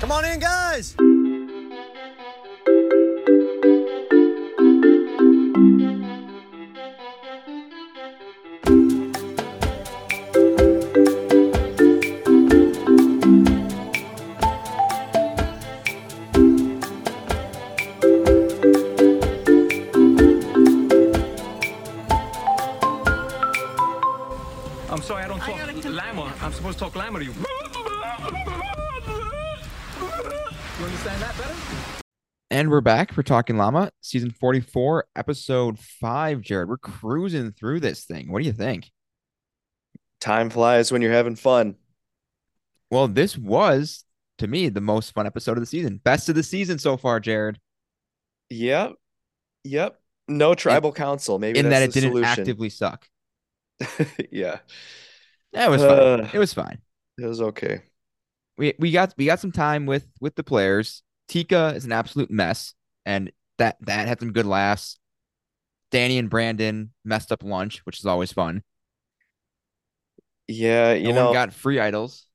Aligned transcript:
Come 0.00 0.12
on 0.12 0.24
in, 0.24 0.40
guys. 0.40 0.96
We're 32.80 32.82
back 32.82 33.12
for 33.12 33.22
Talking 33.22 33.58
Llama, 33.58 33.90
season 34.00 34.30
44, 34.30 35.04
episode 35.14 35.78
5, 35.78 36.40
Jared. 36.40 36.70
We're 36.70 36.78
cruising 36.78 37.52
through 37.52 37.80
this 37.80 38.06
thing. 38.06 38.32
What 38.32 38.40
do 38.40 38.46
you 38.46 38.54
think? 38.54 38.90
Time 40.18 40.48
flies 40.48 40.90
when 40.90 41.02
you're 41.02 41.12
having 41.12 41.36
fun. 41.36 41.74
Well, 42.90 43.06
this 43.06 43.36
was, 43.36 44.06
to 44.38 44.46
me, 44.46 44.70
the 44.70 44.80
most 44.80 45.12
fun 45.12 45.26
episode 45.26 45.58
of 45.58 45.60
the 45.60 45.66
season. 45.66 46.00
Best 46.02 46.30
of 46.30 46.34
the 46.34 46.42
season 46.42 46.78
so 46.78 46.96
far, 46.96 47.20
Jared, 47.20 47.58
Yep. 48.48 48.94
Yep. 49.64 50.00
No 50.28 50.54
tribal 50.54 50.92
council. 50.92 51.38
Maybe 51.38 51.58
in 51.58 51.68
that 51.68 51.82
it 51.82 51.92
didn't 51.92 52.12
solution. 52.12 52.40
actively 52.40 52.70
suck. 52.70 53.06
yeah. 54.32 54.60
It 55.52 55.68
was 55.68 55.82
fine. 55.82 55.98
Uh. 55.98 56.30
it 56.32 56.38
was 56.38 56.54
fine. 56.54 56.78
It 57.18 57.26
was 57.26 57.42
okay. 57.42 57.82
We 58.56 58.72
we 58.78 58.90
got 58.90 59.12
we 59.18 59.26
got 59.26 59.38
some 59.38 59.52
time 59.52 59.84
with 59.84 60.06
with 60.18 60.34
the 60.34 60.42
players. 60.42 61.02
Tika 61.30 61.74
is 61.76 61.86
an 61.86 61.92
absolute 61.92 62.30
mess, 62.30 62.74
and 63.06 63.32
that 63.58 63.78
that 63.82 64.08
had 64.08 64.20
some 64.20 64.32
good 64.34 64.46
laughs. 64.46 64.98
Danny 65.90 66.18
and 66.18 66.30
Brandon 66.30 66.92
messed 67.04 67.32
up 67.32 67.42
lunch, 67.44 67.80
which 67.86 67.98
is 68.00 68.06
always 68.06 68.32
fun. 68.32 68.64
Yeah, 70.48 70.92
No 70.98 71.10
you 71.10 71.12
one 71.12 71.28
know. 71.28 71.30
got 71.30 71.52
free 71.52 71.80
idols. 71.80 72.26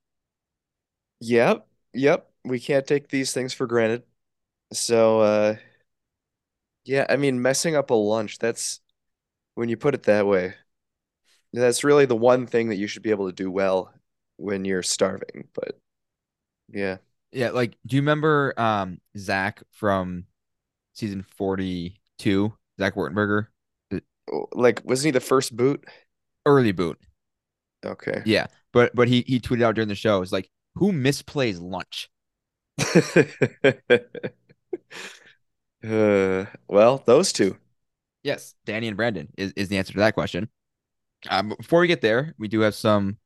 Yep. 1.20 1.66
Yep. 1.94 2.30
We 2.44 2.60
can't 2.60 2.86
take 2.86 3.08
these 3.08 3.32
things 3.32 3.52
for 3.54 3.66
granted. 3.66 4.04
So 4.72 5.20
uh 5.20 5.56
yeah, 6.84 7.06
I 7.08 7.16
mean 7.16 7.42
messing 7.42 7.74
up 7.76 7.90
a 7.90 7.94
lunch, 7.94 8.38
that's 8.38 8.80
when 9.54 9.68
you 9.68 9.76
put 9.76 9.94
it 9.94 10.04
that 10.04 10.26
way. 10.26 10.54
That's 11.52 11.84
really 11.84 12.06
the 12.06 12.16
one 12.16 12.46
thing 12.46 12.68
that 12.68 12.76
you 12.76 12.86
should 12.86 13.02
be 13.02 13.10
able 13.10 13.26
to 13.28 13.32
do 13.32 13.50
well 13.50 13.92
when 14.36 14.64
you're 14.64 14.82
starving. 14.82 15.48
But 15.54 15.78
yeah. 16.70 16.98
Yeah, 17.32 17.50
like 17.50 17.76
do 17.86 17.96
you 17.96 18.02
remember 18.02 18.54
um 18.56 19.00
Zach 19.16 19.62
from 19.72 20.24
season 20.94 21.24
42, 21.36 22.52
Zach 22.78 22.94
Wurtenberger? 22.94 23.48
Like, 24.52 24.82
wasn't 24.84 25.06
he 25.06 25.10
the 25.12 25.20
first 25.20 25.56
boot? 25.56 25.84
Early 26.44 26.72
boot. 26.72 26.98
Okay. 27.84 28.22
Yeah. 28.24 28.46
But 28.72 28.94
but 28.94 29.08
he 29.08 29.22
he 29.26 29.40
tweeted 29.40 29.62
out 29.62 29.74
during 29.74 29.88
the 29.88 29.94
show, 29.94 30.22
it's 30.22 30.32
like, 30.32 30.50
who 30.74 30.92
misplays 30.92 31.60
lunch? 31.60 32.10
Uh, 35.84 36.46
well, 36.68 37.02
those 37.06 37.32
two. 37.32 37.56
Yes, 38.22 38.54
Danny 38.64 38.88
and 38.88 38.96
Brandon 38.96 39.28
is, 39.36 39.52
is 39.56 39.68
the 39.68 39.78
answer 39.78 39.92
to 39.92 39.98
that 40.00 40.14
question. 40.14 40.48
Um, 41.30 41.54
before 41.58 41.80
we 41.80 41.86
get 41.86 42.00
there, 42.00 42.34
we 42.38 42.48
do 42.48 42.60
have 42.60 42.74
some 42.74 43.18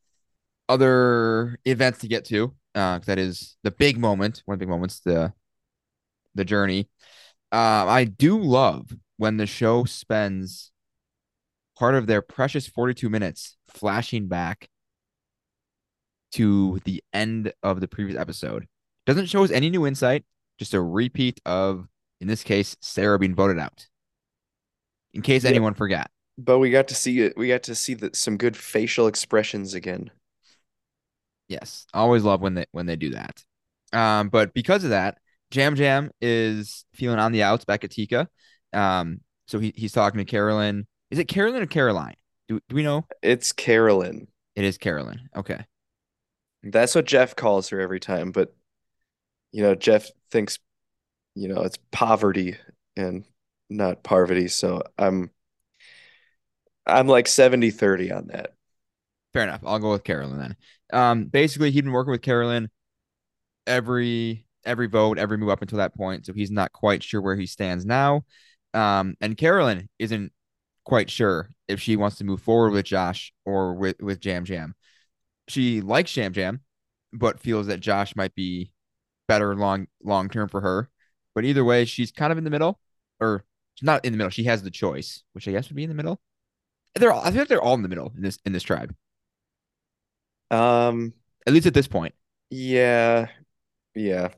other 0.70 1.58
events 1.64 1.98
to 2.00 2.08
get 2.08 2.24
to. 2.26 2.54
Uh, 2.74 3.00
that 3.00 3.18
is 3.18 3.56
the 3.64 3.70
big 3.72 3.98
moment, 3.98 4.42
one 4.44 4.54
of 4.54 4.58
the 4.60 4.66
big 4.66 4.70
moments, 4.70 5.00
the 5.00 5.32
the 6.34 6.44
journey. 6.44 6.88
Uh, 7.52 7.84
I 7.88 8.04
do 8.04 8.38
love 8.38 8.90
when 9.16 9.36
the 9.36 9.46
show 9.46 9.84
spends 9.84 10.70
part 11.76 11.94
of 11.96 12.06
their 12.06 12.22
precious 12.22 12.68
42 12.68 13.08
minutes 13.10 13.56
flashing 13.68 14.28
back 14.28 14.68
to 16.32 16.78
the 16.84 17.02
end 17.12 17.52
of 17.62 17.80
the 17.80 17.88
previous 17.88 18.16
episode. 18.16 18.66
Doesn't 19.06 19.26
show 19.26 19.42
us 19.42 19.50
any 19.50 19.68
new 19.70 19.86
insight, 19.86 20.24
just 20.58 20.74
a 20.74 20.80
repeat 20.80 21.40
of, 21.44 21.88
in 22.20 22.28
this 22.28 22.44
case, 22.44 22.76
Sarah 22.80 23.18
being 23.18 23.34
voted 23.34 23.58
out. 23.58 23.88
In 25.12 25.22
case 25.22 25.42
Yep. 25.42 25.50
anyone 25.50 25.74
forgot. 25.74 26.08
But 26.38 26.58
we 26.60 26.70
got 26.70 26.86
to 26.88 26.94
see 26.94 27.20
it. 27.20 27.36
We 27.36 27.48
got 27.48 27.64
to 27.64 27.74
see 27.74 27.94
that 27.94 28.14
some 28.14 28.36
good 28.36 28.56
facial 28.56 29.08
expressions 29.08 29.74
again. 29.74 30.10
Yes, 31.50 31.84
always 31.92 32.22
love 32.22 32.40
when 32.40 32.54
they 32.54 32.66
when 32.70 32.86
they 32.86 32.94
do 32.94 33.10
that. 33.10 33.44
Um, 33.92 34.28
but 34.28 34.54
because 34.54 34.84
of 34.84 34.90
that, 34.90 35.18
Jam 35.50 35.74
Jam 35.74 36.12
is 36.20 36.84
feeling 36.94 37.18
on 37.18 37.32
the 37.32 37.42
outs 37.42 37.64
back 37.64 37.82
at 37.82 37.90
Tika. 37.90 38.28
Um, 38.72 39.20
so 39.48 39.58
he, 39.58 39.72
he's 39.76 39.90
talking 39.90 40.18
to 40.18 40.24
Carolyn. 40.24 40.86
Is 41.10 41.18
it 41.18 41.24
Carolyn 41.26 41.60
or 41.60 41.66
Caroline? 41.66 42.14
Do, 42.48 42.60
do 42.68 42.76
we 42.76 42.84
know? 42.84 43.04
It's 43.20 43.50
Carolyn. 43.50 44.28
It 44.54 44.64
is 44.64 44.78
Carolyn. 44.78 45.28
Okay. 45.34 45.64
That's 46.62 46.94
what 46.94 47.04
Jeff 47.04 47.34
calls 47.34 47.70
her 47.70 47.80
every 47.80 47.98
time. 47.98 48.30
But 48.30 48.54
you 49.50 49.64
know, 49.64 49.74
Jeff 49.74 50.08
thinks, 50.30 50.60
you 51.34 51.48
know, 51.48 51.62
it's 51.62 51.78
poverty 51.90 52.58
and 52.96 53.24
not 53.68 54.04
parvati. 54.04 54.46
So 54.46 54.84
I'm 54.96 55.32
I'm 56.86 57.08
like 57.08 57.26
70-30 57.26 58.12
on 58.12 58.28
that. 58.28 58.54
Fair 59.32 59.42
enough. 59.42 59.62
I'll 59.64 59.78
go 59.80 59.92
with 59.92 60.04
Carolyn 60.04 60.38
then. 60.38 60.56
Um, 60.92 61.24
basically, 61.26 61.70
he'd 61.70 61.84
been 61.84 61.92
working 61.92 62.12
with 62.12 62.22
Carolyn 62.22 62.68
every 63.66 64.46
every 64.64 64.88
vote, 64.88 65.18
every 65.18 65.38
move 65.38 65.48
up 65.48 65.62
until 65.62 65.78
that 65.78 65.94
point, 65.94 66.26
so 66.26 66.32
he's 66.32 66.50
not 66.50 66.72
quite 66.72 67.02
sure 67.02 67.20
where 67.20 67.36
he 67.36 67.46
stands 67.46 67.86
now. 67.86 68.24
Um, 68.74 69.14
and 69.20 69.36
Carolyn 69.36 69.88
isn't 69.98 70.32
quite 70.84 71.10
sure 71.10 71.50
if 71.68 71.80
she 71.80 71.96
wants 71.96 72.16
to 72.18 72.24
move 72.24 72.42
forward 72.42 72.72
with 72.72 72.84
Josh 72.84 73.32
or 73.44 73.74
with 73.74 74.00
with 74.00 74.20
Jam 74.20 74.44
Jam. 74.44 74.74
She 75.48 75.80
likes 75.80 76.12
Jam 76.12 76.32
Jam, 76.32 76.60
but 77.12 77.40
feels 77.40 77.66
that 77.66 77.80
Josh 77.80 78.14
might 78.16 78.34
be 78.34 78.72
better 79.28 79.54
long 79.54 79.86
long 80.02 80.28
term 80.28 80.48
for 80.48 80.60
her. 80.60 80.90
But 81.34 81.44
either 81.44 81.64
way, 81.64 81.84
she's 81.84 82.10
kind 82.10 82.32
of 82.32 82.38
in 82.38 82.44
the 82.44 82.50
middle, 82.50 82.80
or 83.20 83.44
she's 83.74 83.86
not 83.86 84.04
in 84.04 84.12
the 84.12 84.18
middle. 84.18 84.30
She 84.30 84.44
has 84.44 84.62
the 84.62 84.70
choice, 84.70 85.22
which 85.32 85.46
I 85.46 85.52
guess 85.52 85.68
would 85.68 85.76
be 85.76 85.84
in 85.84 85.88
the 85.88 85.94
middle. 85.94 86.20
They're 86.96 87.12
all, 87.12 87.24
I 87.24 87.30
think 87.30 87.48
they're 87.48 87.62
all 87.62 87.74
in 87.74 87.82
the 87.82 87.88
middle 87.88 88.12
in 88.16 88.22
this 88.22 88.38
in 88.44 88.52
this 88.52 88.64
tribe, 88.64 88.94
Um, 90.50 91.12
at 91.46 91.52
least 91.52 91.66
at 91.66 91.74
this 91.74 91.88
point. 91.88 92.14
yeah. 92.50 93.28
Yeah. 93.94 94.28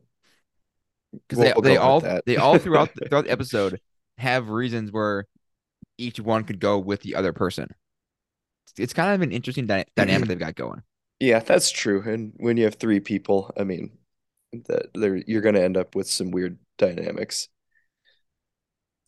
because 1.12 1.38
We'll- 1.38 1.46
they 1.46 1.52
we'll 1.52 1.62
they 1.62 1.76
all 1.76 2.00
they 2.26 2.36
all 2.36 2.58
throughout 2.58 2.94
the, 2.96 3.08
throughout 3.08 3.24
the 3.24 3.30
episode 3.32 3.80
have 4.18 4.48
reasons 4.48 4.90
where 4.90 5.26
each 5.98 6.18
one 6.20 6.44
could 6.44 6.58
go 6.60 6.78
with 6.78 7.02
the 7.02 7.14
other 7.16 7.32
person. 7.32 7.68
It's, 8.66 8.80
it's 8.80 8.92
kind 8.94 9.14
of 9.14 9.20
an 9.22 9.32
interesting 9.32 9.66
dy- 9.66 9.84
dynamic 9.96 10.28
they've 10.28 10.38
got 10.38 10.54
going. 10.54 10.82
Yeah, 11.20 11.38
that's 11.40 11.70
true. 11.70 12.02
And 12.02 12.32
when 12.36 12.56
you 12.56 12.64
have 12.64 12.76
three 12.76 12.98
people, 13.00 13.50
I 13.56 13.64
mean, 13.64 13.96
that 14.66 14.86
there 14.94 15.16
you're 15.26 15.42
gonna 15.42 15.60
end 15.60 15.76
up 15.76 15.94
with 15.94 16.08
some 16.08 16.30
weird 16.30 16.58
dynamics. 16.78 17.48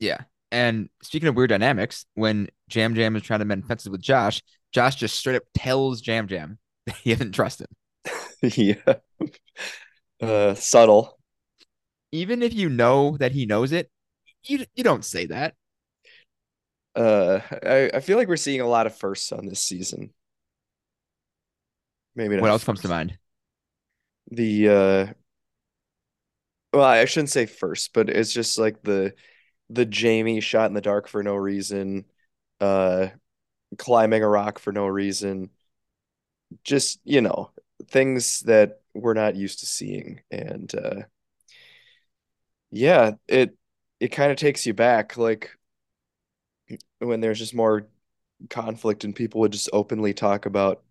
Yeah. 0.01 0.19
And 0.53 0.89
speaking 1.03 1.29
of 1.29 1.35
weird 1.37 1.51
dynamics, 1.51 2.07
when 2.15 2.49
Jam 2.69 2.95
Jam 2.95 3.17
is 3.17 3.23
trying 3.23 3.41
to 3.41 3.45
mend 3.45 3.67
fences 3.67 3.89
with 3.91 4.01
Josh, 4.01 4.43
Josh 4.73 4.95
just 4.97 5.17
straight 5.17 5.37
up 5.37 5.43
tells 5.55 6.01
Jam 6.01 6.29
Jam 6.29 6.59
he 7.03 7.15
doesn't 7.15 7.33
trust 7.33 7.61
him. 7.61 7.69
Yeah. 8.43 8.97
Uh, 10.21 10.55
subtle. 10.55 11.19
Even 12.13 12.43
if 12.43 12.53
you 12.55 12.69
know 12.69 13.17
that 13.19 13.33
he 13.33 13.47
knows 13.47 13.73
it, 13.73 13.91
you 14.45 14.65
you 14.75 14.85
don't 14.85 15.05
say 15.05 15.27
that. 15.27 15.55
Uh, 16.95 17.41
I, 17.65 17.91
I 17.95 18.01
feel 18.01 18.17
like 18.17 18.29
we're 18.29 18.37
seeing 18.37 18.61
a 18.61 18.69
lot 18.69 18.87
of 18.87 18.97
firsts 18.97 19.33
on 19.33 19.47
this 19.47 19.61
season. 19.61 20.13
Maybe 22.15 22.37
not 22.37 22.43
What 22.43 22.51
else 22.51 22.65
comes 22.65 22.81
to 22.83 22.89
mind? 22.89 23.19
The 24.31 24.69
uh, 24.69 25.13
well, 26.73 26.85
I 26.85 27.05
shouldn't 27.05 27.31
say 27.31 27.47
first, 27.47 27.93
but 27.93 28.09
it's 28.09 28.33
just 28.33 28.59
like 28.59 28.83
the 28.83 29.15
the 29.71 29.87
Jamie 29.87 30.41
shot 30.41 30.67
in 30.67 30.75
the 30.75 30.81
dark 30.81 31.09
for 31.09 31.23
no 31.23 31.35
reason, 31.37 32.05
uh, 32.61 33.09
climbing 33.79 34.23
a 34.23 34.29
rock 34.29 34.59
for 34.59 34.73
no 34.73 34.87
reason. 34.87 35.51
Just, 36.63 37.01
you 37.05 37.21
know, 37.21 37.51
things 37.89 38.41
that 38.41 38.81
we're 38.95 39.15
not 39.15 39.37
used 39.37 39.61
to 39.61 39.67
seeing. 39.67 40.21
And 40.31 40.73
uh 40.75 41.03
yeah, 42.71 43.13
it 43.29 43.57
it 44.01 44.09
kind 44.09 44.31
of 44.33 44.37
takes 44.39 44.67
you 44.67 44.75
back, 44.75 45.17
like 45.17 45.51
when 46.99 47.21
there's 47.21 47.39
just 47.39 47.55
more 47.55 47.89
conflict 48.51 49.05
and 49.05 49.15
people 49.15 49.41
would 49.41 49.53
just 49.53 49.71
openly 49.73 50.13
talk 50.15 50.47
about 50.47 50.83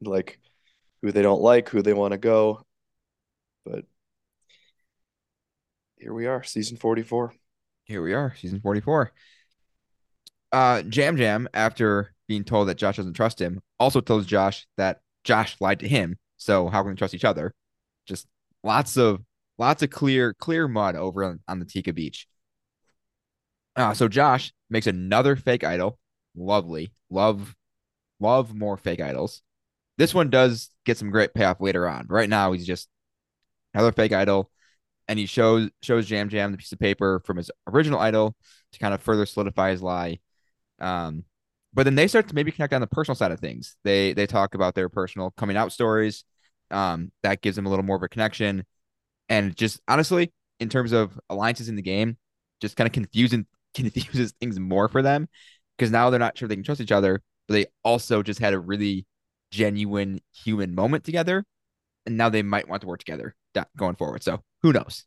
like 0.00 0.38
who 1.02 1.12
they 1.12 1.22
don't 1.22 1.40
like, 1.42 1.68
who 1.68 1.82
they 1.82 1.94
want 1.94 2.12
to 2.12 2.18
go. 2.18 2.62
But 3.64 3.84
here 5.96 6.12
we 6.12 6.26
are, 6.26 6.42
season 6.42 6.76
44. 6.76 7.32
Here 7.84 8.02
we 8.02 8.12
are, 8.12 8.34
season 8.36 8.60
44. 8.60 9.12
Uh, 10.52 10.82
Jam 10.82 11.16
Jam, 11.16 11.48
after 11.54 12.12
being 12.28 12.44
told 12.44 12.68
that 12.68 12.76
Josh 12.76 12.96
doesn't 12.96 13.14
trust 13.14 13.40
him, 13.40 13.60
also 13.82 14.00
tells 14.00 14.26
Josh 14.26 14.66
that 14.76 15.00
Josh 15.24 15.56
lied 15.60 15.80
to 15.80 15.88
him. 15.88 16.16
So 16.36 16.68
how 16.68 16.82
can 16.82 16.92
they 16.92 16.96
trust 16.96 17.14
each 17.14 17.24
other? 17.24 17.54
Just 18.06 18.26
lots 18.62 18.96
of 18.96 19.20
lots 19.58 19.82
of 19.82 19.90
clear 19.90 20.34
clear 20.34 20.68
mud 20.68 20.96
over 20.96 21.24
on, 21.24 21.40
on 21.48 21.58
the 21.58 21.64
Tika 21.64 21.92
Beach. 21.92 22.26
Uh, 23.76 23.94
so 23.94 24.08
Josh 24.08 24.52
makes 24.70 24.86
another 24.86 25.36
fake 25.36 25.64
idol. 25.64 25.98
Lovely. 26.34 26.92
Love 27.10 27.54
love 28.20 28.54
more 28.54 28.76
fake 28.76 29.00
idols. 29.00 29.42
This 29.98 30.14
one 30.14 30.30
does 30.30 30.70
get 30.84 30.98
some 30.98 31.10
great 31.10 31.34
payoff 31.34 31.60
later 31.60 31.88
on. 31.88 32.06
Right 32.08 32.28
now 32.28 32.52
he's 32.52 32.66
just 32.66 32.88
another 33.74 33.92
fake 33.92 34.12
idol 34.12 34.50
and 35.08 35.18
he 35.18 35.26
shows 35.26 35.70
shows 35.82 36.06
Jam 36.06 36.28
Jam 36.28 36.52
the 36.52 36.58
piece 36.58 36.72
of 36.72 36.78
paper 36.78 37.20
from 37.24 37.36
his 37.36 37.50
original 37.66 38.00
idol 38.00 38.36
to 38.72 38.78
kind 38.78 38.94
of 38.94 39.02
further 39.02 39.26
solidify 39.26 39.70
his 39.70 39.82
lie. 39.82 40.20
Um, 40.78 41.24
but 41.74 41.84
then 41.84 41.94
they 41.94 42.06
start 42.06 42.28
to 42.28 42.34
maybe 42.34 42.52
connect 42.52 42.72
on 42.72 42.80
the 42.80 42.86
personal 42.86 43.16
side 43.16 43.32
of 43.32 43.40
things. 43.40 43.76
They 43.84 44.12
they 44.12 44.26
talk 44.26 44.54
about 44.54 44.74
their 44.74 44.88
personal 44.88 45.32
coming 45.36 45.56
out 45.56 45.72
stories. 45.72 46.24
Um, 46.70 47.12
that 47.22 47.42
gives 47.42 47.56
them 47.56 47.66
a 47.66 47.68
little 47.68 47.84
more 47.84 47.96
of 47.96 48.02
a 48.02 48.08
connection, 48.08 48.64
and 49.28 49.56
just 49.56 49.80
honestly, 49.88 50.32
in 50.60 50.68
terms 50.68 50.92
of 50.92 51.18
alliances 51.28 51.68
in 51.68 51.76
the 51.76 51.82
game, 51.82 52.16
just 52.60 52.76
kind 52.76 52.86
of 52.86 52.92
confusing 52.92 53.46
confuses 53.74 54.32
things 54.40 54.58
more 54.58 54.88
for 54.88 55.02
them 55.02 55.28
because 55.76 55.90
now 55.90 56.10
they're 56.10 56.20
not 56.20 56.36
sure 56.36 56.48
they 56.48 56.54
can 56.54 56.64
trust 56.64 56.80
each 56.80 56.92
other. 56.92 57.22
But 57.48 57.54
they 57.54 57.66
also 57.84 58.22
just 58.22 58.40
had 58.40 58.54
a 58.54 58.58
really 58.58 59.06
genuine 59.50 60.20
human 60.32 60.74
moment 60.74 61.04
together, 61.04 61.44
and 62.06 62.16
now 62.16 62.28
they 62.28 62.42
might 62.42 62.68
want 62.68 62.82
to 62.82 62.88
work 62.88 63.00
together 63.00 63.34
going 63.76 63.96
forward. 63.96 64.22
So 64.22 64.42
who 64.62 64.72
knows? 64.72 65.04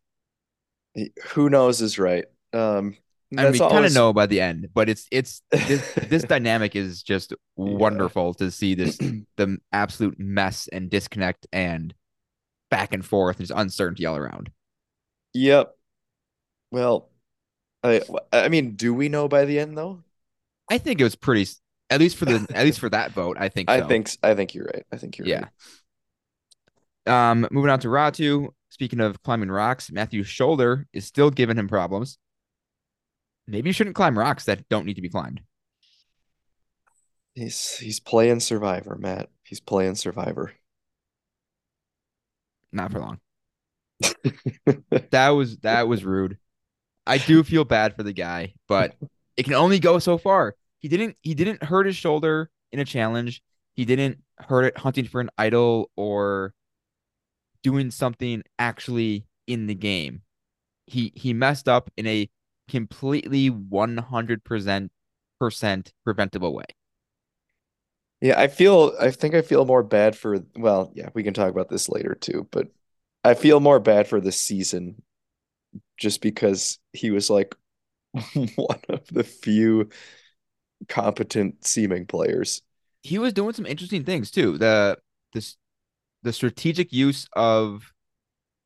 Who 1.30 1.50
knows 1.50 1.82
is 1.82 2.00
right. 2.00 2.26
Um, 2.54 2.96
and 3.36 3.52
we 3.52 3.60
kind 3.60 3.86
of 3.86 3.94
know 3.94 4.14
by 4.14 4.26
the 4.26 4.42
end, 4.42 4.70
but 4.74 4.90
it's 4.90 5.08
it's 5.12 5.42
this, 5.52 5.94
this 5.94 6.24
dynamic 6.28 6.76
is 6.76 7.04
just 7.04 7.34
wonderful 7.56 8.36
yeah. 8.40 8.46
to 8.46 8.52
see 8.52 8.76
this 8.76 8.98
the 8.98 9.58
absolute 9.72 10.20
mess 10.20 10.68
and 10.72 10.90
disconnect 10.90 11.48
and 11.52 11.94
back 12.70 12.94
and 12.94 13.06
forth, 13.06 13.38
there's 13.38 13.52
uncertainty 13.52 14.06
all 14.06 14.18
around. 14.18 14.52
Yep. 15.34 15.76
Well, 16.72 17.10
I 17.84 18.02
I 18.32 18.50
mean, 18.50 18.76
do 18.76 18.94
we 18.94 19.10
know 19.10 19.28
by 19.28 19.46
the 19.46 19.60
end 19.60 19.78
though? 19.78 20.04
I 20.70 20.78
think 20.78 21.00
it 21.00 21.04
was 21.04 21.16
pretty 21.16 21.48
at 21.90 22.00
least 22.00 22.18
for 22.18 22.26
the 22.26 22.46
at 22.54 22.66
least 22.66 22.80
for 22.80 22.90
that 22.90 23.12
vote. 23.12 23.38
I 23.40 23.50
think. 23.50 23.70
I 23.72 23.82
think 23.82 24.10
I 24.24 24.36
think 24.36 24.54
you're 24.54 24.66
right. 24.66 24.86
I 24.92 24.98
think 24.98 25.18
you're 25.18 25.28
yeah. 25.28 25.46
Right. 27.08 27.32
Um, 27.32 27.48
moving 27.52 27.70
on 27.70 27.80
to 27.82 27.88
Ratu. 27.88 28.50
Speaking 28.70 29.00
of 29.00 29.22
climbing 29.24 29.52
rocks, 29.52 29.90
Matthew's 29.90 30.28
shoulder 30.28 30.86
is 30.92 31.06
still 31.06 31.30
giving 31.30 31.58
him 31.58 31.70
problems. 31.70 32.18
Maybe 33.48 33.70
you 33.70 33.74
shouldn't 33.74 33.96
climb 33.96 34.18
rocks 34.18 34.46
that 34.46 34.68
don't 34.70 34.86
need 34.86 34.96
to 34.96 35.02
be 35.02 35.10
climbed. 35.10 35.42
He's 37.34 37.78
he's 37.78 38.00
playing 38.00 38.40
Survivor, 38.40 38.96
Matt. 38.98 39.30
He's 39.44 39.60
playing 39.60 39.96
Survivor. 39.96 40.54
Not 42.72 42.92
for 42.92 43.00
long. 43.00 43.20
that 45.12 45.30
was 45.30 45.58
that 45.60 45.88
was 45.88 46.04
rude. 46.04 46.38
I 47.06 47.18
do 47.18 47.44
feel 47.44 47.66
bad 47.66 47.96
for 47.96 48.04
the 48.04 48.14
guy, 48.14 48.54
but 48.68 48.96
it 49.38 49.44
can 49.44 49.54
only 49.54 49.80
go 49.80 50.00
so 50.00 50.18
far. 50.18 50.56
He 50.80 50.88
didn't 50.88 51.18
he 51.22 51.34
didn't 51.34 51.64
hurt 51.64 51.86
his 51.86 51.96
shoulder 51.96 52.50
in 52.72 52.80
a 52.80 52.86
challenge. 52.86 53.42
He 53.74 53.86
didn't 53.86 54.20
hurt 54.40 54.64
it 54.66 54.78
hunting 54.78 55.06
for 55.06 55.22
an 55.22 55.30
idol 55.38 55.92
or 55.96 56.54
doing 57.64 57.92
something 57.92 58.44
actually 58.60 59.26
in 59.48 59.68
the 59.68 59.76
game. 59.76 60.22
He 60.88 61.12
he 61.16 61.34
messed 61.34 61.68
up 61.68 61.90
in 61.98 62.08
a 62.08 62.30
completely 62.68 63.50
100% 63.50 64.92
preventable 65.40 66.54
way. 66.54 66.66
Yeah, 68.22 68.40
I 68.40 68.48
feel 68.48 68.94
I 69.00 69.12
think 69.12 69.36
I 69.36 69.42
feel 69.42 69.66
more 69.66 69.84
bad 69.84 70.16
for 70.16 70.40
well, 70.56 70.92
yeah, 70.96 71.10
we 71.14 71.24
can 71.24 71.34
talk 71.34 71.50
about 71.50 71.70
this 71.70 71.90
later 71.90 72.16
too, 72.16 72.48
but 72.52 72.70
I 73.24 73.34
feel 73.34 73.60
more 73.60 73.80
bad 73.80 74.08
for 74.08 74.22
this 74.22 74.40
season 74.40 75.02
just 75.98 76.22
because 76.22 76.80
he 76.94 77.12
was 77.12 77.30
like 77.30 77.56
one 78.56 78.82
of 78.90 79.08
the 79.08 79.24
few 79.24 79.90
competent 80.90 81.66
seeming 81.66 82.06
players. 82.06 82.62
He 83.04 83.20
was 83.20 83.34
doing 83.34 83.54
some 83.54 83.66
interesting 83.66 84.04
things 84.04 84.32
too. 84.32 84.58
The 84.58 84.98
this 85.34 85.58
the 86.24 86.34
strategic 86.34 86.94
use 86.94 87.28
of 87.34 87.94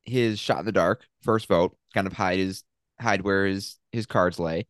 his 0.02 0.38
shot 0.38 0.60
in 0.60 0.66
the 0.66 0.72
dark 0.72 1.06
first 1.22 1.48
vote, 1.48 1.76
kind 1.94 2.06
of 2.06 2.14
hide 2.14 2.38
his 2.38 2.64
hide 3.00 3.22
where 3.22 3.46
his 3.46 3.78
his 3.92 4.06
cards 4.06 4.38
lay. 4.38 4.66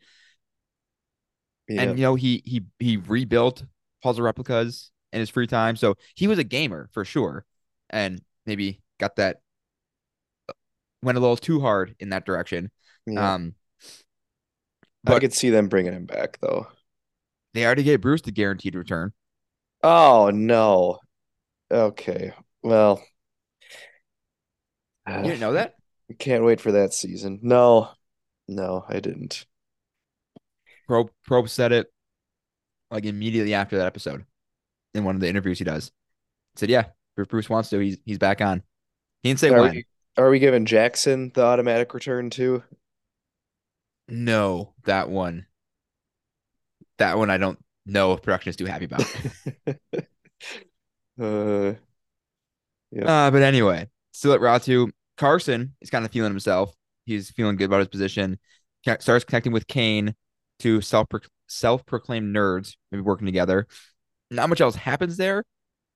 Yeah. 1.68 1.82
And 1.82 1.98
you 1.98 2.02
know, 2.02 2.14
he 2.14 2.42
he 2.44 2.62
he 2.78 2.96
rebuilt 2.96 3.64
puzzle 4.02 4.24
replicas 4.24 4.90
in 5.12 5.20
his 5.20 5.30
free 5.30 5.46
time. 5.46 5.76
So 5.76 5.96
he 6.14 6.26
was 6.26 6.38
a 6.38 6.44
gamer 6.44 6.88
for 6.92 7.04
sure. 7.04 7.44
And 7.90 8.22
maybe 8.46 8.80
got 8.98 9.16
that 9.16 9.40
went 11.02 11.16
a 11.16 11.20
little 11.20 11.36
too 11.36 11.60
hard 11.60 11.94
in 12.00 12.10
that 12.10 12.26
direction. 12.26 12.70
Yeah. 13.06 13.34
Um 13.34 13.54
but 15.02 15.16
I 15.16 15.20
could 15.20 15.32
see 15.32 15.50
them 15.50 15.68
bringing 15.68 15.92
him 15.92 16.06
back 16.06 16.38
though. 16.40 16.66
They 17.54 17.64
already 17.64 17.82
gave 17.82 18.00
Bruce 18.02 18.22
the 18.22 18.32
guaranteed 18.32 18.74
return. 18.74 19.12
Oh 19.82 20.30
no. 20.32 20.98
Okay. 21.70 22.32
Well, 22.62 23.02
you 25.08 25.22
didn't 25.22 25.40
know 25.40 25.52
that? 25.54 25.74
Can't 26.18 26.44
wait 26.44 26.60
for 26.60 26.72
that 26.72 26.92
season. 26.92 27.38
No, 27.42 27.90
no, 28.50 28.84
I 28.88 29.00
didn't. 29.00 29.46
Probst 30.88 31.10
Probst 31.26 31.50
said 31.50 31.72
it 31.72 31.92
like 32.90 33.04
immediately 33.04 33.54
after 33.54 33.78
that 33.78 33.86
episode 33.86 34.24
in 34.92 35.04
one 35.04 35.14
of 35.14 35.20
the 35.20 35.28
interviews 35.28 35.58
he 35.58 35.64
does. 35.64 35.92
He 36.54 36.60
said, 36.60 36.70
"Yeah, 36.70 36.86
if 37.16 37.28
Bruce 37.28 37.48
wants 37.48 37.70
to, 37.70 37.78
he's 37.78 37.98
he's 38.04 38.18
back 38.18 38.40
on." 38.40 38.62
He 39.22 39.30
didn't 39.30 39.40
say 39.40 39.50
are 39.50 39.60
when. 39.60 39.70
We, 39.72 39.86
are 40.16 40.30
we 40.30 40.40
giving 40.40 40.66
Jackson 40.66 41.30
the 41.34 41.42
automatic 41.42 41.94
return 41.94 42.28
too? 42.30 42.64
No, 44.08 44.74
that 44.84 45.08
one. 45.08 45.46
That 46.98 47.16
one 47.16 47.30
I 47.30 47.38
don't 47.38 47.58
know 47.86 48.12
if 48.12 48.22
production 48.22 48.50
is 48.50 48.56
too 48.56 48.66
happy 48.66 48.86
about. 48.86 49.02
uh, 51.20 51.74
yeah. 52.90 53.26
Uh, 53.26 53.30
but 53.30 53.42
anyway, 53.42 53.88
still 54.12 54.32
at 54.32 54.40
Ratu. 54.40 54.90
Carson 55.16 55.74
is 55.80 55.90
kind 55.90 56.04
of 56.04 56.10
feeling 56.10 56.32
himself. 56.32 56.74
He's 57.10 57.30
feeling 57.30 57.56
good 57.56 57.64
about 57.64 57.80
his 57.80 57.88
position. 57.88 58.38
Starts 59.00 59.24
connecting 59.24 59.52
with 59.52 59.66
Kane 59.66 60.14
to 60.60 60.80
self 60.80 61.08
self 61.48 61.84
proclaimed 61.84 62.34
nerds, 62.34 62.76
maybe 62.92 63.02
working 63.02 63.26
together. 63.26 63.66
Not 64.30 64.48
much 64.48 64.60
else 64.60 64.76
happens 64.76 65.16
there, 65.16 65.44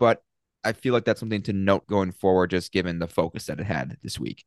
but 0.01 0.23
I 0.65 0.73
feel 0.73 0.93
like 0.93 1.05
that's 1.05 1.21
something 1.21 1.43
to 1.43 1.53
note 1.53 1.87
going 1.87 2.11
forward, 2.11 2.51
just 2.51 2.73
given 2.73 2.99
the 2.99 3.07
focus 3.07 3.47
that 3.47 3.61
it 3.61 3.67
had 3.67 3.97
this 4.03 4.19
week. 4.19 4.45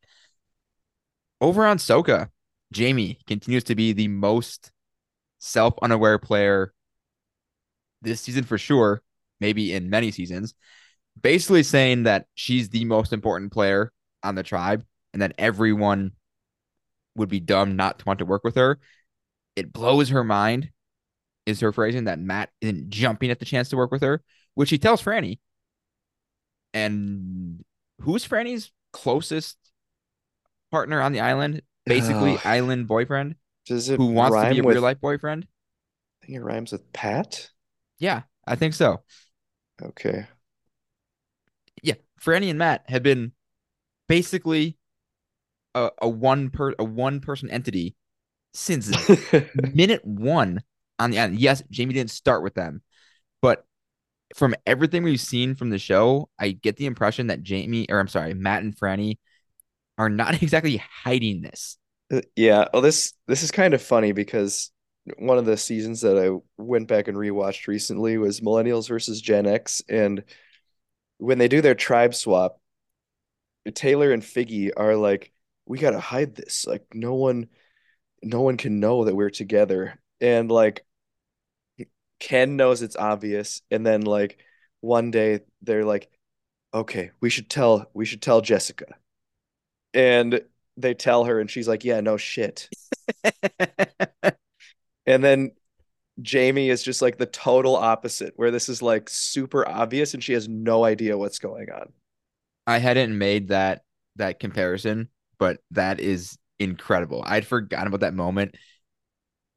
Over 1.39 1.65
on 1.65 1.77
Soka, 1.77 2.29
Jamie 2.73 3.19
continues 3.27 3.63
to 3.65 3.75
be 3.75 3.93
the 3.93 4.09
most 4.09 4.71
self 5.39 5.75
unaware 5.81 6.17
player 6.17 6.73
this 8.01 8.19
season 8.19 8.43
for 8.43 8.57
sure, 8.57 9.01
maybe 9.39 9.73
in 9.73 9.89
many 9.89 10.11
seasons. 10.11 10.53
Basically 11.19 11.63
saying 11.63 12.03
that 12.03 12.25
she's 12.35 12.69
the 12.69 12.83
most 12.85 13.13
important 13.13 13.53
player 13.53 13.93
on 14.21 14.35
the 14.35 14.43
tribe 14.43 14.83
and 15.13 15.21
that 15.21 15.33
everyone 15.37 16.11
would 17.17 17.29
be 17.29 17.39
dumb 17.39 17.75
not 17.75 17.99
to 17.99 18.05
want 18.05 18.19
to 18.19 18.25
work 18.25 18.43
with 18.43 18.55
her. 18.55 18.79
It 19.55 19.73
blows 19.73 20.09
her 20.09 20.23
mind, 20.23 20.69
is 21.45 21.59
her 21.59 21.71
phrasing 21.71 22.05
that 22.05 22.19
Matt 22.19 22.49
isn't 22.61 22.89
jumping 22.89 23.31
at 23.31 23.39
the 23.39 23.45
chance 23.45 23.69
to 23.69 23.77
work 23.77 23.91
with 23.91 24.03
her, 24.03 24.23
which 24.53 24.69
he 24.69 24.77
tells 24.77 25.03
Frannie. 25.03 25.39
And 26.73 27.63
who's 28.01 28.27
Frannie's 28.27 28.71
closest 28.93 29.57
partner 30.71 31.01
on 31.01 31.11
the 31.11 31.21
island? 31.21 31.61
Basically, 31.85 32.37
island 32.43 32.87
boyfriend. 32.87 33.35
Does 33.65 33.89
it 33.89 33.97
who 33.97 34.07
wants 34.07 34.37
to 34.37 34.49
be 34.49 34.59
a 34.59 34.63
with, 34.63 34.75
real 34.75 34.83
life 34.83 35.01
boyfriend? 35.01 35.47
I 36.21 36.25
think 36.25 36.37
it 36.37 36.43
rhymes 36.43 36.71
with 36.71 36.91
Pat. 36.93 37.49
Yeah, 37.97 38.23
I 38.45 38.55
think 38.55 38.73
so. 38.73 39.01
Okay. 39.81 40.27
Yeah, 41.81 41.95
Frannie 42.21 42.49
and 42.49 42.59
Matt 42.59 42.83
have 42.89 43.03
been 43.03 43.31
basically 44.07 44.76
a, 45.77 45.91
a 46.01 46.09
one 46.09 46.49
per 46.49 46.73
a 46.79 46.83
one 46.83 47.19
person 47.19 47.49
entity 47.49 47.95
since 48.53 48.91
minute 49.73 50.03
one 50.03 50.61
on 50.99 51.11
the 51.11 51.17
end. 51.17 51.39
Yes, 51.39 51.63
Jamie 51.69 51.93
didn't 51.93 52.11
start 52.11 52.43
with 52.43 52.55
them, 52.55 52.81
but 53.41 53.65
from 54.35 54.55
everything 54.65 55.03
we've 55.03 55.21
seen 55.21 55.55
from 55.55 55.69
the 55.69 55.79
show, 55.79 56.29
I 56.39 56.51
get 56.51 56.75
the 56.77 56.85
impression 56.85 57.27
that 57.27 57.43
Jamie, 57.43 57.87
or 57.89 57.99
I'm 57.99 58.07
sorry, 58.07 58.33
Matt 58.33 58.63
and 58.63 58.75
Franny 58.75 59.19
are 59.97 60.09
not 60.09 60.41
exactly 60.41 60.77
hiding 61.03 61.41
this. 61.41 61.77
Uh, 62.11 62.21
yeah. 62.35 62.65
Well, 62.73 62.81
this 62.81 63.13
this 63.27 63.43
is 63.43 63.51
kind 63.51 63.73
of 63.73 63.81
funny 63.81 64.11
because 64.11 64.71
one 65.17 65.37
of 65.37 65.45
the 65.45 65.57
seasons 65.57 66.01
that 66.01 66.17
I 66.17 66.37
went 66.61 66.87
back 66.87 67.07
and 67.07 67.17
rewatched 67.17 67.67
recently 67.67 68.17
was 68.17 68.41
Millennials 68.41 68.89
versus 68.89 69.21
Gen 69.21 69.45
X, 69.45 69.81
and 69.87 70.23
when 71.17 71.37
they 71.37 71.47
do 71.47 71.61
their 71.61 71.75
tribe 71.75 72.13
swap, 72.13 72.59
Taylor 73.73 74.11
and 74.11 74.23
Figgy 74.23 74.71
are 74.75 74.95
like, 74.95 75.31
we 75.67 75.79
gotta 75.79 75.99
hide 75.99 76.35
this. 76.35 76.65
Like 76.67 76.85
no 76.93 77.15
one 77.15 77.49
no 78.23 78.41
one 78.41 78.57
can 78.57 78.79
know 78.79 79.05
that 79.05 79.15
we're 79.15 79.29
together. 79.31 79.99
And 80.21 80.51
like 80.51 80.85
Ken 82.19 82.55
knows 82.57 82.81
it's 82.81 82.95
obvious. 82.95 83.61
And 83.71 83.85
then 83.85 84.01
like 84.01 84.39
one 84.81 85.11
day 85.11 85.41
they're 85.61 85.85
like, 85.85 86.09
okay, 86.73 87.11
we 87.21 87.29
should 87.29 87.49
tell 87.49 87.89
we 87.93 88.05
should 88.05 88.21
tell 88.21 88.41
Jessica. 88.41 88.95
and 89.93 90.41
they 90.77 90.93
tell 90.93 91.25
her, 91.25 91.39
and 91.39 91.49
she's 91.49 91.67
like, 91.67 91.83
"Yeah, 91.83 92.01
no 92.01 92.17
shit." 92.17 92.69
And 95.05 95.23
then 95.23 95.51
Jamie 96.21 96.69
is 96.69 96.83
just 96.83 97.01
like 97.01 97.17
the 97.17 97.25
total 97.27 97.75
opposite, 97.75 98.33
where 98.37 98.51
this 98.51 98.69
is 98.69 98.81
like 98.81 99.09
super 99.09 99.67
obvious, 99.67 100.13
and 100.13 100.23
she 100.23 100.33
has 100.33 100.47
no 100.49 100.85
idea 100.85 101.17
what's 101.17 101.39
going 101.39 101.71
on. 101.71 101.93
I 102.67 102.77
hadn't 102.79 103.17
made 103.17 103.47
that 103.49 103.83
that 104.17 104.39
comparison, 104.39 105.09
but 105.39 105.59
that 105.71 105.99
is 105.99 106.37
incredible. 106.59 107.23
I'd 107.25 107.45
forgotten 107.45 107.87
about 107.87 108.01
that 108.01 108.13
moment. 108.13 108.55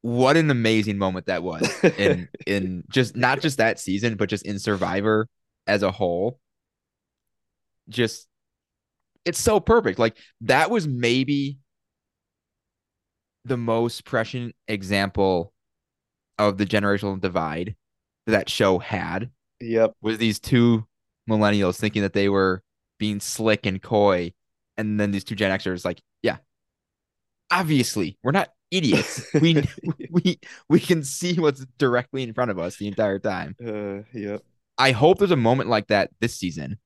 What 0.01 0.35
an 0.35 0.49
amazing 0.49 0.97
moment 0.97 1.27
that 1.27 1.43
was 1.43 1.69
in 1.97 2.27
in 2.47 2.83
just 2.89 3.15
not 3.15 3.39
just 3.41 3.57
that 3.57 3.79
season, 3.79 4.15
but 4.15 4.29
just 4.29 4.45
in 4.45 4.57
Survivor 4.59 5.27
as 5.67 5.83
a 5.83 5.91
whole. 5.91 6.39
Just 7.89 8.27
it's 9.25 9.39
so 9.39 9.59
perfect. 9.59 9.99
Like 9.99 10.17
that 10.41 10.71
was 10.71 10.87
maybe 10.87 11.59
the 13.45 13.57
most 13.57 14.05
prescient 14.05 14.55
example 14.67 15.53
of 16.37 16.57
the 16.57 16.65
generational 16.65 17.19
divide 17.19 17.75
that 18.27 18.49
show 18.49 18.79
had 18.79 19.29
Yep. 19.59 19.93
was 20.01 20.17
these 20.17 20.39
two 20.39 20.85
millennials 21.29 21.79
thinking 21.79 22.01
that 22.01 22.13
they 22.13 22.29
were 22.29 22.63
being 22.97 23.19
slick 23.19 23.65
and 23.65 23.81
coy, 23.81 24.33
and 24.81 24.99
then 24.99 25.11
these 25.11 25.23
two 25.23 25.35
Gen 25.35 25.57
Xers 25.57 25.85
like, 25.85 26.01
yeah, 26.21 26.37
obviously 27.51 28.17
we're 28.23 28.31
not 28.31 28.49
idiots. 28.71 29.25
We 29.33 29.63
we 30.09 30.39
we 30.69 30.79
can 30.79 31.03
see 31.03 31.39
what's 31.39 31.65
directly 31.77 32.23
in 32.23 32.33
front 32.33 32.51
of 32.51 32.59
us 32.59 32.77
the 32.77 32.87
entire 32.87 33.19
time. 33.19 33.55
Uh, 33.63 34.03
yep. 34.13 34.41
I 34.77 34.91
hope 34.91 35.19
there's 35.19 35.31
a 35.31 35.37
moment 35.37 35.69
like 35.69 35.87
that 35.87 36.09
this 36.19 36.35
season 36.35 36.79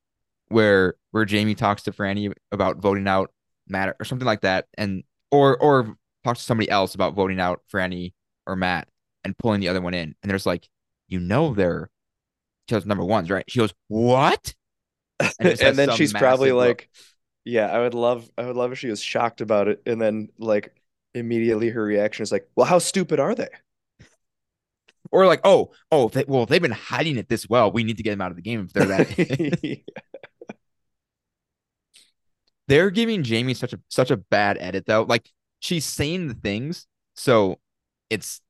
where 0.50 0.96
where 1.12 1.26
Jamie 1.26 1.56
talks 1.56 1.84
to 1.84 1.92
Franny 1.92 2.32
about 2.52 2.78
voting 2.78 3.08
out 3.08 3.32
Matt 3.68 3.96
or 4.00 4.06
something 4.06 4.26
like 4.26 4.42
that, 4.42 4.66
and 4.78 5.04
or 5.32 5.58
or 5.58 5.96
talks 6.24 6.40
to 6.40 6.46
somebody 6.46 6.70
else 6.70 6.96
about 6.96 7.14
voting 7.14 7.40
out 7.40 7.62
Franny 7.72 8.14
or 8.46 8.56
Matt 8.56 8.88
and 9.24 9.38
pulling 9.38 9.62
the 9.62 9.70
other 9.70 9.82
one 9.82 9.94
in, 9.94 10.16
and 10.22 10.30
there's 10.30 10.46
like, 10.46 10.68
you 11.08 11.20
know, 11.20 11.54
they're 11.54 11.90
chose 12.70 12.86
number 12.86 13.04
ones, 13.04 13.30
right? 13.30 13.46
She 13.48 13.60
goes, 13.60 13.74
what? 13.88 14.54
And, 15.20 15.34
has 15.60 15.78
then 15.78 15.92
she's 15.92 16.14
probably 16.14 16.52
look. 16.52 16.68
like, 16.68 16.90
"Yeah, 17.46 17.68
I 17.68 17.80
would 17.80 17.94
love, 17.94 18.30
I 18.38 18.46
would 18.46 18.56
love 18.56 18.72
if 18.74 18.80
she 18.80 18.90
was 18.90 19.02
shocked 19.02 19.42
about 19.42 19.68
it." 19.68 19.82
And 19.86 20.02
then 20.02 20.30
like 20.40 20.76
immediately 21.14 21.70
her 21.70 21.84
reaction 21.84 22.24
is 22.24 22.32
like, 22.32 22.50
"Well, 22.56 22.68
how 22.68 22.80
stupid 22.80 23.20
are 23.20 23.36
they?" 23.36 23.50
Or 25.12 25.28
like, 25.28 25.42
oh, 25.44 25.72
oh, 25.92 26.10
they, 26.10 26.26
well, 26.28 26.46
they've 26.46 26.62
been 26.62 26.72
hiding 26.72 27.18
it 27.18 27.30
this 27.30 27.48
well. 27.48 27.72
We 27.72 27.84
need 27.84 27.98
to 27.98 28.04
get 28.04 28.12
them 28.12 28.22
out 28.22 28.32
of 28.32 28.36
the 28.36 28.42
game 28.42 28.66
if 28.66 28.74
they're 28.74 28.86
that. 28.86 29.82
they're 32.68 32.90
giving 32.90 33.24
Jamie 33.24 33.54
such 33.54 33.74
a 33.74 33.80
such 33.90 34.12
a 34.12 34.18
bad 34.18 34.58
edit 34.60 34.86
though. 34.86 35.04
Like 35.04 35.30
she's 35.60 35.86
saying 35.86 36.28
the 36.28 36.34
things, 36.34 36.88
so 37.16 37.60
it's 38.10 38.42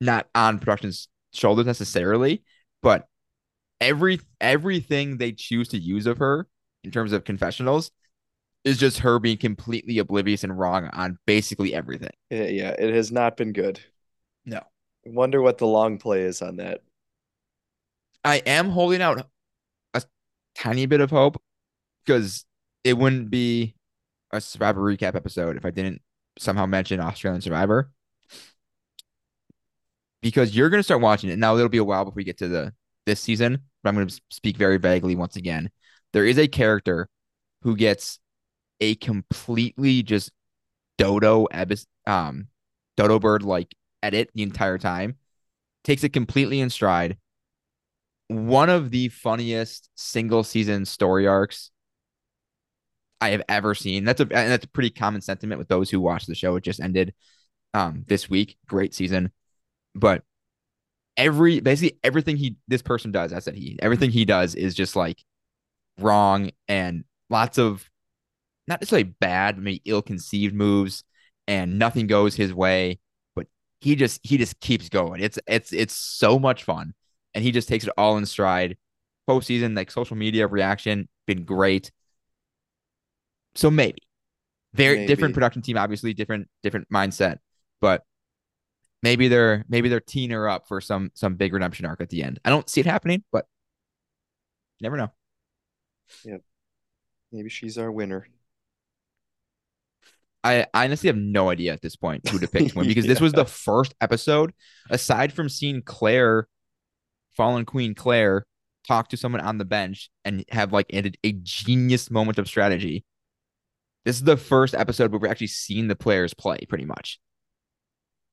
not 0.00 0.26
on 0.34 0.58
production's 0.58 1.08
shoulders 1.32 1.66
necessarily, 1.66 2.42
but 2.82 3.06
every 3.80 4.20
everything 4.40 5.18
they 5.18 5.32
choose 5.32 5.68
to 5.68 5.78
use 5.78 6.06
of 6.06 6.18
her 6.18 6.46
in 6.82 6.90
terms 6.90 7.12
of 7.12 7.24
confessionals 7.24 7.90
is 8.64 8.78
just 8.78 9.00
her 9.00 9.18
being 9.18 9.36
completely 9.36 9.98
oblivious 9.98 10.42
and 10.42 10.58
wrong 10.58 10.88
on 10.92 11.18
basically 11.26 11.74
everything. 11.74 12.10
Yeah, 12.30 12.44
yeah, 12.44 12.70
it 12.70 12.94
has 12.94 13.12
not 13.12 13.36
been 13.36 13.52
good. 13.52 13.78
No. 14.44 14.60
Wonder 15.04 15.42
what 15.42 15.58
the 15.58 15.66
long 15.66 15.98
play 15.98 16.22
is 16.22 16.40
on 16.40 16.56
that. 16.56 16.80
I 18.24 18.36
am 18.36 18.70
holding 18.70 19.02
out 19.02 19.26
a 19.92 20.02
tiny 20.54 20.86
bit 20.86 21.02
of 21.02 21.10
hope 21.10 21.42
because 22.04 22.46
it 22.82 22.96
wouldn't 22.96 23.30
be 23.30 23.74
a 24.32 24.40
Survivor 24.40 24.80
recap 24.80 25.14
episode 25.14 25.56
if 25.56 25.66
I 25.66 25.70
didn't 25.70 26.00
somehow 26.38 26.64
mention 26.64 27.00
Australian 27.00 27.42
Survivor. 27.42 27.90
Because 30.22 30.56
you're 30.56 30.70
going 30.70 30.78
to 30.78 30.84
start 30.84 31.02
watching 31.02 31.28
it. 31.28 31.38
Now, 31.38 31.54
it'll 31.56 31.68
be 31.68 31.76
a 31.76 31.84
while 31.84 32.06
before 32.06 32.16
we 32.16 32.24
get 32.24 32.38
to 32.38 32.48
the 32.48 32.72
this 33.04 33.20
season, 33.20 33.58
but 33.82 33.90
I'm 33.90 33.94
going 33.94 34.08
to 34.08 34.20
speak 34.30 34.56
very 34.56 34.78
vaguely 34.78 35.14
once 35.16 35.36
again. 35.36 35.68
There 36.14 36.24
is 36.24 36.38
a 36.38 36.48
character 36.48 37.10
who 37.60 37.76
gets 37.76 38.18
a 38.80 38.94
completely 38.96 40.02
just 40.02 40.30
dodo 40.98 41.46
um 42.06 42.48
dodo 42.96 43.18
bird 43.18 43.42
like 43.42 43.74
edit 44.02 44.30
the 44.34 44.42
entire 44.42 44.78
time, 44.78 45.16
takes 45.82 46.04
it 46.04 46.10
completely 46.10 46.60
in 46.60 46.70
stride. 46.70 47.16
One 48.28 48.70
of 48.70 48.90
the 48.90 49.08
funniest 49.08 49.90
single 49.94 50.44
season 50.44 50.84
story 50.86 51.26
arcs 51.26 51.70
I 53.20 53.30
have 53.30 53.42
ever 53.48 53.74
seen. 53.74 54.04
That's 54.04 54.20
a 54.20 54.24
and 54.24 54.50
that's 54.50 54.64
a 54.64 54.68
pretty 54.68 54.90
common 54.90 55.20
sentiment 55.20 55.58
with 55.58 55.68
those 55.68 55.90
who 55.90 56.00
watch 56.00 56.26
the 56.26 56.34
show. 56.34 56.56
It 56.56 56.64
just 56.64 56.80
ended 56.80 57.14
um 57.72 58.04
this 58.06 58.28
week. 58.28 58.56
Great 58.66 58.94
season. 58.94 59.32
But 59.94 60.22
every 61.16 61.60
basically 61.60 61.98
everything 62.02 62.36
he 62.36 62.56
this 62.68 62.82
person 62.82 63.12
does, 63.12 63.32
I 63.32 63.38
said 63.38 63.54
he 63.54 63.78
everything 63.80 64.10
he 64.10 64.24
does 64.24 64.54
is 64.54 64.74
just 64.74 64.96
like 64.96 65.22
wrong 65.98 66.50
and 66.68 67.04
lots 67.30 67.58
of 67.58 67.88
not 68.68 68.80
necessarily 68.80 69.04
bad, 69.20 69.58
maybe 69.58 69.82
ill-conceived 69.84 70.54
moves, 70.54 71.04
and 71.46 71.78
nothing 71.78 72.06
goes 72.06 72.34
his 72.34 72.54
way. 72.54 73.00
But 73.36 73.46
he 73.80 73.96
just 73.96 74.20
he 74.24 74.38
just 74.38 74.60
keeps 74.60 74.88
going. 74.88 75.20
It's 75.22 75.38
it's 75.46 75.72
it's 75.72 75.94
so 75.94 76.38
much 76.38 76.64
fun, 76.64 76.94
and 77.34 77.44
he 77.44 77.52
just 77.52 77.68
takes 77.68 77.84
it 77.84 77.92
all 77.96 78.16
in 78.16 78.26
stride. 78.26 78.76
Postseason, 79.28 79.76
like 79.76 79.90
social 79.90 80.16
media 80.16 80.46
reaction, 80.46 81.08
been 81.26 81.44
great. 81.44 81.90
So 83.54 83.70
maybe 83.70 83.98
very 84.74 84.98
Maybe. 84.98 85.06
different 85.06 85.34
production 85.34 85.62
team, 85.62 85.78
obviously 85.78 86.14
different 86.14 86.48
different 86.62 86.88
mindset, 86.90 87.38
but 87.80 88.04
maybe 89.02 89.28
they're 89.28 89.64
maybe 89.68 89.88
they're 89.88 90.00
teeing 90.00 90.30
her 90.30 90.48
up 90.48 90.68
for 90.68 90.80
some 90.80 91.10
some 91.14 91.36
big 91.36 91.52
redemption 91.52 91.86
arc 91.86 92.00
at 92.00 92.10
the 92.10 92.22
end. 92.22 92.40
I 92.44 92.50
don't 92.50 92.68
see 92.68 92.80
it 92.80 92.86
happening, 92.86 93.24
but 93.32 93.46
never 94.80 94.96
know. 94.96 95.10
Yeah, 96.24 96.38
maybe 97.32 97.50
she's 97.50 97.78
our 97.78 97.92
winner. 97.92 98.28
I, 100.44 100.66
honestly 100.74 101.06
have 101.08 101.16
no 101.16 101.50
idea 101.50 101.72
at 101.72 101.80
this 101.80 101.96
point 101.96 102.28
who 102.28 102.38
to 102.38 102.46
pick 102.46 102.68
to 102.68 102.78
win 102.78 102.86
because 102.88 103.06
this 103.06 103.20
was 103.20 103.32
the 103.32 103.46
first 103.46 103.94
episode, 104.00 104.52
aside 104.90 105.32
from 105.32 105.48
seeing 105.48 105.80
Claire, 105.82 106.46
fallen 107.32 107.64
Queen 107.64 107.94
Claire, 107.94 108.46
talk 108.86 109.08
to 109.08 109.16
someone 109.16 109.40
on 109.40 109.56
the 109.56 109.64
bench 109.64 110.10
and 110.24 110.44
have 110.50 110.72
like 110.72 110.86
a, 110.92 111.10
a 111.24 111.32
genius 111.32 112.10
moment 112.10 112.38
of 112.38 112.46
strategy. 112.46 113.04
This 114.04 114.16
is 114.16 114.24
the 114.24 114.36
first 114.36 114.74
episode 114.74 115.10
where 115.10 115.18
we're 115.18 115.28
actually 115.28 115.46
seeing 115.46 115.88
the 115.88 115.96
players 115.96 116.34
play 116.34 116.58
pretty 116.68 116.84
much 116.84 117.18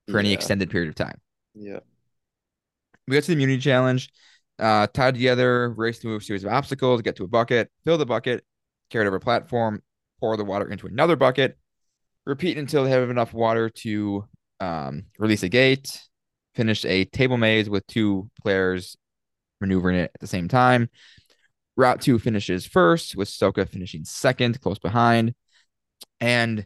for 0.09 0.19
any 0.19 0.33
extended 0.33 0.69
period 0.69 0.89
of 0.89 0.95
time. 0.95 1.21
Yeah. 1.55 1.79
We 3.07 3.15
got 3.15 3.23
to 3.23 3.27
the 3.27 3.33
immunity 3.33 3.61
challenge, 3.61 4.09
uh, 4.59 4.87
tied 4.87 5.15
together, 5.15 5.73
race 5.77 5.99
through 5.99 6.17
a 6.17 6.21
series 6.21 6.43
of 6.43 6.51
obstacles, 6.51 7.01
get 7.01 7.15
to 7.15 7.23
a 7.23 7.27
bucket, 7.27 7.71
fill 7.85 7.97
the 7.97 8.05
bucket, 8.05 8.43
carry 8.89 9.05
it 9.05 9.07
over 9.07 9.15
a 9.15 9.21
platform, 9.21 9.81
pour 10.19 10.35
the 10.35 10.43
water 10.43 10.67
into 10.67 10.87
another 10.87 11.15
bucket, 11.15 11.57
repeat 12.25 12.57
until 12.57 12.83
they 12.83 12.89
have 12.91 13.09
enough 13.09 13.33
water 13.33 13.69
to 13.69 14.25
um, 14.59 15.03
release 15.17 15.43
a 15.43 15.49
gate, 15.49 15.99
finish 16.55 16.85
a 16.85 17.05
table 17.05 17.37
maze 17.37 17.69
with 17.69 17.85
two 17.87 18.29
players 18.41 18.95
maneuvering 19.59 19.97
it 19.97 20.11
at 20.13 20.19
the 20.19 20.27
same 20.27 20.47
time. 20.47 20.89
Ratu 21.79 22.19
finishes 22.19 22.65
first, 22.65 23.15
with 23.15 23.29
Soka 23.29 23.67
finishing 23.67 24.03
second, 24.03 24.59
close 24.61 24.79
behind. 24.79 25.33
And 26.19 26.65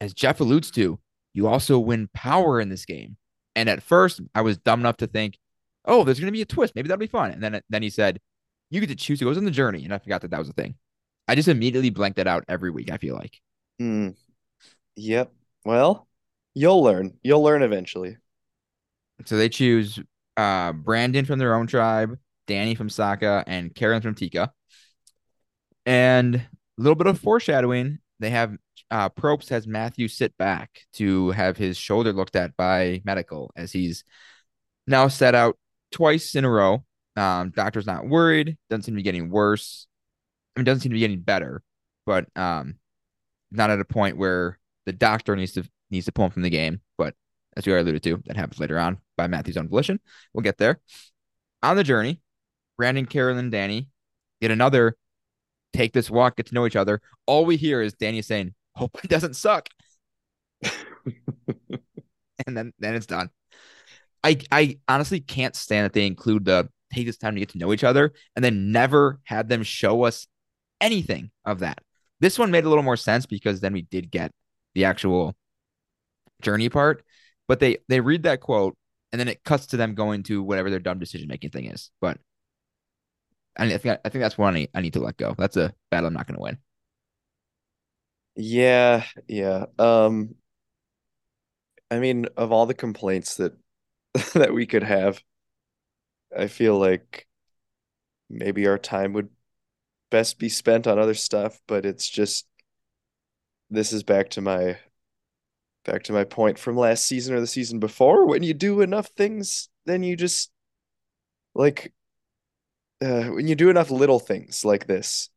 as 0.00 0.12
Jeff 0.14 0.40
alludes 0.40 0.70
to, 0.72 0.98
you 1.32 1.46
also 1.46 1.78
win 1.78 2.08
power 2.12 2.60
in 2.60 2.68
this 2.68 2.84
game. 2.84 3.16
And 3.54 3.68
at 3.68 3.82
first, 3.82 4.20
I 4.34 4.42
was 4.42 4.58
dumb 4.58 4.80
enough 4.80 4.98
to 4.98 5.06
think, 5.06 5.38
oh, 5.84 6.04
there's 6.04 6.18
going 6.18 6.28
to 6.28 6.32
be 6.32 6.42
a 6.42 6.46
twist. 6.46 6.74
Maybe 6.74 6.88
that'll 6.88 6.98
be 6.98 7.06
fun. 7.06 7.30
And 7.30 7.42
then, 7.42 7.60
then 7.68 7.82
he 7.82 7.90
said, 7.90 8.20
you 8.70 8.80
get 8.80 8.88
to 8.88 8.94
choose 8.94 9.20
who 9.20 9.26
goes 9.26 9.38
on 9.38 9.44
the 9.44 9.50
journey. 9.50 9.84
And 9.84 9.92
I 9.92 9.98
forgot 9.98 10.22
that 10.22 10.30
that 10.30 10.38
was 10.38 10.48
a 10.48 10.54
thing. 10.54 10.74
I 11.28 11.34
just 11.34 11.48
immediately 11.48 11.90
blanked 11.90 12.16
that 12.16 12.26
out 12.26 12.44
every 12.48 12.70
week, 12.70 12.90
I 12.90 12.96
feel 12.96 13.14
like. 13.14 13.38
Hmm. 13.78 14.10
Yep. 15.00 15.32
Well, 15.64 16.06
you'll 16.52 16.82
learn. 16.82 17.14
You'll 17.22 17.42
learn 17.42 17.62
eventually. 17.62 18.18
So 19.24 19.36
they 19.36 19.48
choose 19.48 19.98
uh, 20.36 20.72
Brandon 20.72 21.24
from 21.24 21.38
their 21.38 21.54
own 21.54 21.66
tribe, 21.66 22.18
Danny 22.46 22.74
from 22.74 22.88
Soka, 22.88 23.42
and 23.46 23.74
Karen 23.74 24.02
from 24.02 24.14
Tika. 24.14 24.52
And 25.86 26.34
a 26.34 26.48
little 26.76 26.96
bit 26.96 27.06
of 27.06 27.18
foreshadowing. 27.18 27.98
They 28.18 28.30
have 28.30 28.56
uh, 28.90 29.08
Probst 29.08 29.48
has 29.48 29.66
Matthew 29.66 30.06
sit 30.06 30.36
back 30.36 30.82
to 30.94 31.30
have 31.30 31.56
his 31.56 31.78
shoulder 31.78 32.12
looked 32.12 32.36
at 32.36 32.54
by 32.56 33.00
medical 33.04 33.52
as 33.56 33.72
he's 33.72 34.04
now 34.86 35.08
set 35.08 35.34
out 35.34 35.56
twice 35.92 36.34
in 36.34 36.44
a 36.44 36.50
row. 36.50 36.84
Um, 37.16 37.52
doctor's 37.56 37.86
not 37.86 38.06
worried. 38.06 38.58
Doesn't 38.68 38.82
seem 38.82 38.94
to 38.94 38.98
be 38.98 39.02
getting 39.02 39.30
worse. 39.30 39.86
I 40.54 40.60
mean, 40.60 40.64
doesn't 40.66 40.82
seem 40.82 40.90
to 40.90 40.94
be 40.94 41.00
getting 41.00 41.20
better, 41.20 41.62
but 42.04 42.26
um, 42.36 42.74
not 43.50 43.70
at 43.70 43.80
a 43.80 43.84
point 43.84 44.18
where 44.18 44.58
the 44.86 44.92
doctor 44.92 45.36
needs 45.36 45.52
to 45.52 45.64
needs 45.90 46.06
to 46.06 46.12
pull 46.12 46.26
him 46.26 46.30
from 46.30 46.42
the 46.42 46.50
game. 46.50 46.80
But 46.96 47.14
as 47.56 47.66
we 47.66 47.72
already 47.72 47.90
alluded 47.90 48.02
to, 48.04 48.22
that 48.26 48.36
happens 48.36 48.60
later 48.60 48.78
on 48.78 48.98
by 49.16 49.26
Matthew's 49.26 49.56
own 49.56 49.68
volition. 49.68 50.00
We'll 50.32 50.42
get 50.42 50.58
there. 50.58 50.80
On 51.62 51.76
the 51.76 51.84
journey, 51.84 52.20
Brandon, 52.76 53.06
Carolyn, 53.06 53.50
Danny 53.50 53.88
get 54.40 54.50
another 54.50 54.96
take 55.72 55.92
this 55.92 56.10
walk, 56.10 56.36
get 56.36 56.46
to 56.46 56.54
know 56.54 56.66
each 56.66 56.76
other. 56.76 57.00
All 57.26 57.44
we 57.44 57.56
hear 57.56 57.82
is 57.82 57.94
Danny 57.94 58.22
saying, 58.22 58.54
Hope 58.74 58.98
it 59.04 59.10
doesn't 59.10 59.34
suck. 59.34 59.68
and 60.62 62.56
then 62.56 62.72
then 62.78 62.94
it's 62.94 63.06
done. 63.06 63.30
I 64.22 64.38
I 64.50 64.78
honestly 64.88 65.20
can't 65.20 65.56
stand 65.56 65.84
that 65.84 65.92
they 65.92 66.06
include 66.06 66.44
the 66.44 66.68
take 66.92 67.06
this 67.06 67.16
time 67.16 67.34
to 67.34 67.40
get 67.40 67.50
to 67.50 67.58
know 67.58 67.72
each 67.72 67.84
other 67.84 68.12
and 68.34 68.44
then 68.44 68.72
never 68.72 69.20
had 69.24 69.48
them 69.48 69.62
show 69.62 70.04
us 70.04 70.26
anything 70.80 71.30
of 71.44 71.60
that. 71.60 71.78
This 72.20 72.38
one 72.38 72.50
made 72.50 72.64
a 72.64 72.68
little 72.68 72.84
more 72.84 72.96
sense 72.96 73.26
because 73.26 73.60
then 73.60 73.72
we 73.72 73.82
did 73.82 74.10
get 74.10 74.32
the 74.74 74.84
actual 74.84 75.34
journey 76.42 76.68
part, 76.68 77.02
but 77.48 77.60
they 77.60 77.78
they 77.88 78.00
read 78.00 78.22
that 78.24 78.40
quote 78.40 78.76
and 79.12 79.20
then 79.20 79.28
it 79.28 79.44
cuts 79.44 79.66
to 79.66 79.76
them 79.76 79.94
going 79.94 80.22
to 80.24 80.42
whatever 80.42 80.70
their 80.70 80.78
dumb 80.78 80.98
decision 80.98 81.28
making 81.28 81.50
thing 81.50 81.66
is. 81.66 81.90
But 82.00 82.18
I 83.56 83.76
think 83.76 84.00
I 84.04 84.08
think 84.08 84.22
that's 84.22 84.38
one 84.38 84.56
I 84.56 84.68
I 84.74 84.80
need 84.80 84.94
to 84.94 85.00
let 85.00 85.16
go. 85.16 85.34
That's 85.36 85.56
a 85.56 85.74
battle 85.90 86.06
I'm 86.06 86.14
not 86.14 86.26
going 86.26 86.36
to 86.36 86.42
win. 86.42 86.58
Yeah, 88.36 89.04
yeah. 89.28 89.66
Um, 89.78 90.36
I 91.90 91.98
mean, 91.98 92.26
of 92.36 92.52
all 92.52 92.66
the 92.66 92.74
complaints 92.74 93.36
that 93.36 93.54
that 94.34 94.52
we 94.54 94.66
could 94.66 94.82
have, 94.82 95.22
I 96.36 96.46
feel 96.46 96.78
like 96.78 97.26
maybe 98.28 98.66
our 98.66 98.78
time 98.78 99.12
would 99.14 99.30
best 100.10 100.38
be 100.38 100.48
spent 100.50 100.86
on 100.86 100.98
other 100.98 101.14
stuff, 101.14 101.60
but 101.68 101.86
it's 101.86 102.08
just 102.08 102.46
this 103.70 103.92
is 103.92 104.02
back 104.02 104.30
to 104.30 104.40
my 104.40 104.78
back 105.84 106.02
to 106.04 106.12
my 106.12 106.24
point 106.24 106.58
from 106.58 106.76
last 106.76 107.06
season 107.06 107.34
or 107.34 107.40
the 107.40 107.46
season 107.46 107.78
before. 107.78 108.26
When 108.26 108.42
you 108.42 108.54
do 108.54 108.80
enough 108.80 109.08
things, 109.16 109.68
then 109.86 110.02
you 110.02 110.16
just 110.16 110.50
like 111.54 111.92
uh, 113.02 113.24
when 113.24 113.48
you 113.48 113.54
do 113.54 113.70
enough 113.70 113.90
little 113.90 114.18
things 114.18 114.64
like 114.64 114.86
this, 114.86 115.30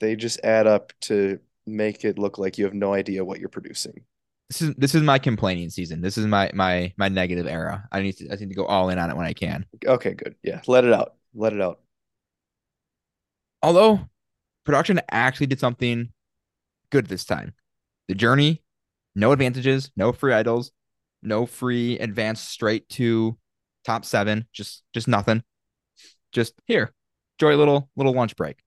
they 0.00 0.16
just 0.16 0.40
add 0.44 0.66
up 0.66 0.92
to 1.02 1.38
make 1.66 2.04
it 2.04 2.18
look 2.18 2.38
like 2.38 2.58
you 2.58 2.64
have 2.64 2.74
no 2.74 2.92
idea 2.92 3.24
what 3.24 3.38
you're 3.38 3.48
producing. 3.48 4.04
This 4.48 4.62
is 4.62 4.74
this 4.76 4.94
is 4.94 5.02
my 5.02 5.18
complaining 5.18 5.70
season. 5.70 6.00
This 6.00 6.18
is 6.18 6.26
my 6.26 6.50
my 6.52 6.92
my 6.96 7.08
negative 7.08 7.46
era. 7.46 7.88
I 7.90 8.02
need 8.02 8.16
to 8.18 8.30
I 8.30 8.36
need 8.36 8.48
to 8.48 8.54
go 8.54 8.66
all 8.66 8.90
in 8.90 8.98
on 8.98 9.10
it 9.10 9.16
when 9.16 9.26
I 9.26 9.32
can. 9.32 9.64
Okay, 9.86 10.14
good. 10.14 10.34
Yeah, 10.42 10.60
let 10.66 10.84
it 10.84 10.92
out. 10.92 11.14
Let 11.34 11.52
it 11.52 11.60
out. 11.60 11.80
Although 13.62 14.00
production 14.64 15.00
actually 15.10 15.46
did 15.46 15.60
something 15.60 16.11
good 16.92 17.06
this 17.06 17.24
time. 17.24 17.54
The 18.06 18.14
journey, 18.14 18.62
no 19.16 19.32
advantages, 19.32 19.90
no 19.96 20.12
free 20.12 20.32
idols, 20.32 20.70
no 21.22 21.46
free 21.46 21.98
advance 21.98 22.40
straight 22.40 22.88
to 22.90 23.36
top 23.84 24.04
seven, 24.04 24.46
just 24.52 24.84
just 24.94 25.08
nothing. 25.08 25.42
Just 26.30 26.54
here. 26.66 26.92
Enjoy 27.40 27.56
a 27.56 27.58
little 27.58 27.90
little 27.96 28.12
lunch 28.12 28.36
break. 28.36 28.60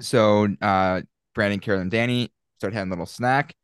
So 0.00 0.48
uh 0.60 1.02
Brandon, 1.34 1.60
Carolyn, 1.60 1.88
Danny 1.88 2.30
start 2.58 2.74
having 2.74 2.90
a 2.90 2.94
little 2.94 3.06
snack. 3.06 3.54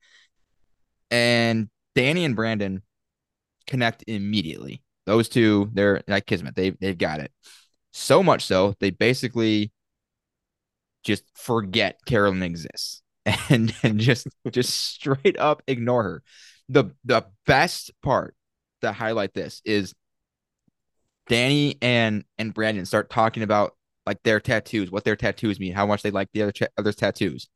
And 1.10 1.68
Danny 1.94 2.24
and 2.24 2.36
Brandon 2.36 2.82
connect 3.66 4.04
immediately. 4.06 4.82
Those 5.04 5.28
two, 5.28 5.70
they're 5.72 6.02
like 6.06 6.26
kismet. 6.26 6.54
They 6.54 6.70
they've 6.70 6.96
got 6.96 7.20
it. 7.20 7.32
So 7.92 8.22
much 8.22 8.44
so 8.44 8.74
they 8.78 8.90
basically 8.90 9.72
just 11.02 11.24
forget 11.34 11.98
Carolyn 12.06 12.42
exists 12.42 13.02
and 13.50 13.74
and 13.82 13.98
just 14.00 14.26
just 14.50 14.74
straight 14.74 15.38
up 15.38 15.62
ignore 15.66 16.02
her. 16.02 16.22
The 16.68 16.86
the 17.04 17.26
best 17.46 17.90
part 18.02 18.34
to 18.82 18.92
highlight 18.92 19.34
this 19.34 19.62
is 19.64 19.94
Danny 21.28 21.76
and 21.82 22.24
and 22.38 22.54
Brandon 22.54 22.86
start 22.86 23.10
talking 23.10 23.42
about 23.42 23.76
like 24.06 24.22
their 24.22 24.40
tattoos, 24.40 24.90
what 24.90 25.04
their 25.04 25.16
tattoos 25.16 25.60
mean, 25.60 25.74
how 25.74 25.86
much 25.86 26.02
they 26.02 26.10
like 26.10 26.28
the 26.32 26.42
other 26.42 26.52
ch- 26.52 26.62
other's 26.78 26.96
tattoos. 26.96 27.48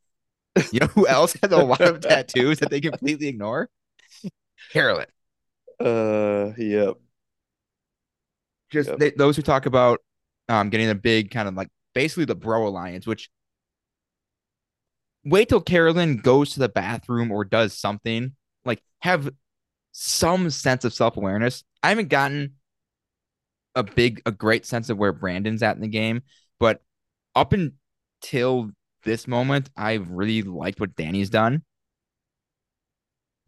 You 0.73 0.81
know 0.81 0.87
who 0.89 1.07
else 1.07 1.35
has 1.43 1.53
a 1.53 1.59
lot 1.59 1.81
of 1.81 2.01
tattoos 2.09 2.61
that 2.61 2.71
they 2.71 2.81
completely 2.81 3.29
ignore? 3.29 3.71
Carolyn. 4.71 5.07
Uh, 5.81 6.53
yep. 6.59 6.99
Just 8.71 8.89
Yep. 8.89 8.99
they, 8.99 9.11
those 9.11 9.37
who 9.37 9.43
talk 9.43 9.67
about 9.67 10.01
um 10.49 10.71
getting 10.71 10.91
a 10.91 10.95
big 10.95 11.31
kind 11.31 11.49
of 11.49 11.55
like 11.55 11.69
basically 11.95 12.25
the 12.25 12.35
bro 12.35 12.67
alliance, 12.67 13.07
which 13.07 13.31
wait 15.25 15.49
till 15.49 15.61
Carolyn 15.61 16.19
goes 16.19 16.53
to 16.53 16.61
the 16.61 16.69
bathroom 16.69 17.31
or 17.31 17.45
does 17.45 17.77
something 17.79 18.33
like 18.65 18.83
have 19.01 19.31
some 19.93 20.51
sense 20.51 20.85
of 20.85 20.95
self 20.95 21.17
awareness. 21.17 21.65
I 21.83 21.91
haven't 21.91 22.09
gotten 22.09 22.55
a 23.75 23.83
big, 23.83 24.23
a 24.27 24.33
great 24.33 24.67
sense 24.67 24.91
of 24.91 24.99
where 24.99 25.13
Brandon's 25.13 25.63
at 25.63 25.77
in 25.77 25.83
the 25.83 25.89
game, 25.89 26.23
but 26.59 26.81
up 27.35 27.53
until 27.53 28.71
this 29.05 29.27
moment, 29.27 29.71
I've 29.77 30.11
really 30.11 30.43
liked 30.43 30.81
what 30.81 30.95
Danny's 30.95 31.31
done. 31.31 31.63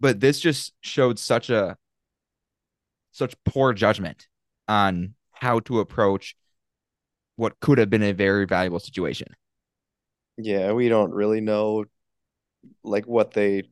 But 0.00 0.20
this 0.20 0.40
just 0.40 0.74
showed 0.80 1.18
such 1.18 1.50
a 1.50 1.76
such 3.12 3.34
poor 3.44 3.72
judgment 3.72 4.26
on 4.66 5.14
how 5.30 5.60
to 5.60 5.78
approach 5.80 6.37
what 7.37 7.60
could 7.60 7.78
have 7.78 7.90
been 7.90 8.02
a 8.02 8.12
very 8.12 8.44
valuable 8.44 8.80
situation. 8.80 9.28
Yeah, 10.36 10.72
we 10.72 10.88
don't 10.88 11.12
really 11.12 11.40
know 11.40 11.84
like 12.82 13.06
what 13.06 13.32
they 13.32 13.64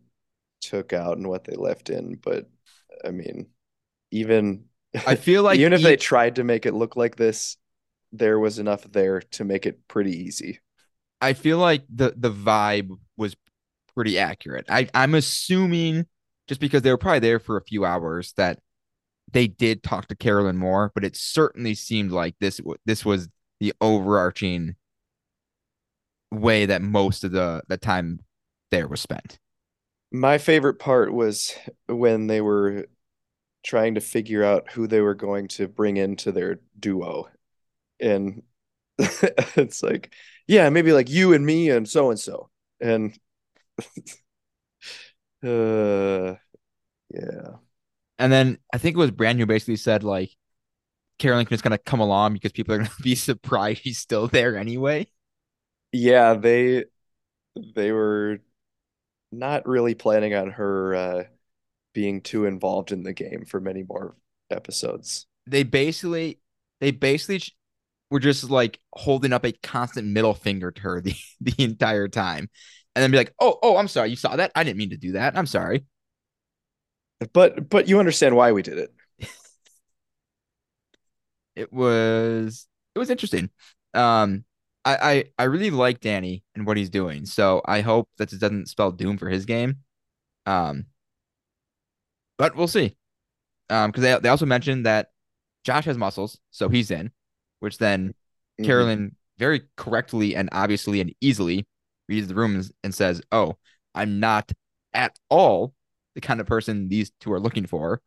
took 0.60 0.92
out 0.92 1.16
and 1.18 1.28
what 1.28 1.44
they 1.44 1.56
left 1.56 1.90
in, 1.90 2.16
but 2.16 2.48
I 3.04 3.10
mean, 3.10 3.48
even 4.10 4.66
I 5.06 5.14
feel 5.16 5.42
like 5.44 5.60
even 5.60 5.72
if 5.72 5.82
e- 5.82 5.82
they 5.82 5.96
tried 5.96 6.36
to 6.36 6.44
make 6.44 6.66
it 6.66 6.74
look 6.74 6.96
like 6.96 7.16
this, 7.16 7.56
there 8.12 8.38
was 8.38 8.58
enough 8.58 8.84
there 8.92 9.20
to 9.22 9.44
make 9.44 9.66
it 9.66 9.88
pretty 9.88 10.12
easy. 10.24 10.60
I 11.20 11.34
feel 11.34 11.58
like 11.58 11.84
the 11.88 12.14
the 12.16 12.30
vibe 12.32 12.90
was 13.16 13.36
pretty 13.94 14.18
accurate. 14.18 14.66
I 14.68 14.88
I'm 14.94 15.14
assuming 15.14 16.06
just 16.48 16.60
because 16.60 16.82
they 16.82 16.90
were 16.90 16.98
probably 16.98 17.20
there 17.20 17.38
for 17.38 17.56
a 17.56 17.64
few 17.64 17.84
hours 17.84 18.32
that 18.36 18.58
they 19.32 19.48
did 19.48 19.82
talk 19.82 20.08
to 20.08 20.16
Carolyn 20.16 20.56
more, 20.56 20.92
but 20.94 21.04
it 21.04 21.16
certainly 21.16 21.74
seemed 21.74 22.12
like 22.12 22.36
this 22.40 22.60
this 22.86 23.04
was 23.04 23.28
the 23.60 23.74
overarching 23.80 24.76
way 26.32 26.66
that 26.66 26.82
most 26.82 27.24
of 27.24 27.32
the 27.32 27.62
the 27.68 27.76
time 27.76 28.20
there 28.70 28.88
was 28.88 29.00
spent. 29.00 29.38
My 30.10 30.38
favorite 30.38 30.78
part 30.78 31.12
was 31.12 31.54
when 31.86 32.26
they 32.26 32.40
were 32.40 32.86
trying 33.62 33.94
to 33.94 34.00
figure 34.00 34.42
out 34.42 34.70
who 34.72 34.86
they 34.86 35.00
were 35.00 35.14
going 35.14 35.48
to 35.48 35.68
bring 35.68 35.96
into 35.96 36.32
their 36.32 36.60
duo. 36.78 37.28
And 38.00 38.42
it's 38.98 39.82
like, 39.82 40.12
yeah, 40.46 40.68
maybe 40.70 40.92
like 40.92 41.08
you 41.08 41.32
and 41.32 41.46
me 41.46 41.70
and 41.70 41.88
so 41.88 42.10
and 42.10 42.20
so. 42.20 42.48
And 42.82 43.16
uh 45.44 46.34
yeah. 47.14 47.56
And 48.18 48.32
then 48.32 48.58
I 48.72 48.78
think 48.78 48.96
it 48.96 48.98
was 48.98 49.12
Brandon 49.12 49.46
basically 49.46 49.76
said 49.76 50.02
like 50.02 50.30
Carolyn 51.18 51.46
kind 51.46 51.74
of 51.74 51.84
come 51.84 52.00
along 52.00 52.32
because 52.32 52.50
people 52.50 52.74
are 52.74 52.78
gonna 52.78 52.90
be 53.02 53.14
surprised 53.14 53.82
she's 53.82 53.98
still 53.98 54.26
there 54.26 54.56
anyway. 54.56 55.06
Yeah, 55.92 56.34
they 56.34 56.84
they 57.76 57.92
were 57.92 58.38
not 59.32 59.66
really 59.68 59.94
planning 59.94 60.34
on 60.34 60.50
her 60.52 60.94
uh 60.94 61.24
being 61.94 62.22
too 62.22 62.46
involved 62.46 62.92
in 62.92 63.02
the 63.04 63.14
game 63.14 63.44
for 63.46 63.60
many 63.60 63.84
more 63.84 64.16
episodes. 64.50 65.26
They 65.46 65.64
basically 65.64 66.40
they 66.80 66.92
basically 66.92 67.42
were 68.10 68.20
just 68.20 68.50
like 68.50 68.80
holding 68.94 69.32
up 69.32 69.44
a 69.44 69.52
constant 69.62 70.08
middle 70.08 70.34
finger 70.34 70.70
to 70.72 70.82
her 70.82 71.00
the, 71.02 71.14
the 71.40 71.54
entire 71.64 72.08
time. 72.08 72.50
And 72.96 73.02
then 73.02 73.10
be 73.12 73.18
like, 73.18 73.34
oh, 73.40 73.58
oh, 73.62 73.76
I'm 73.78 73.88
sorry, 73.88 74.10
you 74.10 74.16
saw 74.16 74.36
that? 74.36 74.52
I 74.54 74.64
didn't 74.64 74.78
mean 74.78 74.90
to 74.90 74.98
do 74.98 75.12
that. 75.12 75.38
I'm 75.38 75.46
sorry. 75.46 75.84
But 77.32 77.68
but 77.70 77.88
you 77.88 77.98
understand 77.98 78.36
why 78.36 78.52
we 78.52 78.62
did 78.62 78.78
it. 78.78 78.92
It 81.56 81.72
was 81.72 82.66
it 82.94 82.98
was 82.98 83.10
interesting. 83.10 83.50
Um 83.94 84.44
I, 84.84 84.96
I 84.96 85.24
I 85.38 85.44
really 85.44 85.70
like 85.70 86.00
Danny 86.00 86.42
and 86.54 86.66
what 86.66 86.76
he's 86.76 86.90
doing. 86.90 87.26
So 87.26 87.62
I 87.66 87.80
hope 87.82 88.08
that 88.18 88.30
this 88.30 88.40
doesn't 88.40 88.68
spell 88.68 88.90
doom 88.92 89.18
for 89.18 89.28
his 89.28 89.44
game. 89.46 89.78
Um 90.46 90.86
but 92.38 92.56
we'll 92.56 92.68
see. 92.68 92.96
Um 93.70 93.90
because 93.90 94.02
they 94.04 94.18
they 94.20 94.28
also 94.28 94.46
mentioned 94.46 94.86
that 94.86 95.10
Josh 95.64 95.86
has 95.86 95.98
muscles, 95.98 96.38
so 96.50 96.70
he's 96.70 96.90
in, 96.90 97.12
which 97.60 97.78
then 97.78 98.14
Mhm. 98.58 98.66
Carolyn 98.66 99.16
very 99.38 99.62
correctly 99.76 100.36
and 100.36 100.48
obviously 100.52 101.00
and 101.00 101.14
easily 101.20 101.66
reads 102.08 102.28
the 102.28 102.34
room 102.34 102.62
and 102.84 102.94
says, 102.94 103.22
"Oh, 103.32 103.58
I'm 103.94 104.20
not 104.20 104.52
at 104.94 105.18
all 105.30 105.74
the 106.14 106.20
kind 106.22 106.40
of 106.40 106.46
person 106.46 106.88
these 106.88 107.12
two 107.20 107.32
are 107.32 107.40
looking 107.40 107.66
for. 107.66 108.02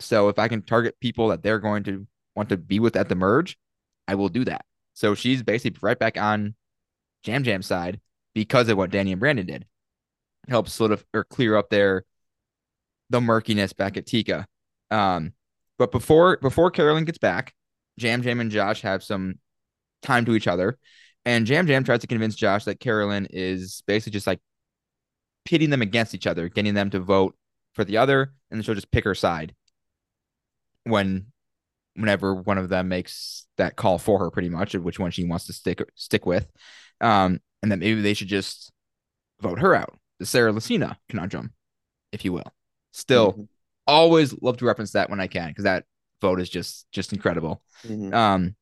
So 0.00 0.28
if 0.30 0.38
I 0.38 0.48
can 0.48 0.62
target 0.62 1.00
people 1.00 1.28
that 1.30 1.42
they're 1.44 1.60
going 1.60 1.84
to 1.84 2.06
want 2.36 2.50
to 2.50 2.56
be 2.58 2.80
with 2.80 2.96
at 2.96 3.08
the 3.10 3.16
merge, 3.16 3.58
I 4.08 4.16
will 4.16 4.30
do 4.30 4.44
that." 4.46 4.64
So 5.00 5.14
she's 5.14 5.42
basically 5.42 5.78
right 5.80 5.98
back 5.98 6.18
on 6.20 6.54
Jam 7.22 7.42
Jam 7.42 7.62
side 7.62 8.00
because 8.34 8.68
of 8.68 8.76
what 8.76 8.90
Danny 8.90 9.12
and 9.12 9.18
Brandon 9.18 9.46
did. 9.46 9.64
Helps 10.46 10.74
sort 10.74 10.92
of 10.92 11.02
or 11.14 11.24
clear 11.24 11.56
up 11.56 11.70
their 11.70 12.04
the 13.08 13.22
murkiness 13.22 13.72
back 13.72 13.96
at 13.96 14.04
Tika. 14.04 14.46
Um, 14.90 15.32
but 15.78 15.90
before 15.90 16.36
before 16.36 16.70
Carolyn 16.70 17.06
gets 17.06 17.16
back, 17.16 17.54
Jam 17.98 18.20
Jam 18.20 18.40
and 18.40 18.50
Josh 18.50 18.82
have 18.82 19.02
some 19.02 19.38
time 20.02 20.26
to 20.26 20.34
each 20.34 20.46
other. 20.46 20.78
And 21.24 21.46
Jam 21.46 21.66
Jam 21.66 21.82
tries 21.82 22.00
to 22.00 22.06
convince 22.06 22.34
Josh 22.34 22.64
that 22.64 22.78
Carolyn 22.78 23.26
is 23.30 23.82
basically 23.86 24.12
just 24.12 24.26
like 24.26 24.40
pitting 25.46 25.70
them 25.70 25.80
against 25.80 26.14
each 26.14 26.26
other, 26.26 26.50
getting 26.50 26.74
them 26.74 26.90
to 26.90 27.00
vote 27.00 27.34
for 27.72 27.84
the 27.84 27.96
other, 27.96 28.34
and 28.50 28.58
then 28.58 28.62
she'll 28.62 28.74
just 28.74 28.90
pick 28.90 29.04
her 29.04 29.14
side 29.14 29.54
when 30.84 31.32
whenever 31.94 32.34
one 32.34 32.58
of 32.58 32.68
them 32.68 32.88
makes 32.88 33.46
that 33.56 33.76
call 33.76 33.98
for 33.98 34.18
her 34.18 34.30
pretty 34.30 34.48
much 34.48 34.74
of 34.74 34.84
which 34.84 34.98
one 34.98 35.10
she 35.10 35.24
wants 35.24 35.46
to 35.46 35.52
stick 35.52 35.82
stick 35.94 36.24
with. 36.26 36.50
Um, 37.00 37.40
and 37.62 37.70
then 37.70 37.78
maybe 37.80 38.00
they 38.00 38.14
should 38.14 38.28
just 38.28 38.70
vote 39.40 39.58
her 39.58 39.74
out. 39.74 39.98
The 40.18 40.26
Sarah 40.26 40.52
Lacina 40.52 40.96
conundrum, 41.08 41.52
if 42.12 42.24
you 42.24 42.32
will. 42.32 42.52
Still 42.92 43.32
Mhm. 43.32 43.48
always 43.86 44.34
love 44.42 44.56
to 44.58 44.64
reference 44.66 44.92
that 44.92 45.10
when 45.10 45.20
I 45.20 45.26
can 45.26 45.48
because 45.48 45.64
that 45.64 45.84
vote 46.20 46.40
is 46.40 46.50
just 46.50 46.86
just 46.92 47.12
incredible. 47.12 47.62
Mhm. 47.84 48.12
Um, 48.14 48.56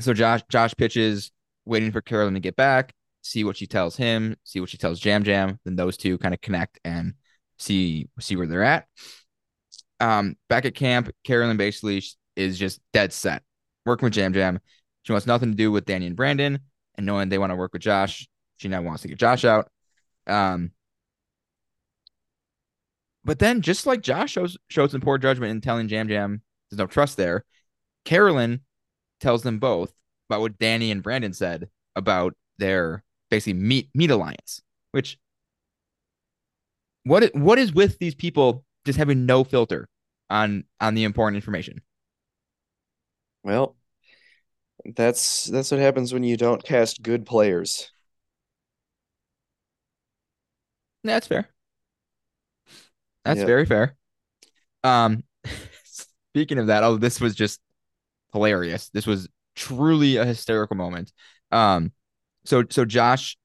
so 0.00 0.12
Josh 0.14 0.42
Josh 0.50 0.74
pitches, 0.76 1.30
waiting 1.64 1.92
for 1.92 2.00
Carolyn 2.00 2.34
to 2.34 2.40
get 2.40 2.56
back, 2.56 2.92
see 3.22 3.44
what 3.44 3.56
she 3.56 3.66
tells 3.66 3.96
him, 3.96 4.36
see 4.44 4.60
what 4.60 4.70
she 4.70 4.78
tells 4.78 5.00
Jam 5.00 5.22
Jam. 5.24 5.58
Then 5.64 5.76
those 5.76 5.96
two 5.96 6.18
kind 6.18 6.34
of 6.34 6.40
connect 6.40 6.80
and 6.84 7.14
see 7.58 8.08
see 8.20 8.36
where 8.36 8.46
they're 8.46 8.64
at. 8.64 8.86
Um, 10.04 10.36
back 10.50 10.66
at 10.66 10.74
camp, 10.74 11.10
Carolyn 11.24 11.56
basically 11.56 12.02
is 12.36 12.58
just 12.58 12.80
dead 12.92 13.10
set 13.10 13.42
working 13.86 14.04
with 14.04 14.12
Jam 14.12 14.34
Jam. 14.34 14.60
She 15.04 15.12
wants 15.12 15.26
nothing 15.26 15.50
to 15.50 15.56
do 15.56 15.72
with 15.72 15.86
Danny 15.86 16.06
and 16.06 16.14
Brandon, 16.14 16.58
and 16.96 17.06
knowing 17.06 17.30
they 17.30 17.38
want 17.38 17.52
to 17.52 17.56
work 17.56 17.72
with 17.72 17.80
Josh, 17.80 18.28
she 18.58 18.68
now 18.68 18.82
wants 18.82 19.00
to 19.02 19.08
get 19.08 19.18
Josh 19.18 19.46
out. 19.46 19.70
Um, 20.26 20.72
but 23.24 23.38
then, 23.38 23.62
just 23.62 23.86
like 23.86 24.02
Josh 24.02 24.32
shows 24.32 24.58
shows 24.68 24.90
some 24.90 25.00
poor 25.00 25.16
judgment 25.16 25.52
in 25.52 25.62
telling 25.62 25.88
Jam 25.88 26.06
Jam 26.06 26.42
there's 26.70 26.78
no 26.78 26.86
trust 26.86 27.16
there, 27.16 27.46
Carolyn 28.04 28.60
tells 29.20 29.42
them 29.42 29.58
both 29.58 29.94
about 30.28 30.42
what 30.42 30.58
Danny 30.58 30.90
and 30.90 31.02
Brandon 31.02 31.32
said 31.32 31.70
about 31.96 32.34
their 32.58 33.02
basically 33.30 33.54
meat 33.54 33.88
meat 33.94 34.10
alliance. 34.10 34.60
Which 34.90 35.18
what 37.04 37.34
what 37.34 37.58
is 37.58 37.72
with 37.72 37.98
these 37.98 38.14
people 38.14 38.66
just 38.84 38.98
having 38.98 39.24
no 39.24 39.44
filter 39.44 39.88
on 40.30 40.64
on 40.80 40.94
the 40.94 41.04
important 41.04 41.36
information? 41.36 41.82
Well, 43.44 43.76
that's 44.96 45.44
that's 45.46 45.70
what 45.70 45.80
happens 45.80 46.12
when 46.12 46.24
you 46.24 46.36
don't 46.36 46.62
cast 46.64 47.02
good 47.02 47.24
players. 47.26 47.90
That's 51.04 51.26
fair. 51.26 51.48
That's 53.24 53.42
Yeah. 53.42 53.44
very 53.44 53.64
fair. 53.66 53.96
Um, 54.84 55.24
speaking 55.84 56.58
of 56.58 56.68
that, 56.68 56.84
oh, 56.84 56.96
this 56.98 57.20
was 57.20 57.34
just 57.34 57.60
hilarious. 58.32 58.90
This 58.90 59.06
was 59.06 59.28
truly 59.56 60.16
a 60.16 60.24
hysterical 60.24 60.76
moment. 60.76 61.12
Um, 61.52 61.92
so 62.44 62.64
so 62.70 62.84
Josh 62.86 63.36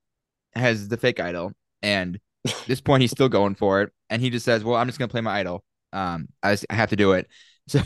has 0.56 0.90
the 0.90 0.98
fake 0.98 1.20
idol, 1.22 1.54
and 1.84 2.18
at 2.18 2.22
this 2.68 2.82
point 2.82 3.02
he's 3.02 3.12
still 3.12 3.30
going 3.30 3.56
for 3.56 3.82
it, 3.84 3.92
and 4.10 4.22
he 4.22 4.30
just 4.30 4.46
says, 4.46 4.64
"Well, 4.64 4.78
I'm 4.78 4.88
just 4.88 5.00
gonna 5.00 5.10
play 5.10 5.22
my 5.22 5.40
idol. 5.40 5.64
Um, 5.94 6.30
I, 6.44 6.54
just, 6.54 6.66
I 6.70 6.76
have 6.76 6.90
to 6.90 6.96
do 6.96 7.14
it." 7.14 7.28
So, 7.70 7.82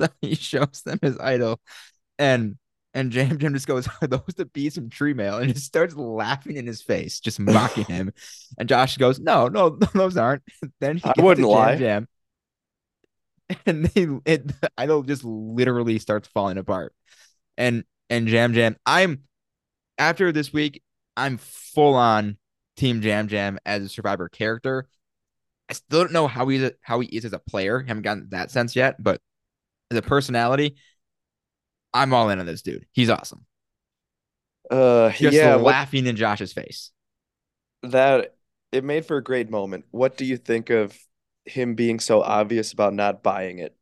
so 0.00 0.08
he 0.22 0.34
shows 0.34 0.80
them 0.86 0.98
his 1.02 1.18
idol, 1.18 1.60
and 2.18 2.56
and 2.94 3.12
Jam 3.12 3.38
Jam 3.38 3.52
just 3.52 3.66
goes, 3.66 3.86
"Are 4.00 4.06
those 4.08 4.22
the 4.36 4.46
bees 4.46 4.74
from 4.76 4.88
Tree 4.88 5.12
Mail?" 5.14 5.38
and 5.38 5.52
just 5.52 5.66
starts 5.66 5.94
laughing 5.94 6.56
in 6.56 6.66
his 6.66 6.82
face, 6.82 7.20
just 7.20 7.38
mocking 7.38 7.84
him. 7.84 8.12
And 8.58 8.68
Josh 8.68 8.96
goes, 8.96 9.20
"No, 9.20 9.48
no, 9.48 9.70
those 9.94 10.16
aren't." 10.16 10.42
Then 10.80 10.96
he 10.96 11.04
I 11.04 11.14
wouldn't 11.18 11.46
Jam 11.46 11.48
lie. 11.48 11.76
Jam, 11.76 12.08
and 13.66 13.84
they 13.86 14.06
it, 14.24 14.48
the 14.60 14.70
idol 14.76 15.02
just 15.02 15.24
literally 15.24 15.98
starts 15.98 16.28
falling 16.28 16.58
apart. 16.58 16.94
And 17.56 17.84
and 18.10 18.28
Jam 18.28 18.54
Jam, 18.54 18.76
I'm 18.86 19.22
after 19.98 20.32
this 20.32 20.52
week, 20.52 20.82
I'm 21.16 21.38
full 21.38 21.94
on 21.94 22.38
Team 22.76 23.02
Jam 23.02 23.28
Jam 23.28 23.58
as 23.66 23.82
a 23.82 23.88
Survivor 23.88 24.28
character. 24.28 24.88
I 25.68 25.74
still 25.74 26.00
don't 26.02 26.12
know 26.12 26.28
how 26.28 26.46
he's 26.48 26.70
how 26.82 27.00
he 27.00 27.08
is 27.08 27.24
as 27.24 27.32
a 27.32 27.38
player. 27.38 27.80
Haven't 27.80 28.02
gotten 28.02 28.28
that 28.30 28.50
sense 28.50 28.76
yet, 28.76 29.02
but 29.02 29.20
as 29.90 29.98
a 29.98 30.02
personality, 30.02 30.76
I'm 31.92 32.12
all 32.14 32.30
in 32.30 32.38
on 32.38 32.46
this 32.46 32.62
dude. 32.62 32.86
He's 32.92 33.10
awesome. 33.10 33.46
Uh, 34.70 35.12
Just 35.20 35.32
yeah, 35.32 35.56
what, 35.56 35.64
laughing 35.66 36.06
in 36.06 36.16
Josh's 36.16 36.52
face. 36.52 36.90
that 37.82 38.36
it 38.72 38.84
made 38.84 39.06
for 39.06 39.16
a 39.16 39.22
great 39.22 39.50
moment. 39.50 39.84
What 39.90 40.16
do 40.16 40.24
you 40.24 40.36
think 40.36 40.70
of 40.70 40.96
him 41.44 41.74
being 41.74 42.00
so 42.00 42.22
obvious 42.22 42.72
about 42.72 42.94
not 42.94 43.22
buying 43.22 43.58
it? 43.58 43.76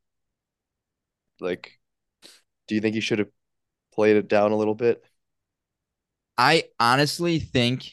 Like, 1.40 1.78
do 2.68 2.74
you 2.74 2.82
think 2.82 2.94
he 2.94 3.00
should 3.00 3.20
have 3.20 3.30
played 3.94 4.16
it 4.16 4.28
down 4.28 4.52
a 4.52 4.56
little 4.56 4.76
bit? 4.76 5.04
I 6.38 6.64
honestly 6.80 7.38
think 7.40 7.92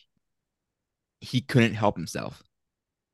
he 1.21 1.39
couldn't 1.41 1.75
help 1.75 1.95
himself. 1.95 2.43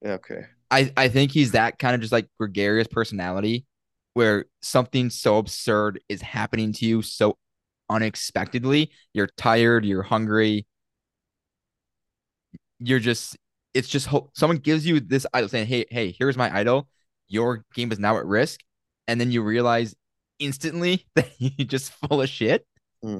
Okay. 0.05 0.47
I, 0.69 0.91
I 0.97 1.07
think 1.09 1.31
he's 1.31 1.51
that 1.51 1.79
kind 1.79 1.95
of 1.95 2.01
just 2.01 2.11
like 2.13 2.27
gregarious 2.39 2.87
personality 2.87 3.65
where 4.13 4.45
something 4.61 5.09
so 5.09 5.37
absurd 5.37 5.99
is 6.09 6.21
happening 6.21 6.73
to 6.73 6.85
you 6.85 7.01
so 7.01 7.37
unexpectedly. 7.89 8.91
You're 9.13 9.29
tired, 9.37 9.85
you're 9.85 10.03
hungry. 10.03 10.65
You're 12.79 12.99
just 12.99 13.37
it's 13.73 13.87
just 13.87 14.07
hope 14.07 14.31
someone 14.35 14.57
gives 14.57 14.85
you 14.85 14.99
this 14.99 15.25
idol 15.33 15.49
saying, 15.49 15.67
Hey, 15.67 15.85
hey, 15.89 16.15
here's 16.17 16.37
my 16.37 16.55
idol. 16.55 16.87
Your 17.27 17.63
game 17.73 17.91
is 17.91 17.99
now 17.99 18.17
at 18.17 18.25
risk. 18.25 18.61
And 19.07 19.19
then 19.21 19.31
you 19.31 19.41
realize 19.43 19.95
instantly 20.39 21.05
that 21.15 21.29
you're 21.37 21.67
just 21.67 21.91
full 21.93 22.21
of 22.21 22.29
shit. 22.29 22.65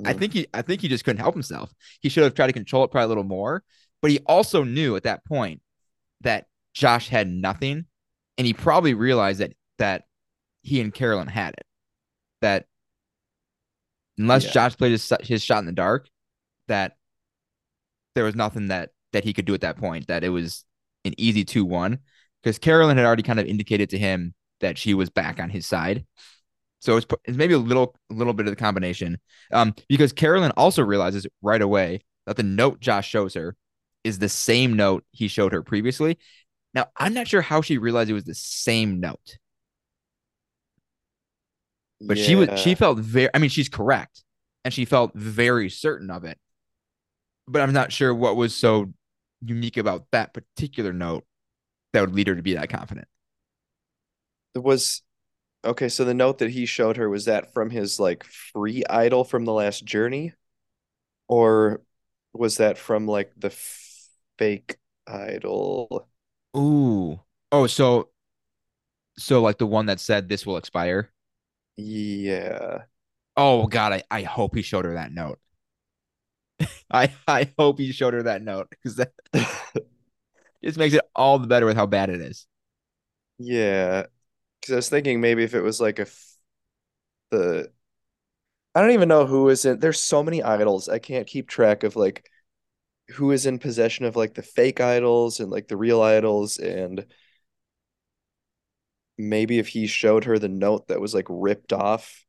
I 0.06 0.14
Mhm. 0.14 0.20
think 0.20 0.34
he 0.34 0.48
I 0.54 0.62
think 0.64 0.82
he 0.82 0.88
just 0.88 1.06
couldn't 1.06 1.22
help 1.22 1.36
himself. 1.36 1.72
He 2.02 2.10
should 2.10 2.24
have 2.24 2.34
tried 2.36 2.48
to 2.48 2.54
control 2.54 2.84
it 2.84 2.92
probably 2.92 3.06
a 3.06 3.10
little 3.10 3.24
more, 3.24 3.64
but 4.02 4.12
he 4.12 4.20
also 4.26 4.64
knew 4.64 4.96
at 4.96 5.04
that 5.04 5.26
point 5.26 5.62
that 6.22 6.46
Josh 6.78 7.10
had 7.10 7.28
nothing, 7.28 7.86
and 8.38 8.46
he 8.46 8.54
probably 8.54 8.94
realized 8.94 9.40
that 9.40 9.54
that 9.80 10.04
he 10.62 10.80
and 10.80 10.94
Carolyn 10.94 11.28
had 11.28 11.56
it. 11.56 11.66
That 12.42 12.68
unless 14.20 14.46
Yeah. 14.46 14.52
Josh 14.52 14.78
played 14.78 14.92
his 14.92 15.12
his 15.22 15.44
shot 15.44 15.58
in 15.60 15.66
the 15.66 15.72
dark, 15.72 16.08
that 16.68 16.98
there 18.13 18.24
was 18.24 18.36
nothing 18.36 18.68
that 18.68 18.92
that 19.12 19.24
he 19.24 19.34
could 19.34 19.46
do 19.46 19.56
at 19.56 19.62
that 19.62 19.78
point. 19.78 20.06
That 20.06 20.24
it 20.24 20.30
was 20.30 20.66
an 21.04 21.16
easy 21.18 21.44
two 21.44 21.66
one 21.66 21.98
because 22.44 22.60
Carolyn 22.60 22.98
had 22.98 23.08
already 23.08 23.24
kind 23.24 23.40
of 23.40 23.48
indicated 23.48 23.90
to 23.90 23.98
him 23.98 24.36
that 24.60 24.78
she 24.78 24.94
was 24.94 25.10
back 25.10 25.40
on 25.40 25.50
his 25.50 25.66
side. 25.66 26.06
So 26.80 26.96
it's, 26.98 27.08
it's 27.26 27.38
maybe 27.38 27.56
a 27.56 27.58
little 27.58 27.96
a 28.12 28.13
little 28.13 28.34
bit 28.34 28.46
of 28.46 28.52
the 28.52 28.56
combination. 28.56 29.18
Um, 29.52 29.74
because 29.90 30.13
Carolyn 30.13 30.52
also 30.56 30.84
realizes 30.84 31.26
right 31.42 31.62
away 31.62 32.02
that 32.28 32.38
the 32.38 32.44
note 32.44 32.80
Josh 32.82 33.10
shows 33.10 33.34
her 33.34 33.56
is 34.04 34.20
the 34.20 34.30
same 34.30 34.76
note 34.76 35.04
he 35.10 35.28
showed 35.28 35.54
her 35.54 35.63
previously. 35.63 36.20
Now, 36.78 36.90
I'm 36.96 37.16
not 37.16 37.28
sure 37.28 37.42
how 37.42 37.63
she 37.63 37.80
realized 37.80 38.12
it 38.12 38.13
was 38.13 38.26
the 38.26 38.36
same 38.36 39.00
note, 39.00 39.40
but 42.02 42.20
she 42.20 42.36
was 42.36 42.50
she 42.54 42.76
felt 42.76 43.00
very 43.00 43.30
I 43.34 43.40
mean, 43.40 43.50
she's 43.50 43.68
correct 43.68 44.24
and 44.63 44.72
she 44.72 44.86
felt 44.86 45.12
very 45.16 45.72
certain 45.72 46.12
of 46.12 46.24
it. 46.24 46.38
But 47.48 47.63
I'm 47.63 47.74
not 47.74 47.92
sure 47.92 48.13
what 48.13 48.36
was 48.36 48.56
so 48.56 48.94
unique 49.44 49.78
about 49.78 50.06
that 50.12 50.36
particular 50.36 50.94
note 50.94 51.26
that 51.94 52.02
would 52.02 52.13
lead 52.13 52.28
her 52.28 52.36
to 52.36 52.44
be 52.44 52.54
that 52.54 52.70
confident. 52.70 53.08
It 54.54 54.60
was 54.60 55.02
okay, 55.66 55.90
so 55.90 56.06
the 56.06 56.13
note 56.13 56.38
that 56.40 56.52
he 56.52 56.68
showed 56.68 56.98
her 56.98 57.10
was 57.10 57.26
that 57.26 57.54
from 57.54 57.72
his 57.72 58.00
like 58.00 58.24
free 58.24 58.84
idol 58.88 59.24
from 59.24 59.46
the 59.46 59.54
last 59.54 59.84
journey? 59.84 60.34
Or 61.28 61.82
was 62.34 62.58
that 62.58 62.78
from 62.78 63.08
like 63.08 63.34
the 63.36 63.50
fake 64.38 64.78
idol? 65.08 66.08
Ooh. 66.58 67.22
Oh, 67.52 67.67
so 67.67 68.10
so 69.17 69.41
like 69.41 69.58
the 69.58 69.65
one 69.67 69.88
that 69.88 70.00
said 70.00 70.30
this 70.30 70.46
will 70.46 70.58
expire. 70.58 71.12
Yeah. 71.78 72.86
Oh 73.38 73.67
God, 73.67 73.93
I, 73.93 74.04
I 74.12 74.24
hope 74.24 74.56
he 74.56 74.62
showed 74.62 74.84
her 74.86 74.96
that 74.96 75.12
note. 75.13 75.39
I 76.91 77.13
I 77.28 77.52
hope 77.58 77.80
he 77.80 77.91
showed 77.91 78.13
her 78.13 78.24
that 78.24 78.41
note 78.41 78.70
because 78.70 78.96
that 78.98 79.12
just 80.63 80.78
makes 80.78 80.93
it 80.96 81.02
all 81.15 81.39
the 81.39 81.48
better 81.48 81.65
with 81.65 81.76
how 81.76 81.86
bad 81.86 82.10
it 82.10 82.22
is. 82.22 82.48
Yeah. 83.38 84.08
Because 84.62 84.74
I 84.74 84.76
was 84.78 84.89
thinking 84.89 85.22
maybe 85.22 85.43
if 85.43 85.54
it 85.54 85.62
was 85.62 85.82
like 85.82 86.00
a 86.00 86.08
the 87.32 87.72
I 88.76 88.82
don't 88.82 88.91
even 88.91 89.10
know 89.10 89.26
who 89.26 89.50
is 89.50 89.65
in 89.65 89.80
there's 89.80 90.02
so 90.02 90.24
many 90.24 90.43
idols. 90.43 90.88
I 90.89 91.00
can't 91.00 91.28
keep 91.28 91.48
track 91.48 91.84
of 91.84 91.96
like 91.96 92.30
who 93.12 93.32
is 93.32 93.46
in 93.46 93.60
possession 93.60 94.06
of 94.06 94.15
like 94.15 94.34
the 94.34 94.41
fake 94.41 94.82
idols 94.82 95.39
and 95.39 95.50
like 95.50 95.67
the 95.67 95.78
real 95.78 96.02
idols 96.02 96.58
and 96.58 97.06
maybe 99.17 99.60
if 99.60 99.67
he 99.70 99.88
showed 99.88 100.26
her 100.26 100.38
the 100.38 100.50
note 100.50 100.88
that 100.88 101.02
was 101.02 101.13
like 101.13 101.26
ripped 101.30 101.74
off 101.74 102.26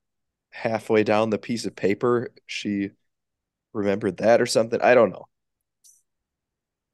halfway 0.50 1.04
down 1.04 1.30
the 1.30 1.38
piece 1.38 1.66
of 1.66 1.76
paper, 1.76 2.30
she 2.46 2.90
remembered 3.72 4.18
that 4.18 4.40
or 4.40 4.46
something. 4.46 4.80
I 4.80 4.94
don't 4.94 5.10
know. 5.10 5.26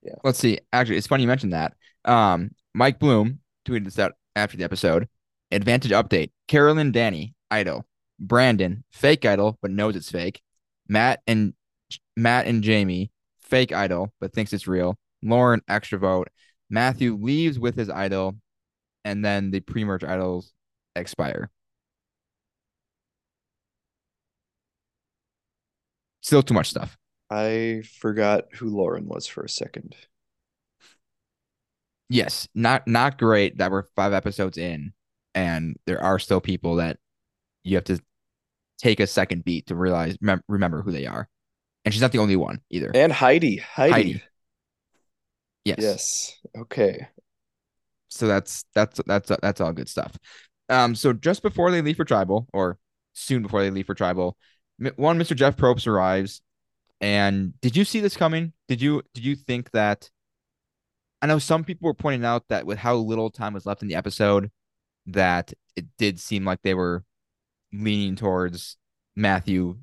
Yeah. 0.02 0.16
Let's 0.22 0.38
see. 0.38 0.58
Actually, 0.72 0.96
it's 0.96 1.06
funny 1.06 1.22
you 1.22 1.28
mentioned 1.28 1.52
that. 1.52 1.74
Um, 2.04 2.50
Mike 2.74 2.98
Bloom 2.98 3.40
tweeted 3.66 3.84
this 3.84 3.98
out 3.98 4.12
after 4.36 4.56
the 4.56 4.64
episode. 4.64 5.08
Advantage 5.50 5.92
update: 5.92 6.30
Carolyn, 6.48 6.92
Danny, 6.92 7.34
idol, 7.50 7.86
Brandon, 8.18 8.84
fake 8.92 9.24
idol, 9.24 9.58
but 9.62 9.70
knows 9.70 9.96
it's 9.96 10.10
fake. 10.10 10.42
Matt 10.88 11.22
and 11.26 11.54
Matt 12.16 12.46
and 12.46 12.62
Jamie, 12.62 13.10
fake 13.54 13.72
idol, 13.72 14.12
but 14.20 14.32
thinks 14.32 14.52
it's 14.52 14.66
real. 14.66 14.98
Lauren 15.22 15.62
extra 15.68 15.96
vote. 15.96 16.26
Matthew 16.70 17.14
leaves 17.14 17.56
with 17.56 17.76
his 17.76 17.88
idol, 17.88 18.34
and 19.04 19.24
then 19.24 19.52
the 19.52 19.60
pre-merge 19.60 20.02
idols 20.02 20.52
expire. 20.96 21.52
Still 26.20 26.42
too 26.42 26.54
much 26.54 26.68
stuff. 26.68 26.98
I 27.30 27.84
forgot 28.00 28.46
who 28.54 28.70
Lauren 28.70 29.06
was 29.06 29.28
for 29.28 29.44
a 29.44 29.48
second. 29.48 29.94
Yes, 32.08 32.48
not 32.56 32.88
not 32.88 33.18
great 33.18 33.58
that 33.58 33.70
we're 33.70 33.84
five 33.94 34.12
episodes 34.12 34.58
in, 34.58 34.94
and 35.32 35.76
there 35.86 36.02
are 36.02 36.18
still 36.18 36.40
people 36.40 36.76
that 36.76 36.98
you 37.62 37.76
have 37.76 37.84
to 37.84 38.00
take 38.78 38.98
a 38.98 39.06
second 39.06 39.44
beat 39.44 39.66
to 39.68 39.76
realize 39.76 40.16
mem- 40.20 40.42
remember 40.48 40.82
who 40.82 40.90
they 40.90 41.06
are. 41.06 41.28
And 41.84 41.92
she's 41.92 42.00
not 42.00 42.12
the 42.12 42.18
only 42.18 42.36
one 42.36 42.60
either. 42.70 42.90
And 42.94 43.12
Heidi. 43.12 43.56
Heidi. 43.56 43.92
Heidi. 43.92 44.22
Yes. 45.64 45.76
Yes. 45.78 46.38
Okay. 46.56 47.08
So 48.08 48.26
that's 48.26 48.64
that's 48.74 49.00
that's 49.06 49.30
that's 49.42 49.60
all 49.60 49.72
good 49.72 49.88
stuff. 49.88 50.16
Um, 50.68 50.94
so 50.94 51.12
just 51.12 51.42
before 51.42 51.70
they 51.70 51.82
leave 51.82 51.96
for 51.96 52.04
tribal, 52.04 52.46
or 52.52 52.78
soon 53.12 53.42
before 53.42 53.62
they 53.62 53.70
leave 53.70 53.86
for 53.86 53.94
tribal, 53.94 54.36
one 54.96 55.18
Mr. 55.18 55.34
Jeff 55.34 55.56
Probst 55.56 55.86
arrives. 55.86 56.40
And 57.00 57.58
did 57.60 57.76
you 57.76 57.84
see 57.84 58.00
this 58.00 58.16
coming? 58.16 58.52
Did 58.68 58.80
you 58.80 59.02
did 59.14 59.24
you 59.24 59.34
think 59.34 59.70
that? 59.72 60.10
I 61.20 61.26
know 61.26 61.38
some 61.38 61.64
people 61.64 61.86
were 61.86 61.94
pointing 61.94 62.24
out 62.24 62.44
that 62.48 62.66
with 62.66 62.78
how 62.78 62.94
little 62.96 63.30
time 63.30 63.54
was 63.54 63.66
left 63.66 63.82
in 63.82 63.88
the 63.88 63.94
episode, 63.94 64.50
that 65.06 65.52
it 65.74 65.86
did 65.98 66.20
seem 66.20 66.44
like 66.44 66.60
they 66.62 66.74
were 66.74 67.04
leaning 67.72 68.14
towards 68.14 68.76
Matthew 69.16 69.78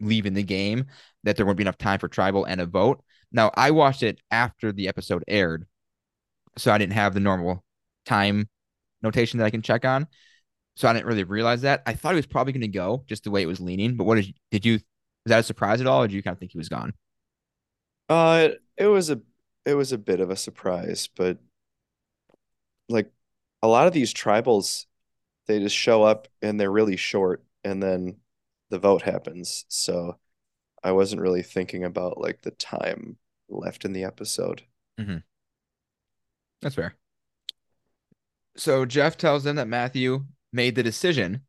leaving 0.00 0.34
the 0.34 0.42
game, 0.42 0.86
that 1.22 1.36
there 1.36 1.46
wouldn't 1.46 1.58
be 1.58 1.64
enough 1.64 1.78
time 1.78 1.98
for 1.98 2.08
tribal 2.08 2.44
and 2.44 2.60
a 2.60 2.66
vote. 2.66 3.02
Now, 3.32 3.50
I 3.54 3.70
watched 3.70 4.02
it 4.02 4.18
after 4.30 4.72
the 4.72 4.88
episode 4.88 5.24
aired, 5.26 5.66
so 6.56 6.72
I 6.72 6.78
didn't 6.78 6.92
have 6.92 7.14
the 7.14 7.20
normal 7.20 7.64
time 8.06 8.48
notation 9.02 9.38
that 9.38 9.44
I 9.46 9.50
can 9.50 9.62
check 9.62 9.84
on. 9.84 10.06
So 10.76 10.88
I 10.88 10.92
didn't 10.92 11.06
really 11.06 11.24
realize 11.24 11.62
that. 11.62 11.82
I 11.86 11.94
thought 11.94 12.12
he 12.12 12.16
was 12.16 12.26
probably 12.26 12.52
going 12.52 12.62
to 12.62 12.68
go 12.68 13.04
just 13.06 13.24
the 13.24 13.30
way 13.30 13.42
it 13.42 13.46
was 13.46 13.60
leaning. 13.60 13.96
But 13.96 14.04
what 14.04 14.16
did 14.16 14.28
you, 14.28 14.32
did 14.50 14.64
you? 14.64 14.72
Was 14.72 15.30
that 15.30 15.40
a 15.40 15.44
surprise 15.44 15.80
at 15.80 15.86
all, 15.86 16.02
or 16.02 16.08
did 16.08 16.14
you 16.14 16.22
kind 16.22 16.34
of 16.34 16.38
think 16.38 16.52
he 16.52 16.58
was 16.58 16.68
gone? 16.68 16.92
Uh, 18.08 18.48
it 18.76 18.86
was 18.86 19.08
a 19.10 19.20
it 19.64 19.74
was 19.74 19.92
a 19.92 19.98
bit 19.98 20.20
of 20.20 20.30
a 20.30 20.36
surprise, 20.36 21.08
but 21.16 21.38
like 22.88 23.10
a 23.62 23.68
lot 23.68 23.86
of 23.86 23.92
these 23.92 24.12
tribals, 24.12 24.84
they 25.46 25.58
just 25.60 25.76
show 25.76 26.02
up 26.02 26.28
and 26.42 26.60
they're 26.60 26.70
really 26.70 26.96
short, 26.96 27.42
and 27.62 27.82
then 27.82 28.16
the 28.70 28.78
vote 28.78 29.02
happens. 29.02 29.64
So 29.68 30.18
I 30.82 30.92
wasn't 30.92 31.22
really 31.22 31.42
thinking 31.42 31.84
about 31.84 32.20
like 32.20 32.42
the 32.42 32.50
time 32.52 33.16
left 33.48 33.84
in 33.84 33.92
the 33.92 34.04
episode. 34.04 34.62
Mm-hmm. 35.00 35.18
That's 36.62 36.74
fair. 36.74 36.94
So 38.56 38.84
Jeff 38.84 39.16
tells 39.16 39.44
them 39.44 39.56
that 39.56 39.68
Matthew 39.68 40.24
made 40.52 40.76
the 40.76 40.82
decision 40.82 41.42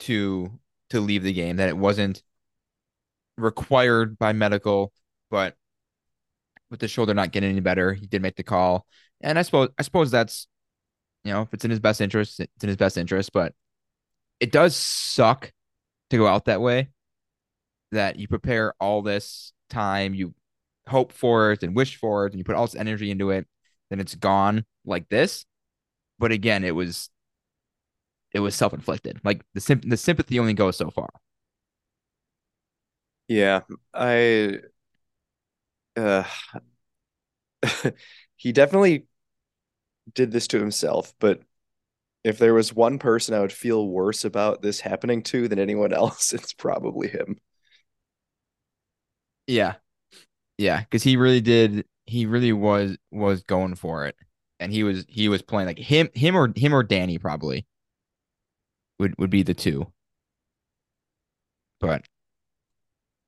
to 0.00 0.58
to 0.90 1.00
leave 1.00 1.22
the 1.22 1.32
game, 1.32 1.56
that 1.56 1.68
it 1.68 1.76
wasn't 1.76 2.22
required 3.36 4.18
by 4.18 4.32
medical, 4.32 4.92
but 5.30 5.54
with 6.70 6.80
the 6.80 6.88
shoulder 6.88 7.14
not 7.14 7.32
getting 7.32 7.50
any 7.50 7.60
better, 7.60 7.92
he 7.92 8.06
did 8.06 8.22
make 8.22 8.36
the 8.36 8.42
call. 8.42 8.86
And 9.20 9.38
I 9.38 9.42
suppose 9.42 9.68
I 9.78 9.82
suppose 9.82 10.10
that's 10.10 10.46
you 11.24 11.32
know, 11.32 11.42
if 11.42 11.52
it's 11.52 11.64
in 11.64 11.70
his 11.70 11.80
best 11.80 12.00
interest, 12.00 12.40
it's 12.40 12.62
in 12.62 12.68
his 12.68 12.76
best 12.76 12.96
interest, 12.96 13.32
but 13.32 13.54
it 14.40 14.52
does 14.52 14.74
suck 14.76 15.52
to 16.10 16.16
go 16.16 16.26
out 16.26 16.46
that 16.46 16.60
way. 16.60 16.88
That 17.92 18.18
you 18.18 18.28
prepare 18.28 18.74
all 18.80 19.00
this 19.00 19.52
time, 19.70 20.12
you 20.14 20.34
hope 20.88 21.10
for 21.12 21.52
it 21.52 21.62
and 21.62 21.74
wish 21.74 21.96
for 21.96 22.26
it, 22.26 22.32
and 22.32 22.38
you 22.38 22.44
put 22.44 22.54
all 22.54 22.66
this 22.66 22.74
energy 22.74 23.10
into 23.10 23.30
it, 23.30 23.46
then 23.88 23.98
it's 23.98 24.14
gone 24.14 24.66
like 24.84 25.08
this. 25.08 25.46
But 26.18 26.32
again, 26.32 26.64
it 26.64 26.74
was 26.74 27.10
it 28.32 28.40
was 28.40 28.54
self 28.54 28.72
inflicted. 28.72 29.20
Like 29.24 29.44
the 29.54 29.60
sim- 29.60 29.80
the 29.82 29.96
sympathy 29.96 30.38
only 30.38 30.54
goes 30.54 30.76
so 30.76 30.90
far. 30.90 31.08
Yeah, 33.28 33.62
I 33.94 34.60
uh 35.96 36.24
he 38.36 38.52
definitely 38.52 39.06
did 40.14 40.30
this 40.32 40.46
to 40.48 40.58
himself, 40.58 41.14
but 41.18 41.42
if 42.24 42.38
there 42.38 42.54
was 42.54 42.74
one 42.74 42.98
person 42.98 43.34
I 43.34 43.40
would 43.40 43.52
feel 43.52 43.88
worse 43.88 44.24
about 44.24 44.62
this 44.62 44.80
happening 44.80 45.22
to 45.24 45.48
than 45.48 45.58
anyone 45.58 45.92
else, 45.94 46.32
it's 46.32 46.52
probably 46.52 47.08
him. 47.08 47.38
Yeah, 49.46 49.76
yeah, 50.58 50.80
because 50.80 51.02
he 51.02 51.16
really 51.16 51.40
did. 51.40 51.86
He 52.06 52.26
really 52.26 52.52
was 52.52 52.96
was 53.10 53.42
going 53.44 53.76
for 53.76 54.06
it, 54.06 54.16
and 54.60 54.72
he 54.72 54.82
was 54.84 55.06
he 55.08 55.28
was 55.28 55.42
playing 55.42 55.68
like 55.68 55.78
him 55.78 56.10
him 56.14 56.36
or 56.36 56.52
him 56.54 56.74
or 56.74 56.82
Danny 56.82 57.18
probably 57.18 57.66
would 58.98 59.14
would 59.18 59.30
be 59.30 59.42
the 59.42 59.54
two. 59.54 59.92
But 61.80 62.04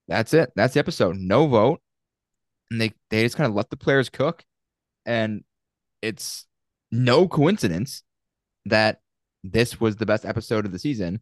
that's 0.09 0.35
it. 0.35 0.53
That's 0.57 0.75
the 0.75 0.81
episode. 0.81 1.17
No 1.17 1.47
vote, 1.47 1.81
and 2.71 2.81
they 2.81 2.93
they 3.11 3.23
just 3.23 3.37
kind 3.37 3.49
of 3.49 3.55
let 3.55 3.71
the 3.71 3.77
players 3.77 4.09
cook, 4.11 4.45
and 5.07 5.45
it's 6.03 6.47
no 6.91 7.29
coincidence 7.29 8.03
that 8.67 9.01
this 9.43 9.81
was 9.81 9.97
the 9.97 10.07
best 10.07 10.25
episode 10.25 10.67
of 10.67 10.73
the 10.73 10.79
season 10.79 11.21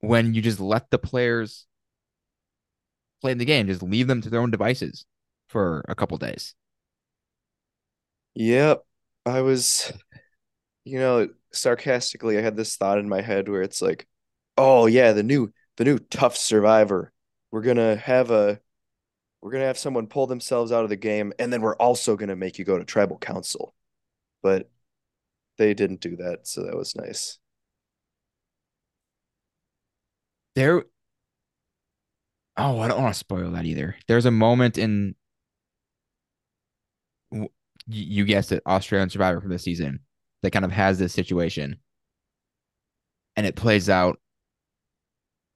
when 0.00 0.34
you 0.34 0.42
just 0.42 0.60
let 0.60 0.90
the 0.90 0.98
players 0.98 1.66
play 3.20 3.34
the 3.34 3.44
game, 3.44 3.68
just 3.68 3.82
leave 3.82 4.08
them 4.08 4.20
to 4.20 4.28
their 4.28 4.40
own 4.40 4.50
devices 4.50 5.06
for 5.48 5.84
a 5.88 5.94
couple 5.94 6.18
days. 6.18 6.54
Yep. 8.34 8.84
I 9.24 9.42
was, 9.42 9.92
you 10.84 10.98
know, 10.98 11.28
sarcastically, 11.52 12.38
I 12.38 12.42
had 12.42 12.56
this 12.56 12.76
thought 12.76 12.98
in 12.98 13.08
my 13.08 13.20
head 13.20 13.48
where 13.48 13.62
it's 13.62 13.80
like, 13.80 14.06
oh 14.58 14.86
yeah, 14.86 15.12
the 15.12 15.22
new 15.22 15.52
the 15.76 15.84
new 15.84 15.98
tough 15.98 16.36
survivor. 16.36 17.12
We're 17.50 17.62
gonna 17.62 17.96
have 17.96 18.30
a 18.30 18.60
we're 19.40 19.52
gonna 19.52 19.66
have 19.66 19.78
someone 19.78 20.06
pull 20.08 20.26
themselves 20.26 20.72
out 20.72 20.84
of 20.84 20.90
the 20.90 20.96
game, 20.96 21.32
and 21.38 21.52
then 21.52 21.62
we're 21.62 21.76
also 21.76 22.16
gonna 22.16 22.36
make 22.36 22.58
you 22.58 22.64
go 22.64 22.78
to 22.78 22.84
tribal 22.84 23.18
council. 23.18 23.74
But 24.42 24.70
they 25.58 25.74
didn't 25.74 26.00
do 26.00 26.16
that, 26.16 26.46
so 26.46 26.64
that 26.64 26.76
was 26.76 26.96
nice. 26.96 27.38
There 30.54 30.84
Oh, 32.56 32.80
I 32.80 32.88
don't 32.88 33.02
want 33.02 33.14
to 33.14 33.18
spoil 33.18 33.50
that 33.52 33.64
either. 33.64 33.96
There's 34.08 34.26
a 34.26 34.30
moment 34.30 34.76
in 34.76 35.14
you 37.86 38.24
guessed 38.24 38.52
it, 38.52 38.62
Australian 38.66 39.10
Survivor 39.10 39.40
from 39.40 39.50
the 39.50 39.58
season 39.58 40.00
that 40.42 40.50
kind 40.52 40.64
of 40.64 40.72
has 40.72 40.98
this 40.98 41.12
situation. 41.12 41.76
And 43.36 43.46
it 43.46 43.56
plays 43.56 43.88
out 43.88 44.20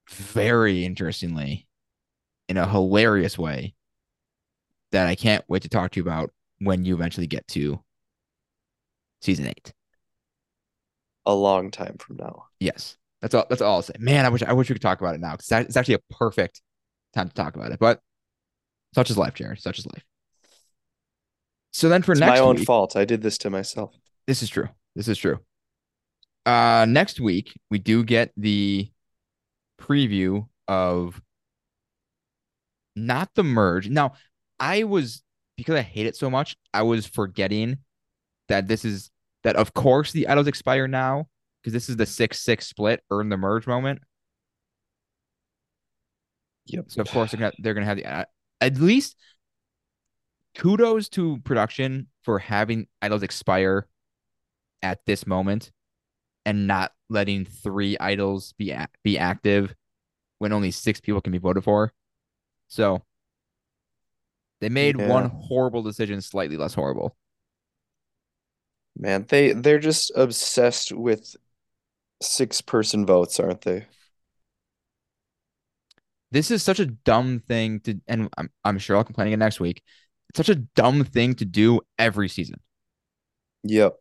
very 0.09 0.85
interestingly 0.85 1.67
in 2.49 2.57
a 2.57 2.69
hilarious 2.69 3.37
way 3.37 3.75
that 4.93 5.07
I 5.07 5.15
can't 5.15 5.45
wait 5.49 5.63
to 5.63 5.69
talk 5.69 5.91
to 5.93 6.01
you 6.01 6.05
about 6.05 6.31
when 6.59 6.85
you 6.85 6.95
eventually 6.95 7.27
get 7.27 7.47
to 7.49 7.83
season 9.21 9.47
eight. 9.47 9.75
A 11.27 11.35
long 11.35 11.71
time 11.71 11.97
from 11.99 12.17
now. 12.17 12.45
Yes. 12.61 12.97
That's 13.21 13.35
all 13.35 13.47
that's 13.51 13.61
all 13.63 13.77
I'll 13.77 13.83
say. 13.83 13.95
Man, 13.99 14.25
I 14.25 14.29
wish 14.29 14.43
I 14.43 14.53
wish 14.53 14.69
we 14.69 14.75
could 14.75 14.83
talk 14.83 15.01
about 15.01 15.15
it 15.15 15.21
now 15.21 15.33
because 15.33 15.51
it's 15.67 15.77
actually 15.77 15.95
a 15.95 16.15
perfect 16.15 16.61
time 17.15 17.29
to 17.29 17.35
talk 17.35 17.57
about 17.57 17.73
it. 17.73 17.79
But 17.81 18.01
such 18.95 19.11
is 19.11 19.19
life, 19.19 19.35
Jared. 19.35 19.61
Such 19.61 19.79
is 19.79 19.87
life. 19.87 20.05
So 21.73 21.89
then 21.89 22.03
for 22.03 22.13
It's 22.13 22.21
next 22.21 22.39
my 22.39 22.45
own 22.47 22.57
week, 22.57 22.67
fault. 22.67 22.97
I 22.97 23.05
did 23.05 23.23
this 23.23 23.39
to 23.39 23.51
myself. 23.51 23.95
this 24.27 24.43
is 24.43 24.49
true. 24.49 24.69
This 24.95 25.09
is 25.09 25.19
true. 25.19 25.41
Uh 26.45 26.87
next 26.89 27.19
week 27.21 27.59
we 27.71 27.79
do 27.79 28.05
get 28.05 28.33
the 28.37 28.91
preview 29.81 30.47
of 30.69 31.21
not 32.95 33.31
the 33.35 33.43
merge. 33.43 33.89
Now, 33.89 34.15
I 34.59 34.85
was 34.85 35.23
because 35.57 35.75
I 35.75 35.83
hate 35.83 36.07
it 36.07 36.17
so 36.17 36.31
much, 36.31 36.57
I 36.73 36.83
was 36.83 37.07
forgetting 37.07 37.79
that 38.49 38.69
this 38.69 38.85
is 38.85 39.11
that 39.47 39.55
of 39.55 39.73
course 39.75 40.11
the 40.11 40.27
idols 40.27 40.49
expire 40.49 40.89
now 40.89 41.29
because 41.63 41.73
this 41.73 41.89
is 41.89 41.97
the 41.97 42.05
6-6 42.07 42.67
split 42.67 43.01
earn 43.13 43.29
the 43.29 43.37
merge 43.37 43.65
moment. 43.69 44.01
Yep. 46.67 46.87
So 46.89 47.01
of 47.03 47.09
course 47.09 47.31
they're 47.31 47.39
gonna 47.39 47.53
they're 47.61 47.75
gonna 47.75 47.87
have 47.87 47.97
the 47.99 48.05
uh, 48.07 48.25
at 48.61 48.77
least 48.79 49.17
kudos 50.57 51.09
to 51.11 51.39
production 51.45 52.09
for 52.23 52.41
having 52.41 52.89
idols 53.01 53.23
expire 53.23 53.87
at 54.83 54.99
this 55.07 55.29
moment 55.29 55.71
and 56.45 56.67
not 56.67 56.93
letting 57.09 57.45
three 57.45 57.97
idols 58.01 58.53
be 58.59 58.71
a- 58.73 58.89
be 59.05 59.17
active 59.17 59.73
when 60.39 60.53
only 60.53 60.73
six 60.73 61.01
people 61.01 61.21
can 61.21 61.31
be 61.33 61.39
voted 61.39 61.63
for. 61.63 61.93
So 62.67 63.03
they 64.61 64.71
made 64.71 64.99
Yeah. 64.99 65.09
one 65.09 65.31
horrible 65.31 65.85
decision 65.85 66.21
slightly 66.21 66.57
less 66.57 66.75
horrible. 66.75 67.17
Man, 68.97 69.27
they 69.29 69.53
they're 69.53 69.79
just 69.79 70.11
obsessed 70.17 70.93
with 70.93 71.37
six 72.23 72.61
person 72.63 73.07
votes, 73.07 73.41
aren't 73.41 73.63
they? 73.63 73.87
This 76.31 76.51
is 76.51 76.63
such 76.63 76.81
a 76.81 76.87
dumb 76.87 77.41
thing 77.41 77.81
to, 77.81 78.01
and 78.09 78.29
I'm 78.37 78.51
I'm 78.65 78.79
sure 78.79 78.97
I'll 78.97 79.05
complain 79.05 79.29
again 79.29 79.39
next 79.39 79.61
week 79.61 79.83
It's 80.31 80.39
such 80.39 80.49
a 80.49 80.55
dumb 80.57 81.05
thing 81.05 81.35
to 81.37 81.45
do 81.45 81.81
every 81.99 82.29
season. 82.29 82.61
Yep. 83.65 83.99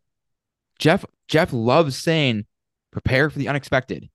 Jeff 0.78 1.04
Jeff 1.28 1.52
loves 1.52 1.96
saying 1.98 2.46
prepare 2.92 3.28
for 3.30 3.38
the 3.38 3.48
unexpected. 3.48 4.08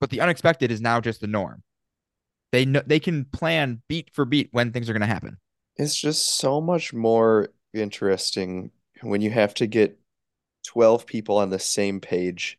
But 0.00 0.10
the 0.10 0.20
unexpected 0.20 0.70
is 0.72 0.80
now 0.80 1.00
just 1.00 1.20
the 1.20 1.26
norm. 1.26 1.62
They 2.52 2.64
know 2.66 2.82
they 2.86 3.00
can 3.00 3.26
plan 3.26 3.82
beat 3.88 4.10
for 4.14 4.24
beat 4.24 4.48
when 4.52 4.72
things 4.72 4.90
are 4.90 4.94
going 4.94 5.00
to 5.02 5.06
happen. 5.06 5.38
It's 5.76 5.96
just 5.96 6.36
so 6.36 6.60
much 6.60 6.92
more 6.92 7.48
interesting 7.72 8.70
when 9.02 9.20
you 9.20 9.30
have 9.30 9.54
to 9.54 9.66
get 9.66 9.98
12 10.66 11.06
people 11.06 11.38
on 11.38 11.50
the 11.50 11.58
same 11.58 12.00
page 12.00 12.58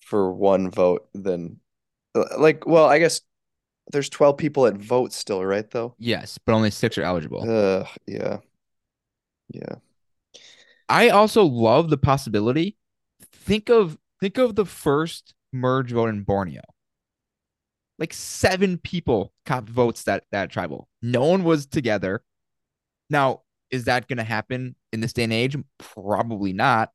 for 0.00 0.32
one 0.32 0.70
vote 0.70 1.08
then 1.14 1.60
like 2.36 2.66
well, 2.66 2.86
I 2.86 2.98
guess 2.98 3.20
there's 3.92 4.08
12 4.08 4.36
people 4.36 4.66
at 4.66 4.76
vote 4.76 5.12
still, 5.12 5.44
right 5.44 5.68
though? 5.70 5.94
Yes, 5.98 6.38
but 6.38 6.54
only 6.54 6.70
6 6.70 6.98
are 6.98 7.02
eligible. 7.02 7.48
Uh, 7.48 7.86
yeah. 8.06 8.38
Yeah. 9.52 9.76
I 10.88 11.10
also 11.10 11.44
love 11.44 11.90
the 11.90 11.98
possibility. 11.98 12.76
Think 13.32 13.68
of 13.68 13.98
think 14.20 14.38
of 14.38 14.54
the 14.54 14.64
first 14.64 15.34
merge 15.52 15.92
vote 15.92 16.08
in 16.08 16.22
Borneo. 16.22 16.62
Like 17.98 18.12
seven 18.12 18.78
people 18.78 19.32
got 19.46 19.68
votes 19.68 20.04
that 20.04 20.24
that 20.32 20.50
tribal. 20.50 20.88
No 21.00 21.26
one 21.26 21.44
was 21.44 21.66
together. 21.66 22.22
Now, 23.08 23.42
is 23.74 23.84
that 23.84 24.06
going 24.06 24.18
to 24.18 24.24
happen 24.24 24.76
in 24.92 25.00
this 25.00 25.12
day 25.12 25.24
and 25.24 25.32
age? 25.32 25.56
Probably 25.78 26.52
not. 26.52 26.90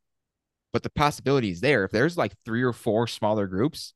But 0.72 0.84
the 0.84 0.90
possibility 0.90 1.50
is 1.50 1.62
there. 1.62 1.84
If 1.84 1.92
there's 1.92 2.18
like 2.18 2.34
three 2.46 2.64
or 2.64 2.74
four 2.74 3.06
smaller 3.08 3.48
groups, 3.48 3.94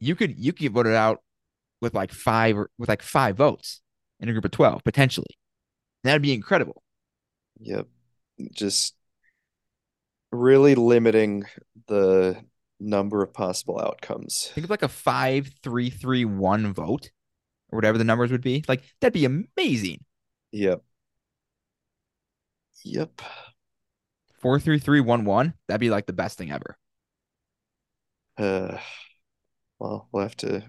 you 0.00 0.14
could 0.14 0.38
you 0.38 0.52
could 0.52 0.60
get 0.60 0.72
voted 0.72 0.94
out 0.94 1.20
with 1.82 1.94
like 1.94 2.12
five 2.12 2.56
or 2.56 2.70
with 2.78 2.88
like 2.88 3.02
five 3.02 3.36
votes 3.36 3.82
in 4.20 4.28
a 4.28 4.32
group 4.32 4.44
of 4.44 4.50
12 4.52 4.82
potentially. 4.84 5.26
That'd 6.02 6.22
be 6.22 6.32
incredible. 6.32 6.82
Yep. 7.60 7.88
Just 8.52 8.94
really 10.32 10.74
limiting 10.74 11.44
the 11.88 12.36
number 12.78 13.22
of 13.22 13.34
possible 13.34 13.80
outcomes. 13.80 14.50
Think 14.54 14.64
of 14.64 14.70
like 14.70 14.82
a 14.82 14.88
five, 14.88 15.50
three, 15.62 15.90
three, 15.90 16.24
one 16.24 16.72
vote 16.72 17.10
or 17.70 17.76
whatever 17.76 17.98
the 17.98 18.04
numbers 18.04 18.30
would 18.30 18.42
be. 18.42 18.64
Like 18.68 18.82
that'd 19.00 19.12
be 19.12 19.24
amazing. 19.24 20.04
Yep. 20.52 20.82
Yep. 22.84 23.22
Four, 24.40 24.60
three, 24.60 24.78
three, 24.78 25.00
one, 25.00 25.24
one. 25.24 25.54
That'd 25.66 25.80
be 25.80 25.90
like 25.90 26.06
the 26.06 26.12
best 26.12 26.38
thing 26.38 26.50
ever. 26.50 26.76
Uh, 28.36 28.78
well, 29.78 30.08
we'll 30.12 30.22
have 30.22 30.36
to 30.38 30.62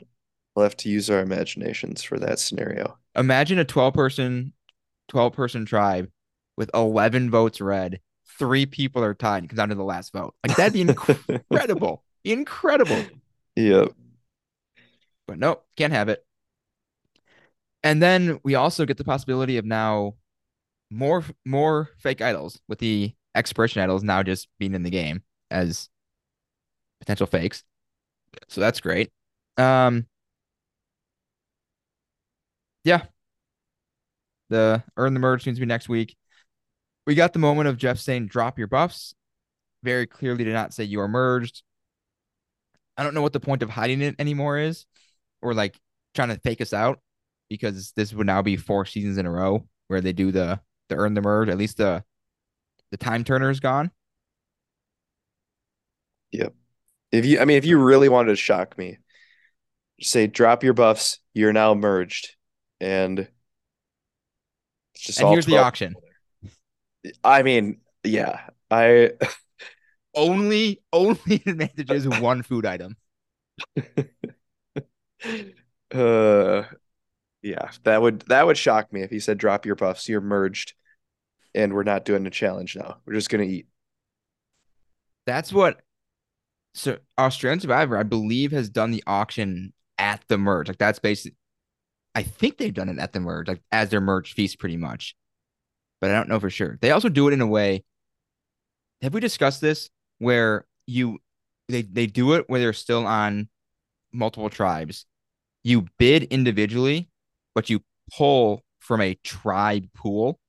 we'll 0.56 0.64
have 0.64 0.78
to 0.78 0.90
use 0.90 1.10
our 1.10 1.20
imaginations 1.20 2.04
for 2.04 2.18
that 2.20 2.40
scenario. 2.40 2.98
Imagine 3.16 3.60
a 3.60 3.66
12 3.66 3.94
person 3.94 4.54
12 5.10 5.34
person 5.34 5.66
tribe 5.66 6.10
with 6.58 6.70
11 6.74 7.30
votes 7.30 7.62
red. 7.62 8.00
Three 8.40 8.66
people 8.66 9.04
are 9.04 9.14
tied 9.14 9.40
and 9.40 9.50
comes 9.50 9.58
down 9.58 9.70
to 9.70 9.76
the 9.76 9.84
last 9.84 10.14
vote. 10.14 10.36
Like 10.46 10.58
that'd 10.58 10.74
be 10.74 10.82
incredible. 10.82 12.04
incredible. 12.24 13.04
Yep. 13.56 13.94
But 15.28 15.40
nope, 15.40 15.66
can't 15.76 15.94
have 15.94 16.10
it. 16.10 16.26
And 17.84 18.02
then 18.02 18.40
we 18.44 18.56
also 18.56 18.86
get 18.86 18.98
the 18.98 19.04
possibility 19.04 19.58
of 19.58 19.66
now 19.66 20.16
more 20.90 21.24
more 21.46 21.90
fake 21.98 22.22
idols 22.22 22.60
with 22.68 22.80
the 22.80 23.14
expiration 23.36 23.82
idols 23.82 24.04
now 24.04 24.24
just 24.24 24.48
being 24.58 24.74
in 24.74 24.84
the 24.84 24.90
game 24.90 25.24
as 25.52 25.90
potential 27.00 27.28
fakes. 27.28 27.64
So 28.48 28.62
that's 28.62 28.80
great. 28.80 29.12
Um 29.58 30.06
yeah. 32.84 33.04
The 34.50 34.84
earn 34.96 35.14
the 35.14 35.20
merge 35.20 35.44
seems 35.44 35.58
to 35.58 35.62
be 35.62 35.66
next 35.66 35.90
week. 35.90 36.16
We 37.06 37.16
got 37.16 37.34
the 37.34 37.40
moment 37.40 37.68
of 37.68 37.78
Jeff 37.78 38.00
saying 38.00 38.28
drop 38.28 38.58
your 38.58 38.68
buffs. 38.68 39.14
Very 39.84 40.08
clearly 40.08 40.44
did 40.44 40.54
not 40.54 40.74
say 40.74 40.84
you 40.86 41.00
are 41.02 41.08
merged. 41.08 41.64
I 42.98 43.04
don't 43.04 43.14
know 43.14 43.22
what 43.22 43.34
the 43.34 43.40
point 43.40 43.62
of 43.62 43.70
hiding 43.70 44.02
it 44.02 44.16
anymore 44.20 44.58
is, 44.58 44.86
or 45.42 45.54
like 45.54 45.78
trying 46.16 46.30
to 46.30 46.40
fake 46.40 46.62
us 46.62 46.74
out, 46.74 47.00
because 47.50 47.92
this 47.92 48.14
would 48.14 48.26
now 48.26 48.42
be 48.42 48.58
four 48.58 48.86
seasons 48.86 49.18
in 49.18 49.26
a 49.26 49.32
row 49.32 49.68
where 49.88 50.02
they 50.02 50.14
do 50.14 50.32
the 50.32 50.60
the 50.90 50.96
earn 50.96 51.14
the 51.14 51.22
merge. 51.22 51.50
At 51.50 51.58
least 51.58 51.78
the 51.78 52.04
the 52.92 52.98
time 52.98 53.24
turner 53.24 53.50
is 53.50 53.60
gone. 53.60 53.92
Yep. 56.32 56.54
If 57.12 57.26
you, 57.26 57.40
I 57.40 57.46
mean, 57.46 57.58
if 57.58 57.66
you 57.66 57.80
really 57.82 58.10
wanted 58.10 58.30
to 58.30 58.36
shock 58.36 58.78
me, 58.78 58.98
say 60.02 60.28
drop 60.28 60.64
your 60.64 60.74
buffs. 60.74 61.20
You're 61.34 61.54
now 61.54 61.74
merged, 61.74 62.36
and 62.82 63.20
it's 63.20 65.04
just 65.04 65.20
And 65.20 65.30
here's 65.30 65.46
the 65.46 65.52
12 65.54 65.66
auction. 65.66 65.96
I 67.24 67.44
mean, 67.44 67.80
yeah, 68.04 68.50
I 68.70 69.12
Only 70.18 70.82
only 70.92 71.44
advantages 71.46 72.08
one 72.08 72.42
food 72.42 72.66
item. 72.66 72.98
uh 75.94 76.64
yeah, 77.44 77.70
that 77.84 78.02
would 78.02 78.22
that 78.22 78.48
would 78.48 78.58
shock 78.58 78.92
me 78.92 79.04
if 79.04 79.12
he 79.12 79.20
said 79.20 79.38
drop 79.38 79.68
your 79.68 79.76
buffs, 79.76 80.10
you're 80.10 80.20
merged, 80.20 80.74
and 81.56 81.74
we're 81.74 81.84
not 81.84 82.06
doing 82.06 82.26
a 82.26 82.32
challenge 82.32 82.76
now. 82.76 82.98
We're 83.06 83.14
just 83.14 83.30
gonna 83.30 83.44
eat. 83.44 83.68
That's 85.26 85.52
what 85.52 85.82
so 86.74 86.98
Australian 87.18 87.60
Survivor, 87.60 87.98
I 87.98 88.04
believe, 88.04 88.52
has 88.52 88.70
done 88.70 88.92
the 88.92 89.04
auction 89.08 89.74
at 89.98 90.24
the 90.28 90.38
merge. 90.38 90.68
Like 90.68 90.78
that's 90.78 91.00
basically 91.00 91.38
I 92.16 92.24
think 92.24 92.58
they've 92.58 92.74
done 92.74 92.90
it 92.90 93.00
at 93.00 93.14
the 93.14 93.20
merge, 93.20 93.48
like 93.48 93.62
as 93.72 93.90
their 93.90 94.02
merge 94.02 94.34
feast 94.34 94.60
pretty 94.60 94.78
much. 94.78 95.16
But 96.02 96.12
I 96.12 96.14
don't 96.14 96.30
know 96.30 96.40
for 96.40 96.50
sure. 96.50 96.78
They 96.82 96.92
also 96.92 97.10
do 97.10 97.28
it 97.28 97.34
in 97.34 97.42
a 97.42 97.48
way. 97.48 97.84
Have 99.02 99.14
we 99.14 99.20
discussed 99.20 99.62
this 99.62 99.90
where 100.20 100.66
you 100.86 101.20
they 101.68 101.82
they 101.82 102.08
do 102.08 102.34
it 102.34 102.46
where 102.48 102.60
they're 102.60 102.74
still 102.74 103.06
on 103.06 103.50
multiple 104.14 104.50
tribes. 104.50 105.06
You 105.64 105.86
bid 106.00 106.24
individually, 106.24 107.10
but 107.54 107.70
you 107.70 107.82
pull 108.16 108.64
from 108.80 109.02
a 109.02 109.16
tribe 109.24 109.88
pool. 109.94 110.40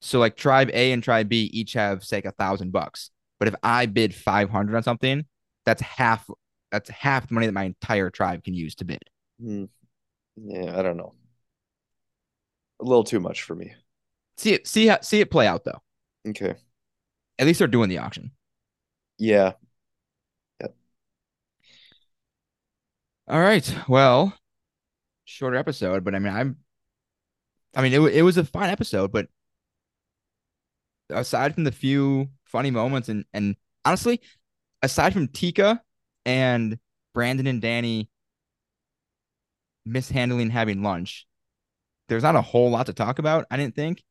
So 0.00 0.18
like 0.18 0.36
tribe 0.36 0.70
A 0.72 0.92
and 0.92 1.02
tribe 1.02 1.28
B 1.28 1.50
each 1.52 1.74
have 1.74 2.04
say 2.04 2.18
like 2.18 2.24
a 2.26 2.32
thousand 2.32 2.72
bucks. 2.72 3.10
But 3.38 3.48
if 3.48 3.54
I 3.62 3.86
bid 3.86 4.14
five 4.14 4.50
hundred 4.50 4.76
on 4.76 4.82
something, 4.82 5.24
that's 5.64 5.82
half 5.82 6.28
that's 6.70 6.90
half 6.90 7.28
the 7.28 7.34
money 7.34 7.46
that 7.46 7.52
my 7.52 7.64
entire 7.64 8.10
tribe 8.10 8.44
can 8.44 8.54
use 8.54 8.74
to 8.76 8.84
bid. 8.84 9.02
Hmm. 9.40 9.64
Yeah, 10.36 10.78
I 10.78 10.82
don't 10.82 10.96
know. 10.96 11.14
A 12.80 12.84
little 12.84 13.04
too 13.04 13.20
much 13.20 13.42
for 13.42 13.54
me. 13.54 13.74
See 14.36 14.54
it 14.54 14.66
see 14.66 14.86
how 14.86 15.00
see 15.00 15.20
it 15.20 15.30
play 15.30 15.46
out 15.46 15.64
though. 15.64 15.80
Okay. 16.28 16.54
At 17.38 17.46
least 17.46 17.58
they're 17.58 17.68
doing 17.68 17.88
the 17.88 17.98
auction. 17.98 18.32
Yeah. 19.18 19.52
Yep. 20.60 20.74
All 23.28 23.40
right. 23.40 23.74
Well, 23.88 24.34
shorter 25.24 25.56
episode, 25.56 26.04
but 26.04 26.14
I 26.14 26.18
mean, 26.18 26.32
I'm, 26.32 26.56
I 27.74 27.82
mean, 27.82 27.92
it, 27.92 28.00
it 28.00 28.22
was 28.22 28.36
a 28.36 28.44
fun 28.44 28.68
episode, 28.68 29.12
but 29.12 29.28
aside 31.10 31.54
from 31.54 31.64
the 31.64 31.72
few 31.72 32.30
funny 32.44 32.70
moments 32.70 33.08
and, 33.08 33.24
and 33.32 33.56
honestly, 33.84 34.20
aside 34.82 35.12
from 35.12 35.28
Tika 35.28 35.82
and 36.26 36.78
Brandon 37.14 37.46
and 37.46 37.62
Danny 37.62 38.10
mishandling 39.84 40.50
having 40.50 40.82
lunch, 40.82 41.26
there's 42.08 42.22
not 42.22 42.36
a 42.36 42.42
whole 42.42 42.70
lot 42.70 42.86
to 42.86 42.92
talk 42.94 43.18
about. 43.18 43.46
I 43.50 43.56
didn't 43.56 43.74
think 43.76 44.02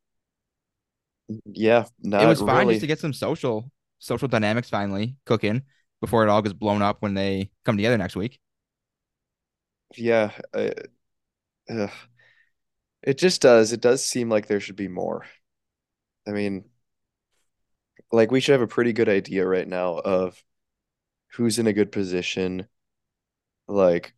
Yeah. 1.54 1.86
Not 2.02 2.24
it 2.24 2.28
was 2.28 2.42
fine 2.42 2.68
really. 2.68 2.74
just 2.74 2.82
to 2.82 2.88
get 2.88 3.00
some 3.00 3.14
social, 3.14 3.72
social 4.00 4.28
dynamics 4.28 4.70
finally 4.70 5.16
cooking 5.26 5.64
before 6.02 6.24
it 6.24 6.30
all 6.30 6.42
gets 6.42 6.54
blown 6.54 6.82
up 6.82 7.02
when 7.02 7.14
they 7.14 7.52
come 7.66 7.78
together 7.78 7.98
next 7.98 8.16
week. 8.16 8.40
Yeah. 9.96 10.32
I, 10.54 10.74
ugh. 11.70 11.92
It 13.04 13.18
just 13.18 13.42
does. 13.42 13.74
It 13.74 13.82
does 13.82 14.04
seem 14.06 14.30
like 14.30 14.48
there 14.48 14.60
should 14.62 14.76
be 14.78 14.88
more. 14.88 15.26
I 16.28 16.32
mean, 16.32 16.66
like 18.12 18.32
we 18.32 18.40
should 18.40 18.54
have 18.54 18.62
a 18.62 18.68
pretty 18.68 18.94
good 18.94 19.10
idea 19.10 19.46
right 19.46 19.68
now 19.68 19.98
of 20.00 20.44
who's 21.34 21.60
in 21.60 21.68
a 21.68 21.74
good 21.74 21.92
position, 21.92 22.68
like 23.68 24.14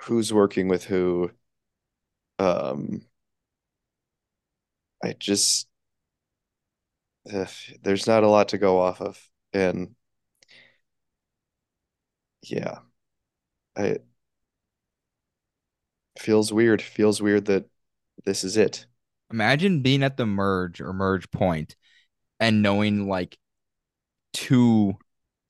who's 0.00 0.32
working 0.32 0.68
with 0.68 0.84
who. 0.84 1.30
Um, 2.38 3.06
I 5.02 5.12
just 5.12 5.68
ugh, 7.32 7.48
there's 7.82 8.06
not 8.06 8.22
a 8.24 8.28
lot 8.28 8.48
to 8.50 8.58
go 8.58 8.80
off 8.80 9.00
of, 9.00 9.30
and 9.52 9.94
yeah, 12.42 12.80
I 13.76 13.98
feels 16.18 16.52
weird. 16.52 16.82
Feels 16.82 17.20
weird 17.20 17.46
that 17.46 17.66
this 18.24 18.44
is 18.44 18.56
it. 18.56 18.86
Imagine 19.30 19.82
being 19.82 20.02
at 20.02 20.16
the 20.16 20.26
merge 20.26 20.80
or 20.80 20.92
merge 20.92 21.30
point 21.30 21.76
and 22.40 22.62
knowing 22.62 23.08
like 23.08 23.38
two 24.32 24.96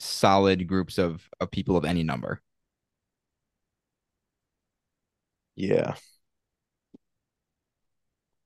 solid 0.01 0.67
groups 0.69 0.99
of, 0.99 1.29
of 1.41 1.51
people 1.51 1.77
of 1.77 1.85
any 1.85 2.03
number. 2.05 2.43
Yeah. 5.57 5.95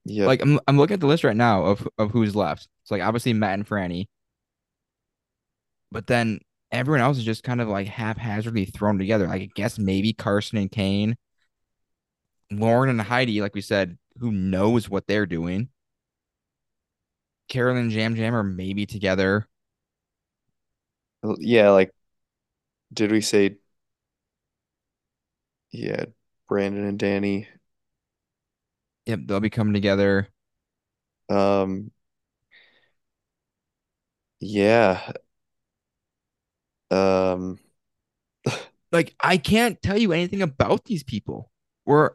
Yeah. 0.05 0.27
Like 0.27 0.43
I'm 0.43 0.59
I'm 0.67 0.79
looking 0.79 0.95
at 0.95 1.01
the 1.01 1.07
list 1.07 1.25
right 1.25 1.37
now 1.37 1.65
of 1.65 1.87
of 1.99 2.11
who's 2.11 2.35
left. 2.35 2.69
It's 2.83 2.91
like 2.91 3.03
obviously 3.03 3.33
Matt 3.35 3.55
and 3.55 3.67
Frannie, 3.67 4.07
but 5.91 6.07
then 6.07 6.41
everyone 6.71 7.01
else 7.01 7.19
is 7.19 7.25
just 7.25 7.43
kind 7.43 7.61
of 7.61 7.69
like 7.69 7.87
haphazardly 7.87 8.65
thrown 8.67 8.99
together. 8.99 9.27
Like 9.27 9.43
I 9.43 9.49
guess 9.55 9.79
maybe 9.79 10.13
Carson 10.13 10.59
and 10.59 10.71
Kane, 10.71 11.17
Lauren 12.51 12.91
and 12.91 13.01
Heidi, 13.01 13.41
like 13.41 13.55
we 13.55 13.61
said, 13.61 13.99
who 14.19 14.33
knows 14.33 14.89
what 14.89 15.07
they're 15.07 15.27
doing. 15.27 15.69
Carolyn 17.49 17.85
and 17.85 17.93
Yam 17.93 18.17
Yam 18.17 18.35
are 18.35 18.43
maybe 18.45 18.87
together. 18.87 19.49
Yeah, 21.39 21.71
like 21.71 21.93
did 22.93 23.13
we 23.13 23.21
say 23.21 23.59
yeah, 25.73 26.07
Brandon 26.49 26.85
and 26.85 26.99
Danny. 26.99 27.49
Yep, 29.07 29.21
they'll 29.27 29.41
be 29.41 29.51
coming 29.51 29.75
together. 29.75 30.29
Um 31.29 31.91
yeah. 34.41 35.13
Um 36.91 37.59
Like 38.93 39.15
I 39.21 39.37
can't 39.39 39.83
tell 39.83 39.99
you 39.99 40.13
anything 40.13 40.43
about 40.43 40.87
these 40.87 41.03
people. 41.03 41.51
We're 41.87 42.13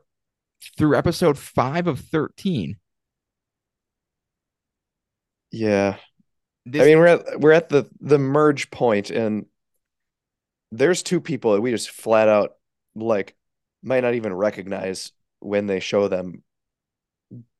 through 0.77 0.97
episode 0.97 1.37
five 1.37 1.87
of 1.87 1.99
13. 1.99 2.77
Yeah. 5.53 5.97
This, 6.65 6.81
I 6.81 6.85
mean, 6.85 6.97
we're 6.97 7.07
at 7.07 7.39
we're 7.39 7.51
at 7.51 7.69
the 7.69 7.87
the 8.01 8.17
merge 8.17 8.71
point 8.71 9.11
and 9.11 9.45
there's 10.71 11.03
two 11.03 11.21
people 11.21 11.53
that 11.53 11.61
we 11.61 11.71
just 11.71 11.91
flat 11.91 12.27
out 12.27 12.53
like 12.95 13.35
might 13.83 14.01
not 14.01 14.15
even 14.15 14.33
recognize 14.33 15.11
when 15.39 15.67
they 15.67 15.79
show 15.79 16.07
them 16.07 16.41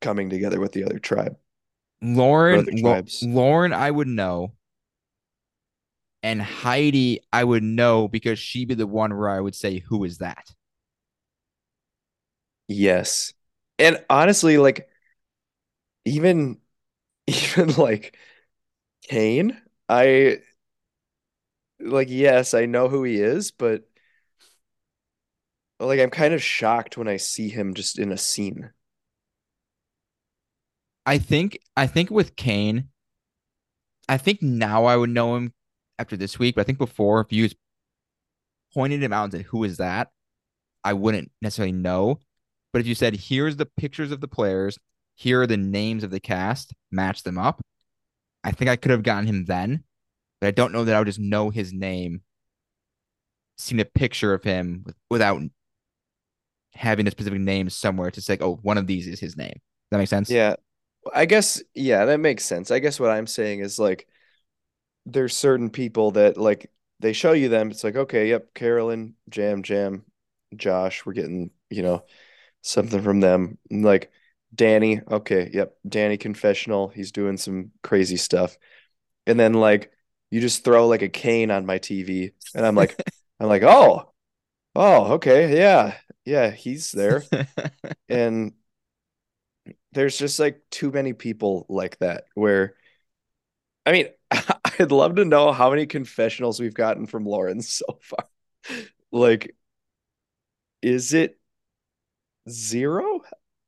coming 0.01 0.29
together 0.29 0.59
with 0.59 0.71
the 0.71 0.83
other 0.83 0.97
tribe. 0.97 1.37
Lauren, 2.01 2.59
other 2.59 2.71
Lau- 2.73 3.03
Lauren, 3.21 3.73
I 3.73 3.91
would 3.91 4.07
know. 4.07 4.53
And 6.23 6.41
Heidi, 6.41 7.19
I 7.31 7.43
would 7.43 7.63
know 7.63 8.07
because 8.07 8.39
she'd 8.39 8.69
be 8.69 8.75
the 8.75 8.87
one 8.87 9.15
where 9.15 9.29
I 9.29 9.39
would 9.39 9.55
say, 9.55 9.79
Who 9.79 10.03
is 10.03 10.17
that? 10.17 10.45
Yes. 12.67 13.33
And 13.77 14.03
honestly, 14.09 14.57
like 14.57 14.87
even 16.05 16.57
even 17.27 17.73
like 17.75 18.17
Kane, 19.03 19.61
I 19.89 20.39
like 21.79 22.09
yes, 22.09 22.53
I 22.53 22.65
know 22.65 22.89
who 22.89 23.03
he 23.03 23.19
is, 23.19 23.51
but 23.51 23.83
like 25.79 25.99
I'm 25.99 26.09
kind 26.09 26.33
of 26.33 26.41
shocked 26.41 26.97
when 26.97 27.07
I 27.07 27.17
see 27.17 27.49
him 27.49 27.73
just 27.73 27.99
in 27.99 28.11
a 28.11 28.17
scene. 28.17 28.71
I 31.05 31.17
think 31.17 31.59
I 31.75 31.87
think 31.87 32.09
with 32.09 32.35
Kane, 32.35 32.89
I 34.07 34.17
think 34.17 34.41
now 34.41 34.85
I 34.85 34.95
would 34.95 35.09
know 35.09 35.35
him 35.35 35.53
after 35.99 36.17
this 36.17 36.39
week, 36.39 36.55
but 36.55 36.61
I 36.61 36.63
think 36.65 36.77
before, 36.77 37.21
if 37.21 37.31
you 37.31 37.49
pointed 38.73 39.03
him 39.03 39.13
out 39.13 39.25
and 39.25 39.33
said, 39.33 39.45
Who 39.47 39.63
is 39.63 39.77
that? 39.77 40.11
I 40.83 40.93
wouldn't 40.93 41.31
necessarily 41.41 41.71
know. 41.71 42.19
But 42.71 42.79
if 42.81 42.87
you 42.87 42.95
said, 42.95 43.15
Here's 43.15 43.57
the 43.57 43.65
pictures 43.65 44.11
of 44.11 44.21
the 44.21 44.27
players, 44.27 44.77
here 45.15 45.41
are 45.41 45.47
the 45.47 45.57
names 45.57 46.03
of 46.03 46.11
the 46.11 46.19
cast, 46.19 46.73
match 46.91 47.23
them 47.23 47.37
up, 47.37 47.61
I 48.43 48.51
think 48.51 48.69
I 48.69 48.75
could 48.75 48.91
have 48.91 49.03
gotten 49.03 49.27
him 49.27 49.45
then. 49.45 49.83
But 50.41 50.47
I 50.47 50.51
don't 50.51 50.73
know 50.73 50.83
that 50.83 50.95
I 50.95 50.99
would 50.99 51.07
just 51.07 51.19
know 51.19 51.49
his 51.49 51.71
name, 51.71 52.21
seen 53.57 53.79
a 53.79 53.85
picture 53.85 54.33
of 54.33 54.43
him 54.43 54.83
with, 54.85 54.95
without 55.09 55.41
having 56.73 57.07
a 57.07 57.11
specific 57.11 57.39
name 57.39 57.69
somewhere 57.69 58.11
to 58.11 58.21
say, 58.21 58.37
Oh, 58.41 58.55
one 58.61 58.77
of 58.77 58.87
these 58.87 59.07
is 59.07 59.19
his 59.19 59.37
name. 59.37 59.53
Does 59.53 59.91
that 59.91 59.97
make 59.99 60.09
sense? 60.09 60.29
Yeah. 60.29 60.55
I 61.13 61.25
guess 61.25 61.61
yeah, 61.73 62.05
that 62.05 62.19
makes 62.19 62.45
sense. 62.45 62.71
I 62.71 62.79
guess 62.79 62.99
what 62.99 63.09
I'm 63.09 63.27
saying 63.27 63.59
is 63.59 63.77
like 63.77 64.07
there's 65.05 65.35
certain 65.35 65.69
people 65.69 66.11
that 66.11 66.37
like 66.37 66.71
they 66.99 67.13
show 67.13 67.33
you 67.33 67.49
them. 67.49 67.71
It's 67.71 67.83
like, 67.83 67.95
okay, 67.95 68.29
yep, 68.29 68.53
Carolyn, 68.53 69.15
Yam, 69.33 69.63
Yam, 69.67 70.05
Josh, 70.55 71.05
we're 71.05 71.13
getting, 71.13 71.51
you 71.69 71.83
know, 71.83 72.03
something 72.61 73.01
from 73.01 73.19
them. 73.19 73.57
Like 73.69 74.11
Danny, 74.53 75.01
okay, 75.09 75.49
yep, 75.53 75.75
Danny 75.87 76.17
confessional, 76.17 76.89
he's 76.89 77.11
doing 77.11 77.37
some 77.37 77.71
crazy 77.81 78.17
stuff. 78.17 78.57
And 79.27 79.39
then 79.39 79.53
like 79.53 79.91
you 80.31 80.41
just 80.41 80.63
throw 80.65 80.87
like 80.87 81.01
a 81.03 81.09
Kane 81.09 81.51
on 81.51 81.65
my 81.65 81.79
TV 81.79 82.31
and 82.55 82.65
I'm 82.65 82.75
like 82.75 82.99
I'm 83.41 83.49
like, 83.49 83.63
"Oh. 83.63 84.11
Oh, 84.75 85.13
okay. 85.15 85.57
Yeah. 85.57 85.97
Yeah, 86.25 86.51
he's 86.51 86.91
there." 86.93 87.23
And 88.09 88.53
there's 89.91 90.17
just 90.17 90.39
like 90.39 90.61
too 90.71 90.91
many 90.91 91.13
people 91.13 91.65
like 91.69 91.97
that 91.99 92.25
where 92.33 92.75
I 93.85 93.91
mean, 93.91 94.07
I'd 94.79 94.91
love 94.91 95.15
to 95.15 95.25
know 95.25 95.51
how 95.51 95.69
many 95.69 95.85
confessionals 95.85 96.59
we've 96.59 96.73
gotten 96.73 97.05
from 97.05 97.25
Lauren 97.25 97.61
so 97.61 97.99
far. 98.01 98.25
Like, 99.11 99.55
is 100.81 101.13
it 101.13 101.39
zero? 102.49 103.21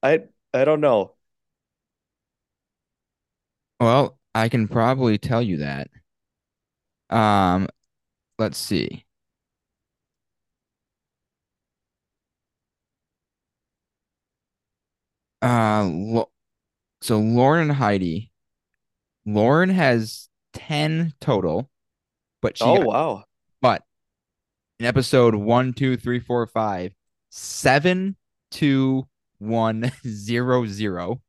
I 0.03 0.25
I 0.55 0.65
don't 0.65 0.81
know. 0.81 1.15
Well, 3.79 4.19
I 4.33 4.49
can 4.49 4.67
probably 4.67 5.17
tell 5.17 5.41
you 5.41 5.55
that. 5.57 5.89
Um, 7.09 7.67
let's 8.39 8.57
see. 8.57 9.05
Uh, 15.41 15.83
Lo- 15.85 16.31
so 17.01 17.19
Lauren 17.19 17.63
and 17.69 17.73
Heidi. 17.77 18.31
Lauren 19.25 19.69
has 19.69 20.29
10 20.53 21.13
total, 21.21 21.69
but 22.41 22.57
she 22.57 22.71
Oh 22.71 22.73
got, 22.73 22.89
wow. 22.89 23.23
but 23.61 23.83
in 24.79 24.85
episode 24.87 25.35
one, 25.35 25.73
two, 25.73 25.97
three, 25.97 26.19
four, 26.19 26.47
five, 26.47 26.93
seven, 27.31 28.15
two, 28.51 29.07
one, 29.39 29.91
zero, 30.07 30.65
zero, 30.65 31.21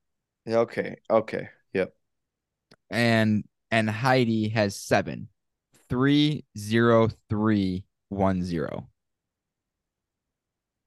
okay. 0.48 0.96
Okay. 1.10 1.48
Yep. 1.72 1.94
and 2.90 3.44
and 3.70 3.90
Heidi 3.90 4.48
has 4.50 4.76
seven, 4.76 5.28
three, 5.88 6.44
zero, 6.56 7.08
three, 7.28 7.84
one, 8.08 8.42
zero. 8.42 8.88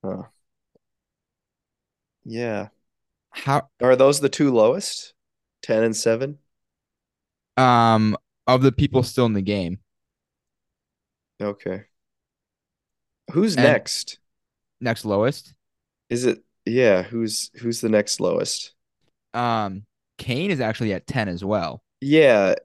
Huh. 0.04 0.24
Yeah. 2.24 2.70
How 3.32 3.70
Are 3.82 3.96
those 3.96 4.20
the 4.20 4.30
two 4.30 4.52
lowest? 4.54 5.14
10 5.62 5.84
and 5.84 5.96
7? 5.96 6.38
um 7.58 8.16
of 8.48 8.62
the 8.62 8.72
people 8.72 9.04
still 9.04 9.26
in 9.26 9.34
the 9.34 9.42
game, 9.42 9.80
Okay. 11.42 11.84
Who's 13.34 13.56
And- 13.56 13.66
next? 13.66 14.20
next 14.82 15.04
lowest, 15.06 15.54
Is 16.10 16.24
it 16.26 16.44
yeah, 16.66 17.04
who's 17.04 17.50
who's 17.60 17.82
the 17.82 17.90
next 17.90 18.20
lowest? 18.20 18.74
um, 19.34 19.86
Kane 20.18 20.52
is 20.52 20.60
actually 20.60 20.94
at 20.94 21.06
10 21.08 21.30
as 21.30 21.44
well. 21.46 21.84
Yeah, 22.02 22.56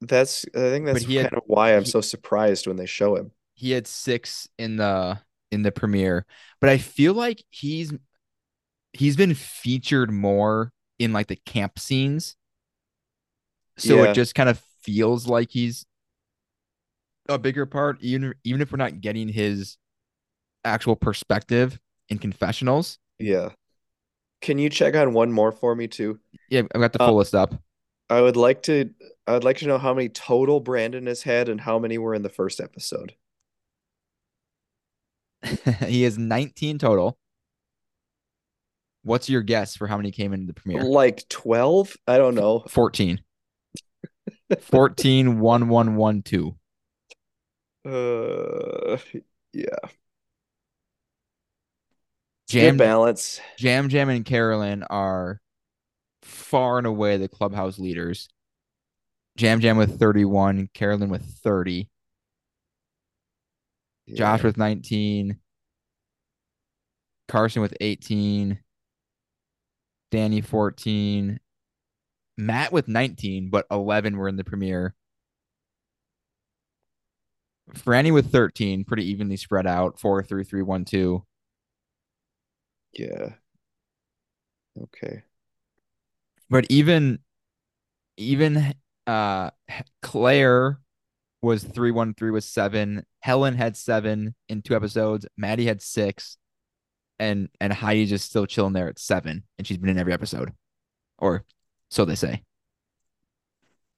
that's 0.00 0.44
I 0.54 0.58
think 0.58 0.86
that's 0.86 1.04
had- 1.04 1.24
kind 1.30 1.34
of 1.36 1.42
why 1.46 1.74
I'm 1.76 1.84
he- 1.84 1.90
so 1.90 2.00
surprised 2.00 2.66
when 2.66 2.76
they 2.76 2.86
show 2.86 3.16
him. 3.16 3.32
he 3.54 3.72
had 3.72 3.86
six 3.86 4.48
in 4.58 4.76
the 4.76 5.18
in 5.50 5.62
the 5.62 5.72
premiere 5.72 6.26
but 6.60 6.68
i 6.70 6.76
feel 6.78 7.14
like 7.14 7.42
he's 7.50 7.92
he's 8.92 9.16
been 9.16 9.34
featured 9.34 10.10
more 10.12 10.70
in 10.98 11.12
like 11.14 11.26
the 11.26 11.36
camp 11.46 11.78
scenes 11.78 12.36
so 13.78 13.96
Yeah. 14.04 14.10
it 14.10 14.14
just 14.14 14.34
kind 14.34 14.48
of 14.50 14.60
feels 14.82 15.26
like 15.26 15.50
he's 15.50 15.86
a 17.28 17.38
bigger 17.38 17.66
part 17.66 17.98
even 18.00 18.34
even 18.44 18.60
if 18.60 18.70
we're 18.72 18.76
not 18.78 19.00
getting 19.00 19.28
his 19.28 19.76
actual 20.64 20.96
perspective 20.96 21.78
in 22.10 22.18
confessionals 22.18 22.98
Yeah. 23.18 23.50
Can 24.40 24.58
you 24.58 24.70
check 24.70 24.94
on 24.94 25.12
one 25.12 25.32
more 25.32 25.52
for 25.52 25.74
me 25.74 25.88
too? 25.88 26.20
yeah 26.50 26.62
i've 26.74 26.80
got 26.80 26.92
the 26.92 27.02
Uh, 27.02 27.08
full 27.08 27.16
list 27.16 27.34
up 27.34 27.54
I 28.10 28.20
would 28.22 28.36
like 28.36 28.62
to 28.64 28.90
I 29.26 29.32
would 29.34 29.44
like 29.44 29.58
to 29.58 29.66
know 29.66 29.78
how 29.78 29.92
many 29.92 30.08
total 30.08 30.60
Brandon 30.60 31.06
has 31.06 31.22
had 31.22 31.48
and 31.50 31.60
how 31.60 31.78
many 31.78 31.98
were 31.98 32.14
in 32.14 32.22
the 32.22 32.30
first 32.30 32.58
episode. 32.60 33.14
he 35.86 36.02
has 36.02 36.18
19 36.18 36.78
total 36.78 37.18
what's 39.02 39.28
your 39.28 39.42
guess 39.42 39.76
for 39.76 39.86
how 39.86 39.96
many 39.96 40.10
came 40.10 40.32
into 40.32 40.46
the 40.46 40.54
premiere 40.54 40.82
Like 40.82 41.28
12? 41.28 41.96
I 42.06 42.18
don't 42.18 42.34
know. 42.34 42.64
14 42.68 43.20
14 44.60 45.38
1 45.40 45.68
1 45.68 45.96
1 45.96 46.22
2 46.22 46.56
Uh 47.84 48.98
yeah. 49.52 49.78
Jam- 52.48 52.76
good 52.76 52.78
balance. 52.78 53.40
Yam 53.58 53.90
Yam 53.90 54.08
and 54.08 54.24
Carolyn 54.24 54.82
are 54.84 55.40
far 56.22 56.78
and 56.78 56.86
away 56.86 57.16
the 57.16 57.28
clubhouse 57.28 57.78
leaders. 57.78 58.28
Yam 59.38 59.60
Yam 59.60 59.76
with 59.76 59.98
31, 59.98 60.68
Carolyn 60.74 61.10
with 61.10 61.24
30, 61.24 61.88
Josh 64.14 64.42
with 64.42 64.56
19, 64.56 65.38
Carson 67.28 67.62
with 67.62 67.74
18, 67.80 68.58
Danny 70.10 70.40
14, 70.40 71.38
Matt 72.38 72.72
with 72.72 72.88
19, 72.88 73.50
but 73.50 73.66
11 73.70 74.16
were 74.16 74.28
in 74.28 74.36
the 74.36 74.44
premiere. 74.44 74.94
Frannie 77.74 78.14
with 78.14 78.32
13, 78.32 78.84
pretty 78.84 79.08
evenly 79.08 79.36
spread 79.36 79.66
out. 79.66 80.00
Four, 80.00 80.22
three, 80.22 80.42
three, 80.42 80.62
one, 80.62 80.84
two. 80.86 81.22
Yeah. 82.92 83.34
Okay. 84.80 85.22
But 86.50 86.66
even 86.70 87.18
even 88.16 88.74
uh 89.06 89.50
Claire 90.02 90.80
was 91.42 91.62
three 91.62 91.90
one 91.90 92.14
three 92.14 92.30
with 92.30 92.44
seven. 92.44 93.04
Helen 93.20 93.54
had 93.54 93.76
seven 93.76 94.34
in 94.48 94.62
two 94.62 94.74
episodes. 94.74 95.26
Maddy 95.36 95.66
had 95.66 95.82
six, 95.82 96.36
and 97.18 97.48
and 97.60 97.72
Heidi's 97.72 98.10
just 98.10 98.26
still 98.26 98.46
chilling 98.46 98.72
there 98.72 98.88
at 98.88 98.98
seven, 98.98 99.44
and 99.56 99.66
she's 99.66 99.78
been 99.78 99.90
in 99.90 99.98
every 99.98 100.12
episode, 100.12 100.52
or 101.18 101.44
so 101.90 102.04
they 102.04 102.14
say. 102.14 102.42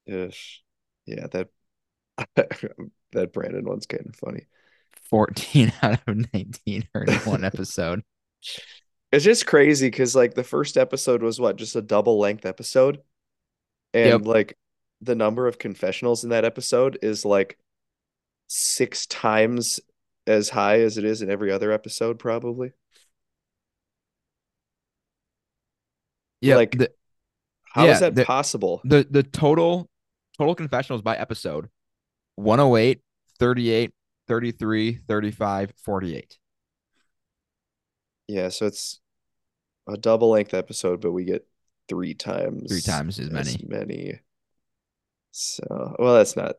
Yes. 0.05 0.59
Yeah, 1.05 1.27
that 1.31 1.49
that 3.11 3.33
Brandon 3.33 3.65
one's 3.65 3.85
kind 3.85 4.05
of 4.07 4.15
funny. 4.15 4.47
Fourteen 5.09 5.73
out 5.81 5.99
of 6.07 6.33
nineteen 6.33 6.87
are 6.93 7.03
in 7.03 7.13
one 7.19 7.43
episode. 7.43 8.03
It's 9.11 9.25
just 9.25 9.45
crazy 9.45 9.87
because 9.87 10.15
like 10.15 10.33
the 10.35 10.43
first 10.43 10.77
episode 10.77 11.21
was 11.21 11.39
what, 11.39 11.57
just 11.57 11.75
a 11.75 11.81
double 11.81 12.17
length 12.19 12.45
episode? 12.45 13.01
And 13.93 14.25
Yep. 14.25 14.25
like 14.25 14.57
the 15.01 15.15
number 15.15 15.47
of 15.47 15.59
confessionals 15.59 16.23
in 16.23 16.29
that 16.29 16.45
episode 16.45 16.97
is 17.01 17.25
like 17.25 17.57
six 18.47 19.05
times 19.07 19.79
as 20.27 20.49
high 20.49 20.79
as 20.81 20.97
it 20.97 21.05
is 21.05 21.21
in 21.21 21.29
every 21.29 21.51
other 21.51 21.71
episode, 21.71 22.19
probably. 22.19 22.73
Yeah, 26.41 26.55
Like, 26.55 26.71
the, 26.77 26.91
How 27.63 27.85
is 27.87 28.01
Yeah, 28.01 28.09
that 28.09 28.15
the- 28.15 28.25
possible? 28.25 28.81
the 28.83 29.05
the 29.09 29.23
total 29.23 29.89
total 30.37 30.55
confessionals 30.55 31.01
by 31.01 31.15
episode 31.17 31.69
108 32.35 33.01
38 33.39 33.93
33 34.27 34.95
35 35.07 35.73
48 35.83 36.37
Yeah, 38.27 38.49
so 38.49 38.65
it's 38.67 39.00
a 39.87 39.97
double 39.97 40.29
length 40.29 40.53
episode, 40.53 41.01
but 41.01 41.11
we 41.11 41.25
get 41.25 41.47
three 41.89 42.13
times 42.13 42.69
three 42.69 42.81
times 42.81 43.19
as 43.19 43.29
many 43.29 43.49
as 43.55 43.63
many. 43.63 44.19
So, 45.31 45.95
well, 45.97 46.15
that's 46.15 46.35
not 46.35 46.57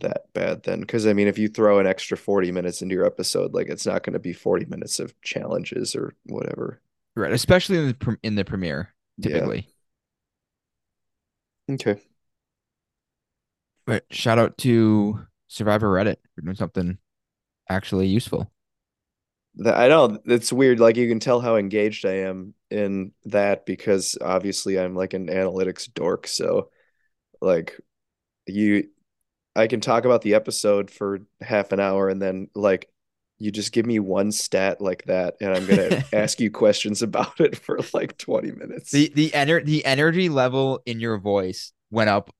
that 0.00 0.32
bad 0.32 0.62
then, 0.64 0.80
because 0.80 1.06
I 1.06 1.12
mean, 1.12 1.28
if 1.28 1.38
you 1.38 1.48
throw 1.48 1.78
an 1.78 1.86
extra 1.86 2.16
40 2.16 2.52
minutes 2.52 2.82
into 2.82 2.94
your 2.94 3.06
episode, 3.06 3.54
like 3.54 3.68
it's 3.68 3.86
not 3.86 4.02
going 4.02 4.14
to 4.14 4.18
be 4.18 4.32
40 4.32 4.66
minutes 4.66 4.98
of 5.00 5.20
challenges 5.22 5.94
or 5.96 6.14
whatever. 6.26 6.80
right 7.16 7.32
especially 7.32 7.78
in 7.78 7.86
the 7.88 8.18
in 8.22 8.34
the 8.34 8.44
premiere 8.44 8.94
Yeah. 9.18 9.28
typically 9.30 9.68
Okay. 11.70 11.96
but 13.86 14.04
shout 14.10 14.38
out 14.38 14.56
to 14.58 15.26
survivor 15.48 15.88
reddit 15.88 16.16
for 16.34 16.40
doing 16.42 16.56
something 16.56 16.98
actually 17.68 18.06
useful 18.06 18.50
That, 19.56 19.76
I 19.76 19.88
know 19.88 20.18
it's 20.24 20.52
weird. 20.52 20.80
Like 20.80 20.96
you 20.96 21.08
can 21.08 21.20
tell 21.20 21.40
how 21.40 21.56
engaged 21.56 22.04
I 22.04 22.18
am 22.18 22.54
in 22.70 23.12
that 23.26 23.66
because 23.66 24.18
obviously 24.20 24.78
I'm 24.78 24.94
like 24.94 25.14
an 25.14 25.28
analytics 25.28 25.92
dork. 25.92 26.26
So 26.26 26.70
like 27.40 27.78
you 28.46 28.88
I 29.56 29.66
can 29.68 29.80
talk 29.80 30.04
about 30.04 30.22
the 30.22 30.34
episode 30.34 30.90
for 30.90 31.20
half 31.40 31.72
an 31.72 31.80
hour 31.80 32.08
and 32.08 32.20
then 32.20 32.48
like 32.54 32.88
you 33.38 33.50
just 33.50 33.72
give 33.72 33.86
me 33.86 33.98
one 33.98 34.32
stat 34.32 34.80
like 34.80 35.04
that 35.04 35.36
and 35.40 35.50
I'm 35.50 35.66
gonna 35.66 36.04
ask 36.12 36.40
you 36.40 36.50
questions 36.50 37.02
about 37.02 37.40
it 37.40 37.56
for 37.56 37.78
like 37.92 38.16
20 38.18 38.52
minutes. 38.52 38.90
the 38.90 39.12
the 39.14 39.30
ener- 39.30 39.64
the 39.64 39.84
energy 39.84 40.28
level 40.28 40.80
in 40.86 41.00
your 41.00 41.18
voice 41.18 41.72
went 41.90 42.10
up 42.10 42.30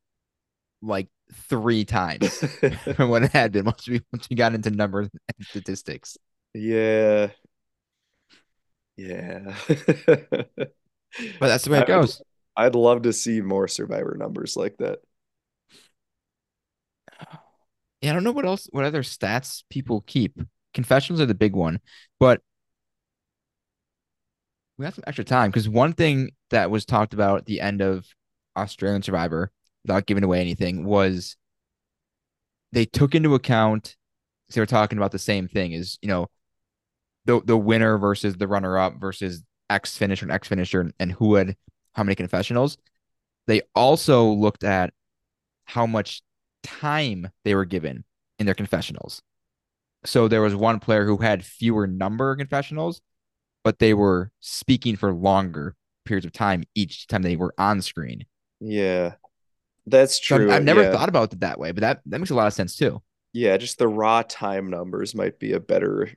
like 0.82 1.08
three 1.32 1.84
times 1.84 2.38
from 2.96 3.10
what 3.10 3.22
it 3.22 3.32
had 3.32 3.52
been 3.52 3.64
once 3.64 3.88
we 3.88 4.02
once 4.12 4.28
we 4.28 4.36
got 4.36 4.54
into 4.54 4.70
numbers 4.70 5.08
and 5.12 5.46
statistics 5.46 6.16
Yeah. 6.54 7.30
Yeah. 8.96 9.54
but 9.68 10.70
that's 11.40 11.64
the 11.64 11.70
way 11.70 11.78
it 11.78 11.90
I 11.90 11.96
would- 11.96 12.02
goes 12.02 12.22
I'd 12.56 12.76
love 12.76 13.02
to 13.02 13.12
see 13.12 13.40
more 13.40 13.66
survivor 13.66 14.16
numbers 14.16 14.56
like 14.56 14.76
that. 14.76 15.00
Yeah, 18.00 18.10
I 18.10 18.12
don't 18.12 18.24
know 18.24 18.32
what 18.32 18.44
else, 18.44 18.68
what 18.70 18.84
other 18.84 19.02
stats 19.02 19.62
people 19.70 20.02
keep. 20.06 20.38
Confessions 20.72 21.20
are 21.20 21.26
the 21.26 21.34
big 21.34 21.54
one, 21.54 21.80
but 22.20 22.42
we 24.76 24.84
have 24.84 24.94
some 24.94 25.04
extra 25.06 25.24
time 25.24 25.50
because 25.50 25.68
one 25.68 25.92
thing 25.92 26.30
that 26.50 26.70
was 26.70 26.84
talked 26.84 27.14
about 27.14 27.38
at 27.38 27.46
the 27.46 27.60
end 27.60 27.80
of 27.80 28.06
Australian 28.56 29.02
Survivor, 29.02 29.50
without 29.84 30.06
giving 30.06 30.24
away 30.24 30.40
anything, 30.40 30.84
was 30.84 31.36
they 32.72 32.84
took 32.84 33.14
into 33.14 33.34
account. 33.34 33.96
They 34.52 34.60
were 34.60 34.66
talking 34.66 34.98
about 34.98 35.12
the 35.12 35.18
same 35.18 35.48
thing: 35.48 35.72
is 35.72 35.98
you 36.02 36.08
know, 36.08 36.26
the 37.26 37.40
the 37.44 37.56
winner 37.56 37.98
versus 37.98 38.36
the 38.36 38.48
runner 38.48 38.78
up 38.78 39.00
versus 39.00 39.42
X 39.70 39.96
finisher 39.96 40.24
and 40.26 40.32
X 40.32 40.48
finisher, 40.48 40.92
and 41.00 41.12
who 41.12 41.34
had 41.34 41.56
how 41.94 42.02
many 42.04 42.14
confessionals. 42.14 42.76
They 43.46 43.62
also 43.74 44.26
looked 44.26 44.64
at 44.64 44.92
how 45.66 45.86
much 45.86 46.22
time 46.62 47.28
they 47.44 47.54
were 47.54 47.64
given 47.66 48.04
in 48.38 48.46
their 48.46 48.54
confessionals. 48.54 49.22
So 50.04 50.28
there 50.28 50.42
was 50.42 50.54
one 50.54 50.80
player 50.80 51.04
who 51.06 51.18
had 51.18 51.44
fewer 51.44 51.86
number 51.86 52.32
of 52.32 52.38
confessionals, 52.38 53.00
but 53.64 53.78
they 53.80 53.94
were 53.94 54.32
speaking 54.40 54.96
for 54.96 55.12
longer 55.14 55.76
periods 56.04 56.26
of 56.26 56.32
time 56.32 56.64
each 56.74 57.06
time 57.08 57.22
they 57.22 57.36
were 57.36 57.54
on 57.58 57.82
screen. 57.82 58.26
Yeah. 58.60 59.14
That's 59.86 60.18
So 60.26 60.38
true. 60.38 60.48
I've 60.48 60.64
never 60.64 60.84
yeah. 60.84 60.90
thought 60.90 61.08
about 61.08 61.32
it 61.32 61.40
that 61.40 61.58
way, 61.58 61.72
but 61.72 61.80
that, 61.82 62.02
that 62.06 62.18
makes 62.18 62.30
a 62.30 62.34
lot 62.34 62.46
of 62.46 62.54
sense 62.54 62.76
too. 62.76 63.02
Yeah, 63.32 63.56
just 63.56 63.78
the 63.78 63.88
raw 63.88 64.22
time 64.22 64.70
numbers 64.70 65.14
might 65.14 65.38
be 65.38 65.52
a 65.52 65.60
better 65.60 66.10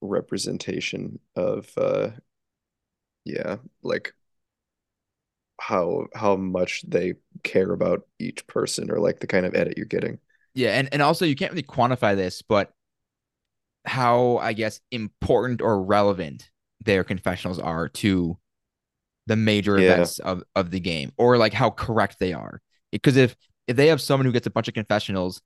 representation 0.00 1.18
of 1.36 1.70
uh 1.76 2.10
yeah, 3.24 3.56
like 3.82 4.14
how 5.60 6.06
how 6.14 6.36
much 6.36 6.82
they 6.86 7.14
care 7.42 7.72
about 7.72 8.06
each 8.18 8.46
person 8.46 8.90
or 8.90 9.00
like 9.00 9.20
the 9.20 9.26
kind 9.26 9.44
of 9.46 9.54
edit 9.54 9.74
you're 9.76 9.86
getting. 9.86 10.18
Yeah, 10.54 10.70
and, 10.78 10.88
and 10.92 11.02
also 11.02 11.24
you 11.24 11.36
can't 11.36 11.52
really 11.52 11.62
quantify 11.62 12.16
this, 12.16 12.42
but 12.42 12.72
how 13.84 14.38
I 14.38 14.52
guess 14.52 14.80
important 14.90 15.62
or 15.62 15.82
relevant 15.82 16.50
their 16.84 17.04
confessionals 17.04 17.58
are 17.58 17.88
to 17.88 18.38
the 19.26 19.36
major 19.36 19.76
Yeah. 19.76 19.78
events 19.78 20.18
of, 20.20 20.44
of 20.56 20.70
the 20.70 20.80
game, 20.80 21.12
or 21.18 21.38
like 21.38 21.52
how 21.54 21.70
correct 21.70 22.18
they 22.20 22.32
are. 22.32 22.62
Because 22.92 23.16
if 23.16 23.36
if 23.68 23.76
they 23.76 23.88
have 23.88 24.00
someone 24.02 24.26
who 24.26 24.32
gets 24.32 24.46
a 24.46 24.50
bunch 24.50 24.68
of 24.68 24.74
confessionals, 24.74 25.42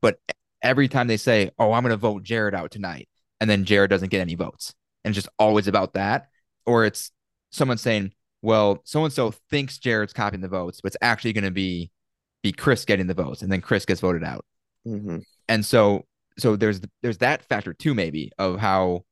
but 0.00 0.18
every 0.62 0.88
time 0.88 1.08
they 1.08 1.18
say, 1.18 1.50
"Oh, 1.58 1.72
I'm 1.72 1.82
going 1.84 1.92
to 1.92 1.96
vote 1.98 2.22
Jared 2.24 2.54
out 2.54 2.70
tonight," 2.72 3.08
and 3.40 3.48
then 3.50 3.64
Jared 3.64 3.90
doesn't 3.90 4.10
get 4.10 4.20
any 4.20 4.34
votes, 4.34 4.74
and 5.04 5.12
it's 5.12 5.24
just 5.24 5.34
always 5.38 5.68
about 5.68 5.94
that, 5.94 6.28
or 6.66 6.84
it's 6.84 7.10
someone 7.50 7.78
saying, 7.78 8.12
"Well, 8.42 8.80
so 8.84 9.04
and 9.04 9.12
so 9.12 9.32
thinks 9.50 9.78
Jared's 9.78 10.12
copying 10.12 10.42
the 10.42 10.48
votes, 10.48 10.80
but 10.80 10.88
it's 10.88 10.96
actually 11.02 11.32
going 11.34 11.44
to 11.44 11.50
be 11.50 11.90
be 12.42 12.52
Chris 12.52 12.84
getting 12.84 13.06
the 13.08 13.14
votes, 13.14 13.42
and 13.42 13.50
then 13.52 13.60
Chris 13.62 13.84
gets 13.86 14.00
voted 14.00 14.24
out." 14.24 14.44
hmm 14.84 15.18
and 15.48 15.64
so 15.64 16.06
so 16.38 16.56
there's 16.56 16.80
there's 17.02 17.18
that 17.18 17.44
factor 17.44 17.72
too 17.72 17.94
maybe 17.94 18.30
of 18.38 18.58
how 18.58 19.04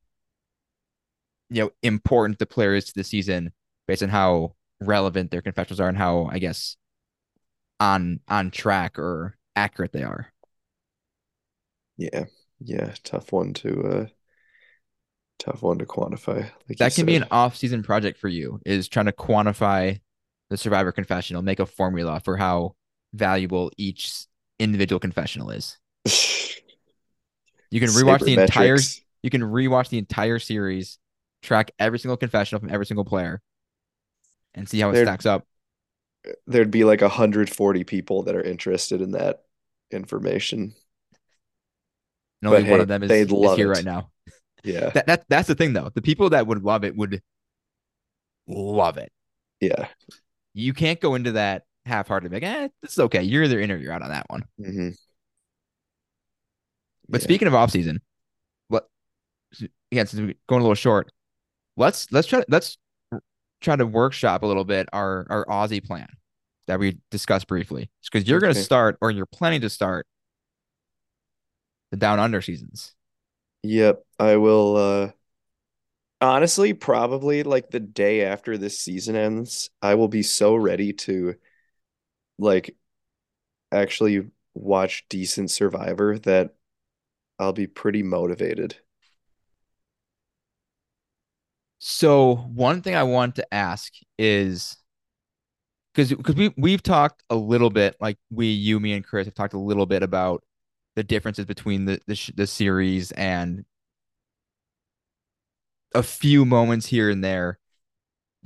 you 1.50 1.62
know 1.62 1.70
important 1.82 2.38
the 2.38 2.46
player 2.46 2.74
is 2.74 2.86
to 2.86 2.94
the 2.94 3.04
season 3.04 3.52
based 3.86 4.02
on 4.02 4.08
how 4.08 4.54
relevant 4.80 5.30
their 5.30 5.42
confessionals 5.42 5.80
are 5.80 5.88
and 5.88 5.98
how 5.98 6.28
I 6.30 6.38
guess 6.38 6.76
on 7.80 8.20
on 8.28 8.50
track 8.50 8.98
or 8.98 9.36
accurate 9.54 9.92
they 9.92 10.02
are. 10.02 10.32
Yeah. 11.98 12.24
Yeah, 12.58 12.94
tough 13.04 13.32
one 13.32 13.52
to 13.54 13.82
uh 13.86 14.06
tough 15.38 15.62
one 15.62 15.78
to 15.78 15.86
quantify. 15.86 16.50
Like 16.68 16.78
That 16.78 16.94
can 16.94 17.06
be 17.06 17.16
an 17.16 17.26
off-season 17.30 17.82
project 17.82 18.18
for 18.18 18.28
you 18.28 18.60
is 18.64 18.88
trying 18.88 19.06
to 19.06 19.12
quantify 19.12 20.00
the 20.50 20.56
survivor 20.56 20.92
confessional, 20.92 21.42
make 21.42 21.58
a 21.60 21.66
formula 21.66 22.20
for 22.20 22.36
how 22.36 22.74
valuable 23.12 23.70
each 23.76 24.26
individual 24.58 25.00
confessional 25.00 25.50
is. 25.50 25.76
You 27.70 27.80
can 27.80 27.88
rewatch 27.90 28.24
the 28.24 28.40
entire 28.40 28.78
you 29.22 29.30
can 29.30 29.42
rewatch 29.42 29.88
the 29.88 29.98
entire 29.98 30.38
series, 30.38 30.98
track 31.42 31.72
every 31.78 31.98
single 31.98 32.16
confessional 32.16 32.60
from 32.60 32.70
every 32.70 32.86
single 32.86 33.04
player, 33.04 33.42
and 34.54 34.68
see 34.68 34.78
how 34.78 34.90
it 34.90 34.92
There- 34.92 35.04
stacks 35.04 35.26
up. 35.26 35.46
There'd 36.46 36.70
be 36.72 36.84
like 36.84 37.02
140 37.02 37.84
people 37.84 38.24
that 38.24 38.34
are 38.34 38.42
interested 38.42 39.00
in 39.00 39.12
that 39.12 39.44
information. 39.92 40.74
And 42.42 42.48
only 42.48 42.62
But 42.62 42.70
one 42.70 42.78
hey, 42.78 42.82
of 42.82 42.88
them 42.88 43.02
is, 43.04 43.10
is 43.10 43.28
here 43.56 43.72
it. 43.72 43.76
right 43.76 43.84
now. 43.84 44.10
Yeah. 44.64 44.90
That, 44.90 45.06
that 45.06 45.24
that's 45.28 45.48
the 45.48 45.54
thing 45.54 45.72
though. 45.72 45.90
The 45.94 46.02
people 46.02 46.30
that 46.30 46.46
would 46.46 46.62
love 46.64 46.84
it 46.84 46.96
would 46.96 47.22
love 48.46 48.96
it. 48.98 49.12
Yeah. 49.60 49.88
You 50.54 50.72
can't 50.72 51.00
go 51.00 51.14
into 51.14 51.32
that 51.32 51.64
half-hearted 51.84 52.32
like, 52.32 52.42
eh, 52.42 52.68
this 52.82 52.92
is 52.92 52.98
okay. 52.98 53.22
You're 53.22 53.44
either 53.44 53.60
in 53.60 53.70
or 53.70 53.76
you're 53.76 53.92
out 53.92 54.02
on 54.02 54.10
that 54.10 54.26
one. 54.28 54.44
hmm 54.58 54.88
But 57.08 57.20
Yeah. 57.20 57.24
speaking 57.24 57.48
of 57.48 57.54
off 57.54 57.70
season, 57.70 58.00
what 58.68 58.88
again, 59.92 60.06
since 60.06 60.14
we're 60.20 60.34
going 60.48 60.60
a 60.60 60.64
little 60.64 60.74
short, 60.74 61.12
let's 61.76 62.10
let's 62.10 62.26
try 62.26 62.42
let's 62.48 62.78
try 63.60 63.76
to 63.76 63.86
workshop 63.86 64.42
a 64.42 64.46
little 64.46 64.64
bit 64.64 64.88
our 64.92 65.26
our 65.30 65.46
Aussie 65.46 65.84
plan 65.84 66.08
that 66.66 66.80
we 66.80 66.98
discussed 67.12 67.46
briefly. 67.46 67.88
Because 68.04 68.28
you're 68.28 68.40
going 68.40 68.52
to 68.54 68.60
start, 68.60 68.98
or 69.00 69.12
you're 69.12 69.26
planning 69.26 69.60
to 69.60 69.70
start, 69.70 70.06
the 71.92 71.96
down 71.96 72.18
under 72.18 72.42
seasons. 72.42 72.95
Yep, 73.66 74.04
I 74.20 74.36
will 74.36 74.76
uh 74.76 75.12
honestly 76.20 76.72
probably 76.74 77.42
like 77.42 77.70
the 77.70 77.80
day 77.80 78.24
after 78.24 78.56
this 78.58 78.78
season 78.80 79.16
ends, 79.16 79.70
I 79.82 79.94
will 79.94 80.08
be 80.08 80.22
so 80.22 80.54
ready 80.54 80.92
to 80.92 81.36
like 82.38 82.76
actually 83.72 84.30
watch 84.54 85.06
decent 85.10 85.50
Survivor 85.50 86.18
that 86.20 86.54
I'll 87.38 87.54
be 87.54 87.66
pretty 87.66 88.02
motivated. 88.02 88.78
So 91.78 92.36
one 92.54 92.82
thing 92.82 92.94
I 92.94 93.02
want 93.02 93.36
to 93.36 93.54
ask 93.54 93.92
is 94.18 94.76
because 95.94 96.10
because 96.12 96.34
we 96.34 96.52
we've 96.56 96.82
talked 96.82 97.22
a 97.30 97.36
little 97.36 97.70
bit, 97.70 97.96
like 98.00 98.18
we, 98.30 98.48
you, 98.48 98.78
me, 98.80 98.92
and 98.92 99.04
Chris 99.04 99.26
have 99.26 99.34
talked 99.34 99.54
a 99.54 99.58
little 99.58 99.86
bit 99.86 100.02
about 100.02 100.42
the 100.96 101.04
differences 101.04 101.44
between 101.44 101.84
the 101.84 102.00
the, 102.06 102.32
the 102.34 102.46
series 102.46 103.12
and 103.12 103.64
a 105.94 106.02
few 106.02 106.44
moments 106.44 106.86
here 106.86 107.10
and 107.10 107.22
there. 107.22 107.58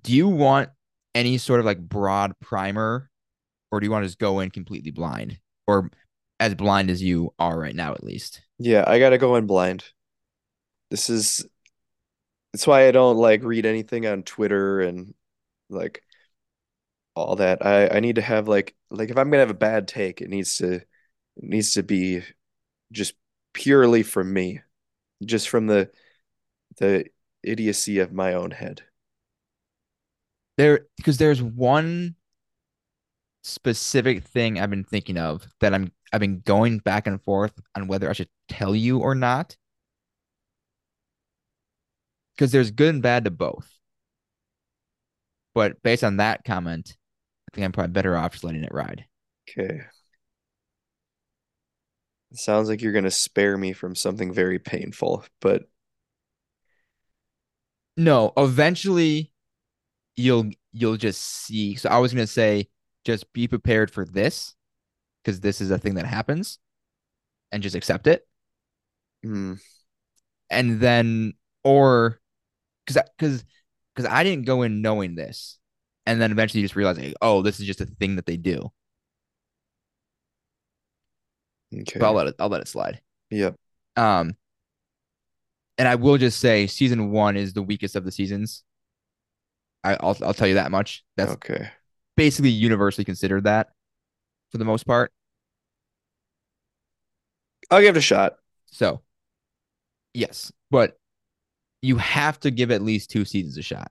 Do 0.03 0.13
you 0.15 0.29
want 0.29 0.71
any 1.15 1.39
sort 1.39 1.61
of 1.61 1.67
like 1.67 1.79
broad 1.79 2.39
primer, 2.41 3.11
or 3.71 3.81
do 3.81 3.87
you 3.87 3.91
want 3.91 4.05
to 4.05 4.09
just 4.09 4.19
go 4.19 4.41
in 4.41 4.51
completely 4.51 4.91
blind, 4.91 5.39
or 5.67 5.91
as 6.39 6.55
blind 6.55 6.91
as 6.91 7.03
you 7.03 7.33
are 7.39 7.59
right 7.59 7.75
now, 7.75 7.93
at 7.93 8.05
least? 8.05 8.43
Yeah, 8.59 8.85
I 8.87 8.99
gotta 8.99 9.19
go 9.19 9.37
in 9.37 9.47
blind. 9.47 9.85
This 10.91 11.09
is 11.09 11.47
that's 12.53 12.67
why 12.67 12.87
I 12.89 12.91
don't 12.91 13.17
like 13.17 13.43
read 13.43 13.67
anything 13.67 14.07
on 14.07 14.23
Twitter 14.23 14.81
and 14.81 15.15
like 15.69 16.03
all 17.15 17.37
that. 17.37 17.65
I 17.65 17.89
I 17.89 18.01
need 18.01 18.17
to 18.17 18.23
have 18.23 18.49
like 18.49 18.75
like 18.91 19.11
if 19.11 19.17
I'm 19.17 19.31
gonna 19.31 19.41
have 19.41 19.51
a 19.51 19.55
bad 19.55 19.89
take, 19.89 20.21
it 20.21 20.29
needs 20.29 20.57
to 20.59 20.75
it 20.77 20.85
needs 21.37 21.75
to 21.75 21.83
be 21.83 22.23
just 22.93 23.15
purely 23.53 24.03
from 24.03 24.33
me, 24.33 24.61
just 25.25 25.49
from 25.49 25.67
the 25.67 25.91
the 26.79 27.07
idiocy 27.43 27.99
of 27.99 28.13
my 28.13 28.35
own 28.35 28.51
head. 28.51 28.83
There, 30.57 30.87
because 30.97 31.19
there's 31.19 31.43
one 31.43 32.17
specific 33.43 34.25
thing 34.25 34.61
I've 34.61 34.71
been 34.71 34.85
thinking 34.85 35.17
of 35.17 35.47
that 35.61 35.73
I'm 35.75 35.93
I've 36.13 36.21
been 36.21 36.41
going 36.41 36.79
back 36.79 37.07
and 37.07 37.23
forth 37.23 37.53
on 37.77 37.87
whether 37.87 38.11
I 38.11 38.13
should 38.13 38.29
tell 38.49 38.75
you 38.75 38.99
or 38.99 39.15
not. 39.15 39.57
Because 42.35 42.53
there's 42.53 42.71
good 42.71 42.95
and 42.95 43.03
bad 43.03 43.25
to 43.25 43.31
both. 43.31 43.71
But 45.55 45.83
based 45.83 46.05
on 46.05 46.17
that 46.19 46.45
comment, 46.45 46.97
I 47.51 47.55
think 47.55 47.65
I'm 47.65 47.73
probably 47.73 47.93
better 47.93 48.17
off 48.17 48.33
just 48.33 48.45
letting 48.45 48.65
it 48.65 48.73
ride. 48.73 49.05
Okay. 49.49 49.83
It 52.33 52.39
sounds 52.39 52.69
like 52.69 52.81
you're 52.81 52.93
gonna 52.93 53.11
spare 53.11 53.57
me 53.57 53.73
from 53.73 53.95
something 53.95 54.33
very 54.33 54.59
painful, 54.59 55.25
but 55.41 55.69
No, 57.97 58.33
eventually 58.37 59.33
you'll 60.17 60.51
you'll 60.73 60.97
just 60.97 61.23
see. 61.23 61.77
So 61.77 61.91
I 61.91 61.99
was 61.99 62.13
gonna 62.15 62.27
say 62.27 62.69
just 63.05 63.33
be 63.35 63.49
prepared 63.49 63.91
for 63.91 64.05
this 64.05 64.55
because 65.25 65.41
this 65.41 65.61
is 65.61 65.71
a 65.71 65.79
thing 65.79 65.95
that 65.97 66.07
happens 66.07 66.61
and 67.53 67.63
just 67.63 67.77
accept 67.77 68.07
it. 68.07 68.27
hmm, 69.25 69.55
and 70.51 70.81
then 70.81 71.35
or 71.65 72.21
because 72.87 73.03
because 73.19 73.45
because 73.95 74.11
I 74.11 74.25
didn't 74.25 74.47
go 74.47 74.63
in 74.63 74.83
knowing 74.83 75.15
this, 75.17 75.59
and 76.07 76.21
then 76.21 76.33
eventually 76.33 76.61
you 76.63 76.67
just 76.67 76.77
realize, 76.77 76.99
like, 76.99 77.15
oh, 77.23 77.43
this 77.43 77.61
is 77.61 77.67
just 77.67 77.81
a 77.83 77.87
thing 77.87 78.17
that 78.17 78.27
they 78.27 78.37
do. 78.39 78.73
Okay. 81.73 81.99
So 81.99 82.07
I'll 82.07 82.13
let 82.13 82.29
it 82.29 82.35
I'll 82.39 82.49
let 82.49 82.61
it 82.61 82.69
slide. 82.69 83.01
Yep. 83.31 83.57
Um, 83.97 84.37
and 85.79 85.89
I 85.89 85.95
will 85.95 86.19
just 86.19 86.41
say, 86.41 86.67
season 86.67 87.11
one 87.11 87.37
is 87.37 87.53
the 87.55 87.63
weakest 87.63 87.97
of 87.97 88.05
the 88.05 88.13
seasons. 88.13 88.65
I, 89.83 89.95
I'll 89.95 90.17
I'll 90.23 90.35
tell 90.35 90.49
you 90.49 90.55
that 90.55 90.71
much. 90.71 91.05
That's 91.17 91.33
Okay. 91.33 91.71
basically 92.17 92.51
universally 92.51 93.05
considered 93.05 93.45
that 93.45 93.71
for 94.51 94.59
the 94.59 94.65
most 94.65 94.87
part. 94.87 95.13
I'll 97.71 97.81
give 97.81 97.97
it 97.97 97.99
a 97.99 98.03
shot. 98.03 98.37
So, 98.67 99.03
yes, 100.15 100.53
but 100.71 100.99
you 101.83 101.97
have 101.97 102.41
to 102.41 102.51
give 102.51 102.71
at 102.71 102.83
least 102.83 103.11
two 103.11 103.25
seasons 103.25 103.59
a 103.59 103.63
shot. 103.63 103.91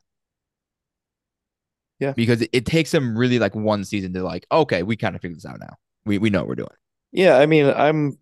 Yeah. 2.00 2.14
Because 2.14 2.42
it, 2.42 2.50
it 2.54 2.66
takes 2.66 2.92
them 2.92 3.18
really 3.18 3.40
like 3.40 3.56
one 3.56 3.84
season 3.84 4.14
to 4.14 4.24
like, 4.24 4.46
okay, 4.52 4.84
we 4.84 4.96
kind 4.96 5.16
of 5.16 5.22
figured 5.22 5.38
this 5.38 5.46
out 5.46 5.60
now. 5.60 5.76
We 6.06 6.18
we 6.18 6.30
know 6.30 6.40
what 6.40 6.48
we're 6.48 6.56
doing. 6.56 6.70
Yeah, 7.12 7.38
I 7.38 7.46
mean, 7.46 7.68
I'm 7.68 8.18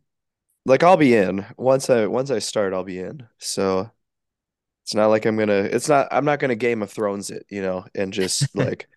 like 0.65 0.83
I'll 0.83 0.97
be 0.97 1.15
in. 1.15 1.45
Once 1.57 1.89
I 1.89 2.07
once 2.07 2.31
I 2.31 2.39
start, 2.39 2.73
I'll 2.73 2.83
be 2.83 2.99
in. 2.99 3.27
So 3.39 3.91
it's 4.83 4.95
not 4.95 5.07
like 5.07 5.25
I'm 5.25 5.38
gonna 5.38 5.53
it's 5.53 5.89
not 5.89 6.07
I'm 6.11 6.25
not 6.25 6.39
gonna 6.39 6.55
Game 6.55 6.83
of 6.83 6.91
Thrones 6.91 7.29
it, 7.31 7.45
you 7.49 7.61
know, 7.61 7.85
and 7.95 8.13
just 8.13 8.55
like 8.55 8.89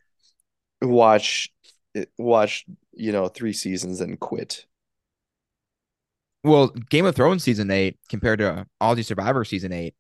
watch 0.83 1.53
it 1.95 2.13
watch, 2.19 2.67
you 2.93 3.13
know, 3.13 3.29
three 3.29 3.53
seasons 3.55 4.01
and 4.01 4.21
quit. 4.21 4.67
Well, 6.43 6.69
Game 6.69 7.05
of 7.07 7.15
Thrones 7.17 7.43
season 7.45 7.71
eight 7.71 7.99
compared 8.09 8.39
to 8.39 8.67
Aussie 8.81 9.05
Survivor 9.05 9.45
season 9.45 9.73
eight, 9.73 9.95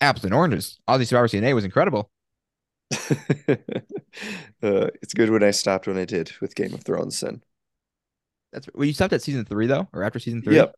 apples 0.00 0.24
and 0.24 0.34
oranges. 0.34 0.78
Aussie 0.88 1.06
Survivor 1.06 1.28
season 1.28 1.44
eight 1.44 1.54
was 1.54 1.64
incredible. 1.64 2.10
Uh, 4.62 4.88
it's 5.02 5.14
good 5.14 5.30
when 5.30 5.44
I 5.44 5.52
stopped 5.52 5.86
when 5.86 5.96
I 5.98 6.04
did 6.04 6.32
with 6.40 6.56
Game 6.56 6.74
of 6.74 6.82
Thrones 6.82 7.20
then. 7.20 7.42
That's 8.52 8.68
well, 8.74 8.86
you 8.86 8.92
stopped 8.92 9.12
at 9.12 9.22
season 9.22 9.44
three 9.44 9.66
though, 9.66 9.88
or 9.92 10.02
after 10.02 10.18
season 10.18 10.42
three. 10.42 10.56
Yep. 10.56 10.74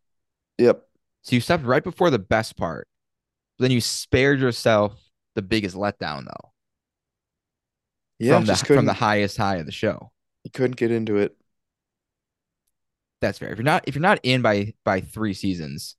Yep. 0.58 0.82
So 1.22 1.34
you 1.34 1.40
stopped 1.40 1.64
right 1.64 1.84
before 1.84 2.10
the 2.10 2.18
best 2.18 2.56
part. 2.56 2.88
Then 3.58 3.70
you 3.70 3.80
spared 3.80 4.40
yourself 4.40 4.98
the 5.34 5.42
biggest 5.42 5.76
letdown 5.76 6.24
though. 6.24 6.50
Yeah, 8.18 8.36
from 8.36 8.46
the 8.46 8.56
from 8.56 8.86
the 8.86 8.92
highest 8.92 9.36
high 9.36 9.56
of 9.56 9.66
the 9.66 9.72
show. 9.72 10.10
You 10.44 10.50
couldn't 10.50 10.76
get 10.76 10.90
into 10.90 11.16
it. 11.16 11.36
That's 13.20 13.38
fair. 13.38 13.50
If 13.50 13.58
you're 13.58 13.64
not 13.64 13.84
if 13.86 13.94
you're 13.94 14.02
not 14.02 14.20
in 14.22 14.42
by 14.42 14.74
by 14.84 15.00
three 15.00 15.34
seasons 15.34 15.96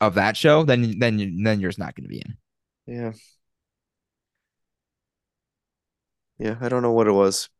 of 0.00 0.14
that 0.14 0.36
show, 0.36 0.64
then 0.64 0.98
then 0.98 1.18
you, 1.18 1.42
then 1.44 1.60
you're 1.60 1.70
just 1.70 1.78
not 1.78 1.94
going 1.94 2.04
to 2.04 2.08
be 2.08 2.22
in. 2.24 2.36
Yeah. 2.86 3.12
Yeah, 6.38 6.56
I 6.60 6.70
don't 6.70 6.82
know 6.82 6.92
what 6.92 7.06
it 7.06 7.12
was. 7.12 7.50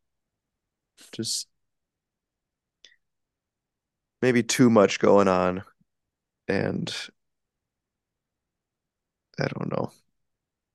Just 1.13 1.50
maybe 4.23 4.43
too 4.43 4.71
much 4.71 4.99
going 4.99 5.29
on 5.29 5.64
and 6.49 6.95
I 9.41 9.49
don't 9.49 9.71
know. 9.73 9.91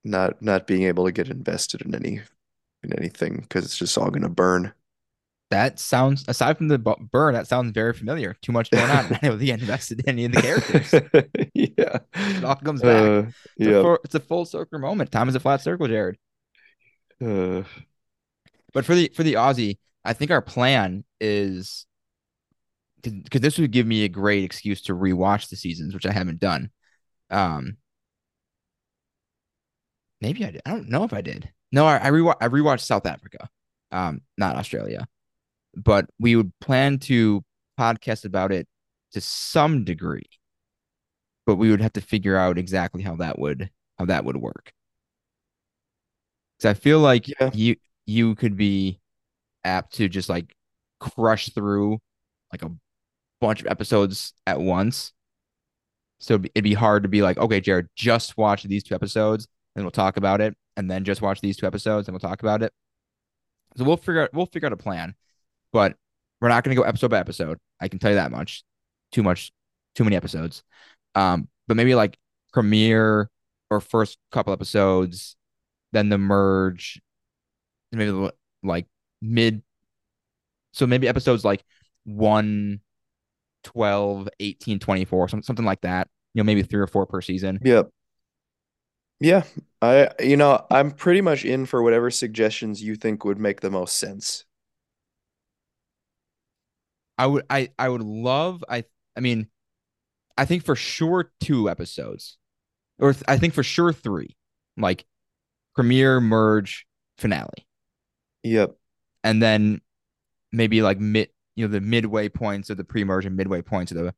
Not 0.04 0.40
not 0.42 0.66
being 0.66 0.84
able 0.84 1.04
to 1.06 1.12
get 1.12 1.28
invested 1.28 1.82
in 1.82 1.94
any 1.94 2.20
in 2.82 2.92
anything 2.98 3.38
because 3.40 3.64
it's 3.64 3.78
just 3.78 3.98
all 3.98 4.10
gonna 4.10 4.28
burn. 4.28 4.72
That 5.50 5.78
sounds 5.78 6.24
aside 6.26 6.58
from 6.58 6.68
the 6.68 6.78
burn, 6.78 7.34
that 7.34 7.46
sounds 7.46 7.70
very 7.72 7.92
familiar. 7.92 8.34
Too 8.42 8.50
much 8.52 8.70
going 8.70 8.90
on. 8.90 9.08
Not 9.10 9.22
able 9.22 9.38
to 9.38 9.44
get 9.44 9.60
invested 9.60 10.00
in 10.00 10.08
any 10.08 10.24
of 10.24 10.32
the 10.32 10.42
characters. 10.42 10.92
Yeah. 11.54 11.98
It 12.14 12.44
all 12.44 12.56
comes 12.56 12.82
back. 12.82 13.02
Uh, 13.02 13.22
It's, 13.58 13.68
a 13.68 13.70
yeah. 13.70 13.80
full, 13.80 13.98
it's 14.04 14.14
a 14.14 14.20
full 14.20 14.44
circle 14.44 14.78
moment. 14.78 15.12
Time 15.12 15.28
is 15.28 15.34
a 15.34 15.40
flat 15.40 15.60
circle, 15.60 15.86
Jared. 15.86 16.18
Uh, 17.20 17.62
But 18.72 18.84
for 18.84 18.94
the 18.94 19.10
for 19.14 19.22
the 19.22 19.34
Aussie, 19.34 19.78
I 20.04 20.12
think 20.12 20.30
our 20.30 20.42
plan 20.42 21.04
is 21.20 21.86
because 23.02 23.40
this 23.40 23.58
would 23.58 23.70
give 23.70 23.86
me 23.86 24.04
a 24.04 24.08
great 24.08 24.44
excuse 24.44 24.82
to 24.82 24.94
rewatch 24.94 25.48
the 25.48 25.56
seasons, 25.56 25.94
which 25.94 26.06
I 26.06 26.12
haven't 26.12 26.40
done. 26.40 26.70
Um, 27.30 27.76
maybe 30.20 30.44
I 30.44 30.50
did. 30.50 30.62
I 30.66 30.70
don't 30.70 30.88
know 30.88 31.04
if 31.04 31.12
I 31.12 31.20
did. 31.20 31.50
No, 31.72 31.86
I 31.86 31.96
I, 31.98 32.10
rewa- 32.10 32.36
I 32.40 32.48
rewatched 32.48 32.80
South 32.80 33.06
Africa, 33.06 33.48
um, 33.92 34.20
not 34.38 34.56
Australia. 34.56 35.06
But 35.74 36.06
we 36.18 36.36
would 36.36 36.52
plan 36.60 36.98
to 37.00 37.44
podcast 37.78 38.24
about 38.24 38.50
it 38.50 38.66
to 39.12 39.20
some 39.20 39.84
degree, 39.84 40.24
but 41.44 41.56
we 41.56 41.70
would 41.70 41.82
have 41.82 41.92
to 41.94 42.00
figure 42.00 42.36
out 42.36 42.58
exactly 42.58 43.02
how 43.02 43.16
that 43.16 43.38
would 43.38 43.70
how 43.98 44.06
that 44.06 44.24
would 44.24 44.36
work. 44.36 44.72
Because 46.58 46.70
I 46.70 46.74
feel 46.74 47.00
like 47.00 47.28
Yeah. 47.28 47.50
you 47.52 47.76
you 48.06 48.34
could 48.34 48.56
be 48.56 49.00
apt 49.64 49.94
to 49.94 50.08
just 50.08 50.28
like 50.28 50.54
crush 51.00 51.50
through 51.50 51.98
like 52.52 52.62
a 52.62 52.70
bunch 53.40 53.60
of 53.60 53.66
episodes 53.66 54.32
at 54.46 54.60
once. 54.60 55.12
So 56.18 56.34
it'd 56.54 56.64
be, 56.64 56.74
hard 56.74 57.02
to 57.02 57.08
be 57.08 57.20
like, 57.20 57.36
okay, 57.36 57.60
Jared, 57.60 57.88
just 57.94 58.38
watch 58.38 58.62
these 58.62 58.82
two 58.82 58.94
episodes, 58.94 59.46
and 59.74 59.84
we'll 59.84 59.90
talk 59.90 60.16
about 60.16 60.40
it, 60.40 60.56
and 60.76 60.90
then 60.90 61.04
just 61.04 61.20
watch 61.20 61.40
these 61.40 61.56
two 61.56 61.66
episodes, 61.66 62.08
and 62.08 62.14
we'll 62.14 62.20
talk 62.20 62.42
about 62.42 62.62
it. 62.62 62.72
So 63.76 63.84
we'll 63.84 63.98
figure 63.98 64.22
out 64.22 64.32
we'll 64.32 64.46
figure 64.46 64.66
out 64.66 64.72
a 64.72 64.78
plan, 64.78 65.14
but 65.72 65.96
we're 66.40 66.48
not 66.48 66.64
going 66.64 66.74
to 66.74 66.80
go 66.80 66.88
episode 66.88 67.10
by 67.10 67.18
episode. 67.18 67.58
I 67.80 67.88
can 67.88 67.98
tell 67.98 68.10
you 68.10 68.16
that 68.16 68.30
much. 68.30 68.64
Too 69.12 69.22
much, 69.22 69.52
too 69.94 70.04
many 70.04 70.16
episodes. 70.16 70.62
Um, 71.14 71.48
but 71.68 71.76
maybe 71.76 71.94
like 71.94 72.18
premiere 72.52 73.30
or 73.70 73.80
first 73.80 74.18
couple 74.32 74.52
episodes, 74.52 75.36
then 75.92 76.08
the 76.08 76.18
merge, 76.18 77.00
And 77.92 77.98
maybe 77.98 78.30
like 78.62 78.86
mid. 79.20 79.62
So 80.72 80.86
maybe 80.86 81.08
episodes 81.08 81.44
like 81.44 81.64
1, 82.04 82.80
12, 83.66 84.28
18, 84.38 84.78
24, 84.78 85.28
some, 85.28 85.42
something 85.42 85.64
like 85.64 85.80
that. 85.80 86.08
You 86.34 86.42
know, 86.42 86.46
maybe 86.46 86.62
three 86.62 86.80
or 86.80 86.86
four 86.86 87.04
per 87.04 87.20
season. 87.20 87.58
Yep. 87.64 87.90
Yeah. 89.18 89.42
I 89.82 90.10
you 90.20 90.36
know, 90.36 90.64
I'm 90.70 90.92
pretty 90.92 91.20
much 91.20 91.44
in 91.44 91.66
for 91.66 91.82
whatever 91.82 92.10
suggestions 92.10 92.82
you 92.82 92.94
think 92.94 93.24
would 93.24 93.38
make 93.38 93.60
the 93.60 93.70
most 93.70 93.98
sense. 93.98 94.44
I 97.18 97.26
would 97.26 97.44
I 97.50 97.70
I 97.78 97.88
would 97.88 98.02
love 98.02 98.62
I 98.68 98.84
I 99.16 99.20
mean 99.20 99.48
I 100.38 100.44
think 100.44 100.64
for 100.64 100.76
sure 100.76 101.32
two 101.40 101.68
episodes. 101.68 102.38
Or 102.98 103.12
th- 103.12 103.24
I 103.26 103.36
think 103.38 103.54
for 103.54 103.62
sure 103.62 103.92
three. 103.92 104.36
Like 104.76 105.06
premiere, 105.74 106.20
merge, 106.20 106.86
finale. 107.18 107.66
Yep. 108.44 108.76
And 109.24 109.42
then 109.42 109.80
maybe 110.52 110.82
like 110.82 111.00
mid 111.00 111.30
you 111.56 111.66
know 111.66 111.72
the 111.72 111.80
midway 111.80 112.28
points 112.28 112.70
of 112.70 112.76
the 112.76 112.84
pre-merge 112.84 113.26
and 113.26 113.36
midway 113.36 113.62
points 113.62 113.90
of 113.92 113.98
the 113.98 114.14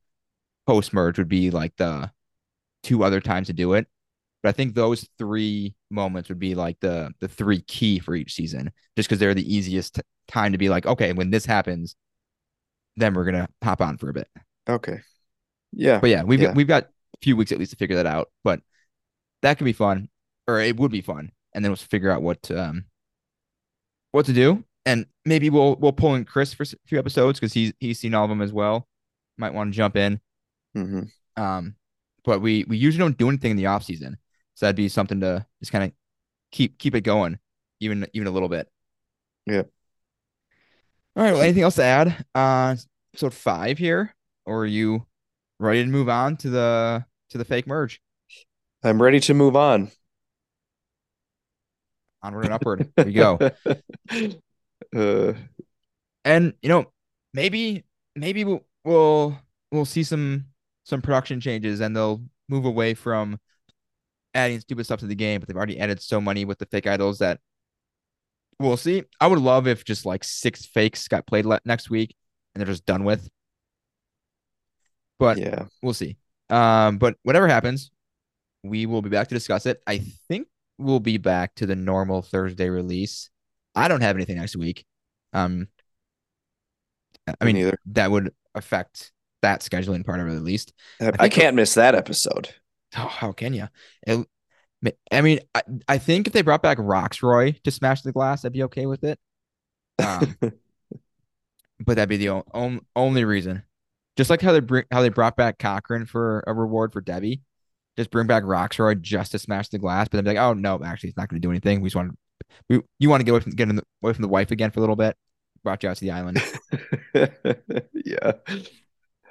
post-merge 0.66 1.18
would 1.18 1.28
be 1.28 1.50
like 1.50 1.74
the 1.76 2.10
two 2.82 3.02
other 3.04 3.20
times 3.20 3.46
to 3.48 3.52
do 3.52 3.74
it. 3.74 3.86
But 4.42 4.50
I 4.50 4.52
think 4.52 4.74
those 4.74 5.08
three 5.18 5.74
moments 5.90 6.28
would 6.28 6.38
be 6.38 6.54
like 6.54 6.78
the 6.80 7.12
the 7.20 7.28
three 7.28 7.60
key 7.62 7.98
for 7.98 8.14
each 8.14 8.34
season, 8.34 8.70
just 8.96 9.08
because 9.08 9.18
they're 9.18 9.34
the 9.34 9.54
easiest 9.54 9.96
t- 9.96 10.02
time 10.28 10.52
to 10.52 10.58
be 10.58 10.68
like, 10.68 10.86
okay, 10.86 11.12
when 11.12 11.30
this 11.30 11.46
happens, 11.46 11.96
then 12.96 13.14
we're 13.14 13.24
gonna 13.24 13.48
hop 13.62 13.80
on 13.80 13.96
for 13.98 14.10
a 14.10 14.14
bit. 14.14 14.28
Okay. 14.68 15.00
Yeah. 15.72 15.98
But 16.00 16.10
yeah, 16.10 16.22
we've 16.22 16.40
Yeah. 16.40 16.48
got, 16.48 16.56
we've 16.56 16.68
got 16.68 16.84
a 16.84 16.88
few 17.22 17.36
weeks 17.36 17.52
at 17.52 17.58
least 17.58 17.72
to 17.72 17.76
figure 17.76 17.96
that 17.96 18.06
out. 18.06 18.28
But 18.44 18.60
that 19.42 19.58
could 19.58 19.64
be 19.64 19.72
fun, 19.72 20.08
or 20.46 20.60
it 20.60 20.76
would 20.76 20.90
be 20.92 21.00
fun, 21.00 21.32
and 21.52 21.64
then 21.64 21.70
we'll 21.70 21.76
figure 21.76 22.10
out 22.10 22.22
what 22.22 22.50
um 22.50 22.84
what 24.12 24.26
to 24.26 24.32
do, 24.32 24.64
and 24.86 25.06
maybe 25.24 25.50
we'll 25.50 25.76
we'll 25.76 25.92
pull 25.92 26.14
in 26.14 26.24
Chris 26.24 26.54
for 26.54 26.62
a 26.64 26.66
few 26.86 26.98
episodes 26.98 27.38
because 27.38 27.52
he's 27.52 27.72
he's 27.80 27.98
seen 27.98 28.14
all 28.14 28.24
of 28.24 28.30
them 28.30 28.42
as 28.42 28.52
well. 28.52 28.88
Might 29.36 29.54
want 29.54 29.72
to 29.72 29.76
jump 29.76 29.96
in. 29.96 30.20
hmm 30.74 31.02
Um, 31.36 31.76
but 32.24 32.40
we 32.40 32.64
we 32.68 32.76
usually 32.76 33.00
don't 33.00 33.18
do 33.18 33.28
anything 33.28 33.52
in 33.52 33.56
the 33.56 33.66
off 33.66 33.84
season, 33.84 34.18
so 34.54 34.66
that'd 34.66 34.76
be 34.76 34.88
something 34.88 35.20
to 35.20 35.46
just 35.60 35.72
kind 35.72 35.84
of 35.84 35.92
keep 36.52 36.78
keep 36.78 36.94
it 36.94 37.02
going, 37.02 37.38
even 37.80 38.06
even 38.12 38.28
a 38.28 38.30
little 38.32 38.48
bit. 38.48 38.68
Yeah. 39.46 39.62
All 41.16 41.22
right. 41.24 41.32
Well, 41.32 41.42
anything 41.42 41.62
else 41.62 41.76
to 41.76 41.84
add? 41.84 42.24
Uh, 42.34 42.76
episode 43.12 43.34
five 43.34 43.78
here, 43.78 44.14
or 44.46 44.62
are 44.62 44.66
you 44.66 45.06
ready 45.58 45.84
to 45.84 45.90
move 45.90 46.08
on 46.08 46.36
to 46.38 46.50
the 46.50 47.04
to 47.30 47.38
the 47.38 47.44
fake 47.44 47.66
merge? 47.66 48.00
I'm 48.82 49.02
ready 49.02 49.20
to 49.20 49.34
move 49.34 49.56
on. 49.56 49.90
Onward 52.22 52.44
and 52.46 52.54
upward. 52.54 52.92
Here 52.96 53.06
we 53.06 53.12
go. 53.12 53.42
Uh, 54.94 55.34
And 56.24 56.54
you 56.62 56.68
know, 56.68 56.92
maybe 57.34 57.84
maybe 58.14 58.44
we'll 58.44 58.66
we'll 58.84 59.38
we'll 59.72 59.84
see 59.84 60.02
some 60.04 60.46
some 60.84 61.02
production 61.02 61.40
changes, 61.40 61.80
and 61.80 61.96
they'll 61.96 62.22
move 62.48 62.64
away 62.64 62.94
from 62.94 63.38
adding 64.34 64.60
stupid 64.60 64.84
stuff 64.84 65.00
to 65.00 65.06
the 65.06 65.14
game. 65.14 65.40
But 65.40 65.48
they've 65.48 65.56
already 65.56 65.80
added 65.80 66.02
so 66.02 66.20
many 66.20 66.44
with 66.44 66.58
the 66.58 66.66
fake 66.66 66.86
idols 66.86 67.18
that 67.18 67.40
we'll 68.58 68.76
see. 68.76 69.04
I 69.20 69.26
would 69.26 69.38
love 69.38 69.66
if 69.66 69.84
just 69.84 70.06
like 70.06 70.24
six 70.24 70.66
fakes 70.66 71.08
got 71.08 71.26
played 71.26 71.46
le- 71.46 71.60
next 71.64 71.90
week, 71.90 72.14
and 72.54 72.60
they're 72.60 72.72
just 72.72 72.86
done 72.86 73.04
with. 73.04 73.28
But 75.18 75.38
yeah. 75.38 75.66
we'll 75.82 75.94
see. 75.94 76.16
Um, 76.50 76.98
but 76.98 77.16
whatever 77.22 77.48
happens, 77.48 77.90
we 78.62 78.86
will 78.86 79.02
be 79.02 79.10
back 79.10 79.28
to 79.28 79.34
discuss 79.34 79.66
it. 79.66 79.82
I 79.86 79.98
think 80.28 80.48
we'll 80.78 81.00
be 81.00 81.18
back 81.18 81.54
to 81.56 81.66
the 81.66 81.76
normal 81.76 82.22
Thursday 82.22 82.68
release. 82.68 83.30
I 83.78 83.88
don't 83.88 84.00
have 84.00 84.16
anything 84.16 84.36
next 84.36 84.56
week. 84.56 84.84
Um, 85.32 85.68
I 87.26 87.44
Me 87.44 87.52
mean 87.52 87.56
neither. 87.64 87.78
that 87.86 88.10
would 88.10 88.32
affect 88.54 89.12
that 89.42 89.60
scheduling 89.60 90.04
part 90.04 90.20
of 90.20 90.28
it 90.28 90.34
at 90.36 90.42
least. 90.42 90.72
I, 91.00 91.12
I 91.18 91.28
can't 91.28 91.56
miss 91.56 91.74
that 91.74 91.94
episode. 91.94 92.48
Oh, 92.96 93.06
how 93.06 93.32
can 93.32 93.52
you? 93.52 93.68
I 95.12 95.20
mean, 95.20 95.40
I, 95.54 95.62
I 95.88 95.98
think 95.98 96.26
if 96.26 96.32
they 96.32 96.42
brought 96.42 96.62
back 96.62 96.78
Roxroy 96.78 97.62
to 97.62 97.70
smash 97.70 98.02
the 98.02 98.12
glass, 98.12 98.44
I'd 98.44 98.52
be 98.52 98.62
okay 98.64 98.86
with 98.86 99.04
it. 99.04 99.18
Um, 99.98 100.36
but 100.40 101.96
that'd 101.96 102.08
be 102.08 102.16
the 102.16 102.30
o- 102.30 102.44
on, 102.52 102.80
only 102.96 103.24
reason. 103.24 103.62
Just 104.16 104.30
like 104.30 104.40
how 104.40 104.52
they 104.52 104.60
bring 104.60 104.84
how 104.90 105.02
they 105.02 105.10
brought 105.10 105.36
back 105.36 105.58
Cochran 105.58 106.06
for 106.06 106.42
a 106.46 106.52
reward 106.52 106.92
for 106.92 107.00
Debbie, 107.00 107.42
just 107.96 108.10
bring 108.10 108.26
back 108.26 108.42
Roxroy 108.44 109.00
just 109.00 109.32
to 109.32 109.38
smash 109.38 109.68
the 109.68 109.78
glass. 109.78 110.08
But 110.08 110.18
then 110.18 110.24
be 110.24 110.30
like, 110.30 110.38
oh 110.38 110.54
no, 110.54 110.80
actually, 110.84 111.10
it's 111.10 111.16
not 111.16 111.28
going 111.28 111.40
to 111.40 111.46
do 111.46 111.50
anything. 111.50 111.80
We 111.80 111.88
just 111.88 111.96
want 111.96 112.18
we 112.68 112.80
you 112.98 113.08
want 113.08 113.20
to 113.20 113.24
get 113.24 113.32
away 113.32 113.40
from 113.40 113.52
get 113.52 113.68
the, 113.68 113.82
away 114.02 114.12
from 114.12 114.22
the 114.22 114.28
wife 114.28 114.50
again 114.50 114.70
for 114.70 114.80
a 114.80 114.82
little 114.82 114.96
bit. 114.96 115.16
Brought 115.64 115.82
you 115.82 115.88
out 115.88 115.96
to 115.96 116.04
the 116.04 116.10
island. 116.12 116.42
yeah. 117.94 118.32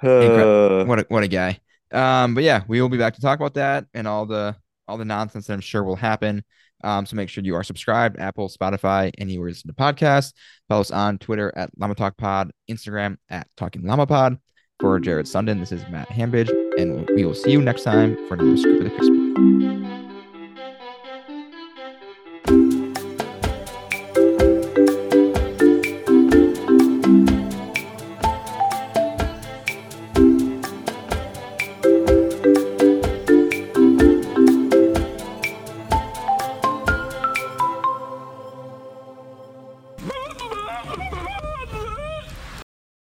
Uh, 0.02 0.84
what 0.84 1.00
a 1.00 1.06
what 1.08 1.22
a 1.22 1.28
guy. 1.28 1.60
Um, 1.90 2.34
but 2.34 2.44
yeah, 2.44 2.62
we 2.68 2.80
will 2.80 2.88
be 2.88 2.98
back 2.98 3.14
to 3.14 3.20
talk 3.20 3.38
about 3.38 3.54
that 3.54 3.86
and 3.94 4.06
all 4.06 4.26
the 4.26 4.56
all 4.86 4.98
the 4.98 5.04
nonsense 5.04 5.46
that 5.46 5.54
I'm 5.54 5.60
sure 5.60 5.84
will 5.84 5.96
happen. 5.96 6.44
Um, 6.84 7.06
so 7.06 7.16
make 7.16 7.28
sure 7.28 7.42
you 7.42 7.56
are 7.56 7.64
subscribed, 7.64 8.20
Apple, 8.20 8.48
Spotify, 8.48 9.10
anywhere 9.18 9.48
you 9.48 9.54
listen 9.54 9.68
to 9.68 9.74
podcasts. 9.74 10.32
Follow 10.68 10.80
us 10.80 10.90
on 10.90 11.18
Twitter 11.18 11.52
at 11.56 11.70
Llama 11.76 11.94
Talk 11.94 12.16
Pod, 12.16 12.52
Instagram 12.70 13.16
at 13.28 13.48
Talking 13.56 13.84
Llama 13.84 14.06
Pod. 14.06 14.38
For 14.78 15.00
Jared 15.00 15.26
Sundin, 15.26 15.58
this 15.58 15.72
is 15.72 15.82
Matt 15.90 16.08
Hambidge, 16.08 16.50
and 16.78 17.08
we 17.10 17.24
will 17.24 17.34
see 17.34 17.50
you 17.50 17.60
next 17.60 17.82
time 17.82 18.16
for 18.28 18.34
another 18.34 18.56
scoop 18.56 18.80
of 18.80 18.84
the 18.84 18.90
crispy. 18.90 19.97